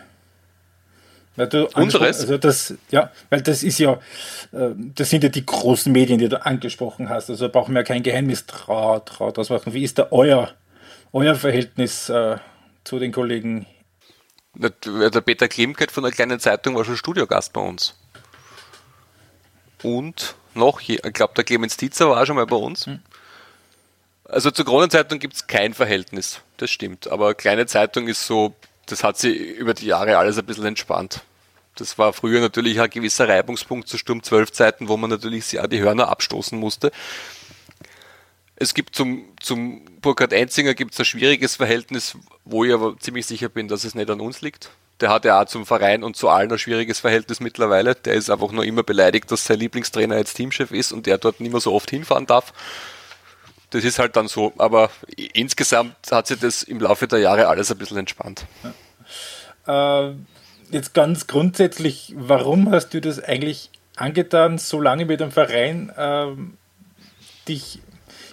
Unseres? 1.74 2.20
Also 2.20 2.36
das, 2.36 2.74
ja, 2.90 3.12
weil 3.30 3.42
das 3.42 3.62
ist 3.62 3.78
ja, 3.78 3.92
äh, 4.52 4.70
das 4.74 5.10
sind 5.10 5.22
ja 5.22 5.28
die 5.28 5.46
großen 5.46 5.92
Medien, 5.92 6.18
die 6.18 6.28
du 6.28 6.44
angesprochen 6.44 7.08
hast. 7.08 7.30
Also 7.30 7.48
brauchen 7.48 7.74
wir 7.74 7.80
ja 7.80 7.84
kein 7.84 8.02
Geheimnis 8.02 8.46
draus 8.46 9.50
machen. 9.50 9.72
Wie 9.72 9.84
ist 9.84 9.98
da 9.98 10.08
euer, 10.10 10.50
euer 11.12 11.36
Verhältnis 11.36 12.08
äh, 12.08 12.38
zu 12.82 12.98
den 12.98 13.12
Kollegen? 13.12 13.66
Der 14.54 15.20
Peter 15.20 15.46
Klemkeit 15.46 15.92
von 15.92 16.02
der 16.02 16.12
kleinen 16.12 16.40
Zeitung 16.40 16.74
war 16.74 16.84
schon 16.84 16.96
Studiogast 16.96 17.52
bei 17.52 17.60
uns. 17.60 17.94
Und 19.84 20.34
noch, 20.58 20.80
ich 20.80 21.00
glaube, 21.14 21.34
der 21.34 21.44
Clemens 21.44 21.76
Tietzer 21.76 22.10
war 22.10 22.26
schon 22.26 22.36
mal 22.36 22.46
bei 22.46 22.56
uns. 22.56 22.86
Hm. 22.86 23.00
Also 24.24 24.50
zur 24.50 24.66
Kronenzeitung 24.66 25.18
gibt 25.18 25.34
es 25.34 25.46
kein 25.46 25.72
Verhältnis, 25.72 26.40
das 26.58 26.70
stimmt. 26.70 27.08
Aber 27.08 27.34
kleine 27.34 27.66
Zeitung 27.66 28.08
ist 28.08 28.26
so, 28.26 28.54
das 28.86 29.02
hat 29.02 29.16
sie 29.16 29.30
über 29.30 29.72
die 29.72 29.86
Jahre 29.86 30.18
alles 30.18 30.38
ein 30.38 30.44
bisschen 30.44 30.66
entspannt. 30.66 31.22
Das 31.76 31.96
war 31.96 32.12
früher 32.12 32.40
natürlich 32.40 32.80
ein 32.80 32.90
gewisser 32.90 33.28
Reibungspunkt 33.28 33.88
zu 33.88 33.96
Sturm 33.96 34.22
12 34.22 34.52
Zeiten, 34.52 34.88
wo 34.88 34.96
man 34.96 35.10
natürlich 35.10 35.46
sehr 35.46 35.66
die 35.68 35.80
Hörner 35.80 36.08
abstoßen 36.08 36.58
musste. 36.58 36.90
Es 38.56 38.74
gibt 38.74 38.96
zum, 38.96 39.24
zum 39.40 39.84
Burkhard 40.00 40.34
Einzinger 40.34 40.74
gibt 40.74 40.92
es 40.92 40.98
ein 40.98 41.04
schwieriges 41.04 41.56
Verhältnis, 41.56 42.16
wo 42.44 42.64
ich 42.64 42.74
aber 42.74 42.98
ziemlich 42.98 43.24
sicher 43.24 43.48
bin, 43.48 43.68
dass 43.68 43.84
es 43.84 43.94
nicht 43.94 44.10
an 44.10 44.20
uns 44.20 44.40
liegt. 44.40 44.70
Der 45.00 45.10
hat 45.10 45.24
ja 45.24 45.40
auch 45.40 45.46
zum 45.46 45.64
Verein 45.64 46.02
und 46.02 46.16
zu 46.16 46.28
allen 46.28 46.50
ein 46.50 46.58
schwieriges 46.58 47.00
Verhältnis 47.00 47.40
mittlerweile. 47.40 47.94
Der 47.94 48.14
ist 48.14 48.30
einfach 48.30 48.50
nur 48.50 48.64
immer 48.64 48.82
beleidigt, 48.82 49.30
dass 49.30 49.44
sein 49.44 49.58
Lieblingstrainer 49.58 50.16
jetzt 50.16 50.34
Teamchef 50.34 50.72
ist 50.72 50.92
und 50.92 51.06
der 51.06 51.18
dort 51.18 51.40
nicht 51.40 51.52
mehr 51.52 51.60
so 51.60 51.72
oft 51.72 51.90
hinfahren 51.90 52.26
darf. 52.26 52.52
Das 53.70 53.84
ist 53.84 53.98
halt 53.98 54.16
dann 54.16 54.28
so. 54.28 54.52
Aber 54.58 54.90
insgesamt 55.34 55.94
hat 56.10 56.26
sich 56.26 56.40
das 56.40 56.62
im 56.62 56.80
Laufe 56.80 57.06
der 57.06 57.20
Jahre 57.20 57.48
alles 57.48 57.70
ein 57.70 57.78
bisschen 57.78 57.98
entspannt. 57.98 58.46
Ja. 59.66 60.08
Äh, 60.08 60.14
jetzt 60.70 60.94
ganz 60.94 61.26
grundsätzlich, 61.26 62.14
warum 62.16 62.70
hast 62.70 62.90
du 62.90 63.00
das 63.00 63.22
eigentlich 63.22 63.70
angetan, 63.96 64.58
so 64.58 64.80
lange 64.80 65.04
mit 65.04 65.20
dem 65.20 65.30
Verein 65.30 65.92
ähm, 65.96 66.56
dich, 67.46 67.80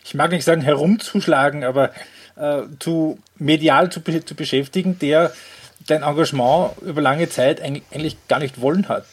ich 0.03 0.13
mag 0.13 0.31
nicht 0.31 0.45
sagen 0.45 0.61
herumzuschlagen, 0.61 1.63
aber 1.63 1.91
äh, 2.35 2.63
zu 2.79 3.19
medial 3.37 3.91
zu, 3.91 4.01
zu 4.01 4.35
beschäftigen, 4.35 4.99
der 4.99 5.33
dein 5.87 6.03
Engagement 6.03 6.77
über 6.81 7.01
lange 7.01 7.29
Zeit 7.29 7.61
eigentlich 7.61 8.27
gar 8.27 8.39
nicht 8.39 8.61
wollen 8.61 8.87
hat? 8.89 9.05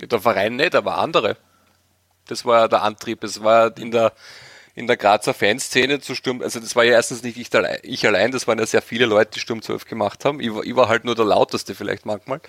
Der 0.00 0.20
Verein 0.20 0.56
nicht, 0.56 0.74
aber 0.74 0.98
andere. 0.98 1.36
Das 2.26 2.44
war 2.44 2.60
ja 2.60 2.68
der 2.68 2.82
Antrieb. 2.82 3.24
Es 3.24 3.42
war 3.42 3.76
in 3.78 3.90
der 3.90 4.12
in 4.76 4.86
der 4.86 4.98
Grazer 4.98 5.32
Fanszene 5.32 6.00
zu 6.00 6.14
Sturm, 6.14 6.42
also 6.42 6.60
das 6.60 6.76
war 6.76 6.84
ja 6.84 6.92
erstens 6.92 7.22
nicht 7.22 7.38
ich, 7.38 7.52
allein, 7.54 7.78
ich 7.82 8.06
allein, 8.06 8.30
das 8.30 8.46
waren 8.46 8.58
ja 8.58 8.66
sehr 8.66 8.82
viele 8.82 9.06
Leute, 9.06 9.30
die 9.32 9.40
Sturm 9.40 9.62
12 9.62 9.86
gemacht 9.86 10.26
haben. 10.26 10.38
Ich 10.38 10.54
war, 10.54 10.62
ich 10.64 10.76
war 10.76 10.88
halt 10.88 11.06
nur 11.06 11.14
der 11.14 11.24
lauteste 11.24 11.74
vielleicht 11.74 12.04
manchmal. 12.04 12.42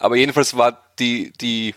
Aber 0.00 0.16
jedenfalls 0.16 0.56
war 0.56 0.82
die, 0.98 1.32
die, 1.40 1.76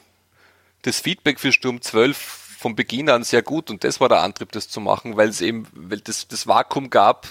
das 0.82 1.00
Feedback 1.00 1.40
für 1.40 1.52
Sturm 1.52 1.82
12 1.82 2.18
von 2.58 2.76
Beginn 2.76 3.10
an 3.12 3.24
sehr 3.24 3.44
gut 3.44 3.70
und 3.70 3.84
das 3.84 4.00
war 4.00 4.10
der 4.10 4.22
Antrieb, 4.22 4.52
das 4.54 4.70
zu 4.70 4.82
machen, 4.82 5.18
weil 5.18 5.30
es 5.30 5.40
eben, 5.40 5.68
weil 5.74 6.00
das, 6.00 6.28
das 6.28 6.48
Vakuum 6.48 6.90
gab, 6.90 7.28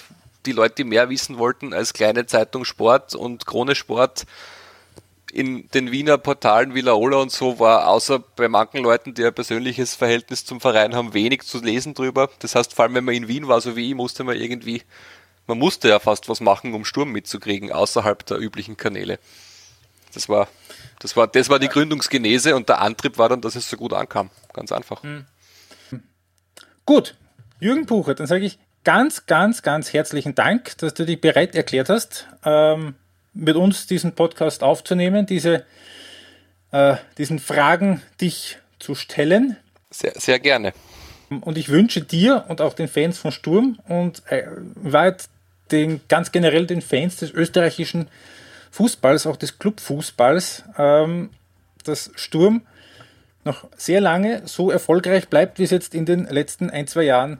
die 0.46 0.52
Leute, 0.52 0.76
die 0.76 0.84
mehr 0.84 1.08
wissen 1.08 1.38
wollten 1.38 1.72
als 1.72 1.92
kleine 1.92 2.26
Zeitung 2.26 2.64
Sport 2.64 3.14
und 3.14 3.46
Krone 3.46 3.74
Sport, 3.74 4.26
in 5.32 5.68
den 5.68 5.90
Wiener 5.90 6.18
Portalen 6.18 6.74
wie 6.74 6.82
Laola 6.82 7.16
und 7.16 7.32
so 7.32 7.58
war 7.58 7.88
außer 7.88 8.18
bei 8.18 8.48
manchen 8.48 8.82
Leuten, 8.82 9.14
die 9.14 9.24
ein 9.24 9.32
persönliches 9.32 9.94
Verhältnis 9.94 10.44
zum 10.44 10.60
Verein 10.60 10.94
haben, 10.94 11.14
wenig 11.14 11.42
zu 11.42 11.58
lesen 11.62 11.94
drüber. 11.94 12.28
Das 12.40 12.54
heißt, 12.54 12.74
vor 12.74 12.84
allem 12.84 12.94
wenn 12.94 13.04
man 13.04 13.14
in 13.14 13.28
Wien 13.28 13.48
war, 13.48 13.60
so 13.62 13.74
wie 13.74 13.88
ich, 13.88 13.94
musste 13.94 14.24
man 14.24 14.36
irgendwie, 14.36 14.82
man 15.46 15.58
musste 15.58 15.88
ja 15.88 15.98
fast 16.00 16.28
was 16.28 16.40
machen, 16.40 16.74
um 16.74 16.84
Sturm 16.84 17.12
mitzukriegen, 17.12 17.72
außerhalb 17.72 18.26
der 18.26 18.38
üblichen 18.38 18.76
Kanäle. 18.76 19.18
Das 20.12 20.28
war, 20.28 20.48
das 20.98 21.16
war, 21.16 21.26
das 21.28 21.48
war 21.48 21.58
die 21.58 21.68
Gründungsgenese 21.68 22.54
und 22.54 22.68
der 22.68 22.82
Antrieb 22.82 23.16
war 23.16 23.30
dann, 23.30 23.40
dass 23.40 23.56
es 23.56 23.70
so 23.70 23.78
gut 23.78 23.94
ankam. 23.94 24.28
Ganz 24.52 24.70
einfach. 24.70 25.02
Hm. 25.02 25.24
Gut, 26.84 27.16
Jürgen 27.58 27.86
Bucher, 27.86 28.14
dann 28.14 28.26
sage 28.26 28.44
ich 28.44 28.58
ganz, 28.84 29.26
ganz, 29.26 29.62
ganz 29.62 29.92
herzlichen 29.92 30.34
Dank, 30.34 30.76
dass 30.78 30.94
du 30.94 31.04
dich 31.04 31.20
bereit 31.20 31.54
erklärt 31.54 31.88
hast, 31.88 32.26
ähm, 32.44 32.94
mit 33.34 33.56
uns 33.56 33.86
diesen 33.86 34.14
Podcast 34.14 34.62
aufzunehmen, 34.62 35.26
diese, 35.26 35.64
äh, 36.70 36.96
diesen 37.18 37.38
Fragen 37.38 38.02
dich 38.20 38.58
zu 38.78 38.94
stellen. 38.94 39.56
Sehr, 39.90 40.12
sehr 40.16 40.38
gerne. 40.38 40.72
Und 41.40 41.56
ich 41.56 41.68
wünsche 41.68 42.02
dir 42.02 42.44
und 42.48 42.60
auch 42.60 42.74
den 42.74 42.88
Fans 42.88 43.18
von 43.18 43.32
Sturm 43.32 43.78
und 43.88 44.22
äh, 44.30 44.46
weit 44.74 45.28
den, 45.70 46.00
ganz 46.08 46.32
generell 46.32 46.66
den 46.66 46.82
Fans 46.82 47.16
des 47.16 47.30
österreichischen 47.30 48.08
Fußballs, 48.70 49.26
auch 49.26 49.36
des 49.36 49.58
Clubfußballs, 49.58 50.64
ähm, 50.76 51.30
dass 51.84 52.10
Sturm 52.16 52.62
noch 53.44 53.66
sehr 53.76 54.00
lange 54.00 54.42
so 54.46 54.70
erfolgreich 54.70 55.28
bleibt, 55.28 55.58
wie 55.58 55.64
es 55.64 55.70
jetzt 55.70 55.94
in 55.94 56.06
den 56.06 56.26
letzten 56.26 56.70
ein, 56.70 56.86
zwei 56.86 57.02
Jahren 57.04 57.38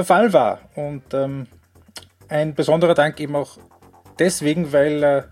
der 0.00 0.04
Fall 0.04 0.32
war. 0.32 0.60
Und 0.74 1.02
ähm, 1.12 1.46
ein 2.28 2.54
besonderer 2.54 2.94
Dank 2.94 3.20
eben 3.20 3.36
auch 3.36 3.58
deswegen, 4.18 4.72
weil 4.72 5.02
äh, 5.02 5.22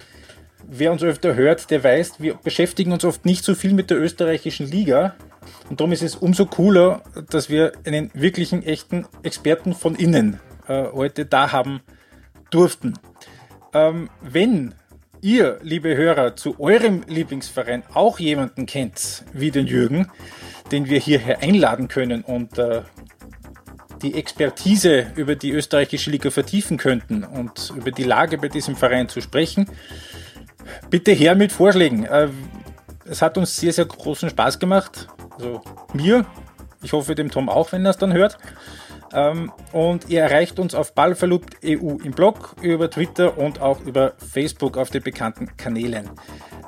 wer 0.66 0.92
uns 0.92 1.02
öfter 1.02 1.34
hört, 1.34 1.70
der 1.70 1.82
weiß, 1.82 2.20
wir 2.20 2.34
beschäftigen 2.34 2.92
uns 2.92 3.04
oft 3.04 3.24
nicht 3.24 3.44
so 3.44 3.54
viel 3.54 3.72
mit 3.72 3.90
der 3.90 3.98
österreichischen 3.98 4.66
Liga. 4.66 5.14
Und 5.70 5.80
darum 5.80 5.92
ist 5.92 6.02
es 6.02 6.16
umso 6.16 6.46
cooler, 6.46 7.02
dass 7.30 7.48
wir 7.48 7.72
einen 7.86 8.10
wirklichen, 8.14 8.62
echten 8.62 9.06
Experten 9.22 9.74
von 9.74 9.94
innen 9.94 10.40
äh, 10.66 10.84
heute 10.92 11.24
da 11.24 11.52
haben 11.52 11.80
durften. 12.50 12.94
Ähm, 13.72 14.10
wenn 14.20 14.74
ihr, 15.20 15.58
liebe 15.62 15.96
Hörer, 15.96 16.36
zu 16.36 16.60
eurem 16.60 17.02
Lieblingsverein 17.06 17.84
auch 17.94 18.18
jemanden 18.18 18.66
kennt, 18.66 19.24
wie 19.32 19.50
den 19.50 19.66
Jürgen, 19.66 20.10
den 20.70 20.88
wir 20.88 21.00
hierher 21.00 21.42
einladen 21.42 21.88
können 21.88 22.22
und 22.22 22.58
äh, 22.58 22.82
die 24.02 24.14
Expertise 24.14 25.06
über 25.16 25.34
die 25.34 25.50
österreichische 25.50 26.10
Liga 26.10 26.30
vertiefen 26.30 26.76
könnten 26.76 27.24
und 27.24 27.72
über 27.76 27.90
die 27.90 28.04
Lage 28.04 28.38
bei 28.38 28.48
diesem 28.48 28.76
Verein 28.76 29.08
zu 29.08 29.20
sprechen, 29.20 29.68
bitte 30.90 31.12
her 31.12 31.34
mit 31.34 31.52
Vorschlägen. 31.52 32.04
Äh, 32.04 32.28
es 33.04 33.22
hat 33.22 33.38
uns 33.38 33.56
sehr, 33.56 33.72
sehr 33.72 33.86
großen 33.86 34.30
Spaß 34.30 34.58
gemacht. 34.58 35.08
Also 35.36 35.62
mir. 35.92 36.26
Ich 36.82 36.92
hoffe 36.92 37.14
dem 37.14 37.30
Tom 37.30 37.48
auch, 37.48 37.72
wenn 37.72 37.84
er 37.84 37.90
es 37.90 37.98
dann 37.98 38.12
hört. 38.12 38.38
Ähm, 39.12 39.50
und 39.72 40.08
ihr 40.10 40.20
erreicht 40.20 40.58
uns 40.58 40.74
auf 40.74 40.94
ballverlobt.eu 40.94 41.96
im 42.02 42.12
Blog, 42.12 42.54
über 42.60 42.90
Twitter 42.90 43.38
und 43.38 43.60
auch 43.60 43.80
über 43.80 44.12
Facebook 44.18 44.76
auf 44.76 44.90
den 44.90 45.02
bekannten 45.02 45.56
Kanälen. 45.56 46.10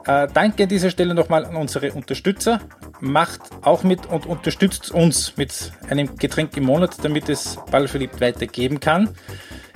Äh, 0.06 0.28
danke 0.32 0.64
an 0.64 0.68
dieser 0.68 0.90
Stelle 0.90 1.14
nochmal 1.14 1.44
an 1.44 1.56
unsere 1.56 1.92
Unterstützer. 1.92 2.60
Macht 3.00 3.40
auch 3.62 3.82
mit 3.82 4.06
und 4.06 4.26
unterstützt 4.26 4.90
uns 4.90 5.36
mit 5.36 5.72
einem 5.88 6.16
Getränk 6.16 6.56
im 6.56 6.64
Monat, 6.64 6.96
damit 7.02 7.28
es 7.28 7.58
Ballverliebt 7.70 8.20
weitergeben 8.20 8.80
kann. 8.80 9.14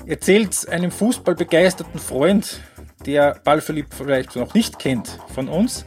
Erzählt 0.07 0.69
einem 0.69 0.91
fußballbegeisterten 0.91 1.99
Freund, 1.99 2.61
der 3.07 3.41
Ballverliebt 3.43 3.95
vielleicht 3.95 4.37
noch 4.37 4.53
nicht 4.55 4.79
kennt, 4.79 5.19
von 5.35 5.49
uns. 5.49 5.87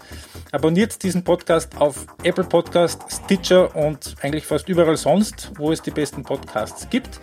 Abonniert 0.52 1.04
diesen 1.04 1.24
Podcast 1.24 1.78
auf 1.78 2.08
Apple 2.24 2.46
Podcast, 2.46 3.04
Stitcher 3.12 3.76
und 3.76 4.16
eigentlich 4.22 4.46
fast 4.46 4.70
überall 4.70 4.98
sonst, 4.98 5.52
wo 5.58 5.72
es 5.72 5.82
die 5.82 5.92
besten 5.92 6.24
Podcasts 6.24 6.90
gibt. 6.90 7.20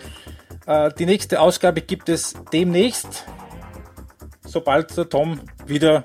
Äh, 0.67 0.93
die 0.99 1.07
nächste 1.07 1.41
Ausgabe 1.41 1.81
gibt 1.81 2.09
es 2.09 2.35
demnächst, 2.53 3.25
sobald 4.47 4.97
der 4.97 5.09
Tom 5.09 5.41
wieder 5.67 6.05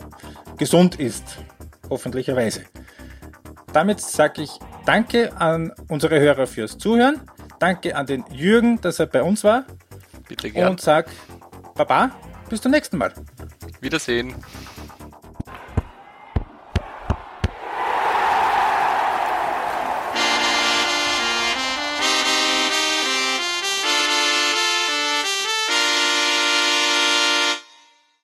gesund 0.58 1.00
ist, 1.00 1.38
hoffentlicherweise. 1.90 2.64
Damit 3.74 4.02
sage 4.02 4.42
ich 4.44 4.60
Danke 4.86 5.32
an 5.40 5.72
unsere 5.88 6.20
Hörer 6.20 6.48
fürs 6.48 6.78
Zuhören. 6.78 7.22
Danke 7.60 7.96
an 7.96 8.08
den 8.08 8.26
Jürgen, 8.32 8.82
dass 8.82 9.00
er 9.00 9.06
bei 9.06 9.22
uns 9.22 9.44
war. 9.44 9.66
Bitte 10.28 10.50
gern. 10.50 10.72
Und 10.72 10.82
sag 10.82 11.08
Baba, 11.76 12.12
bis 12.50 12.62
zum 12.62 12.72
nächsten 12.72 12.98
Mal. 12.98 13.14
Wiedersehen. 13.82 14.34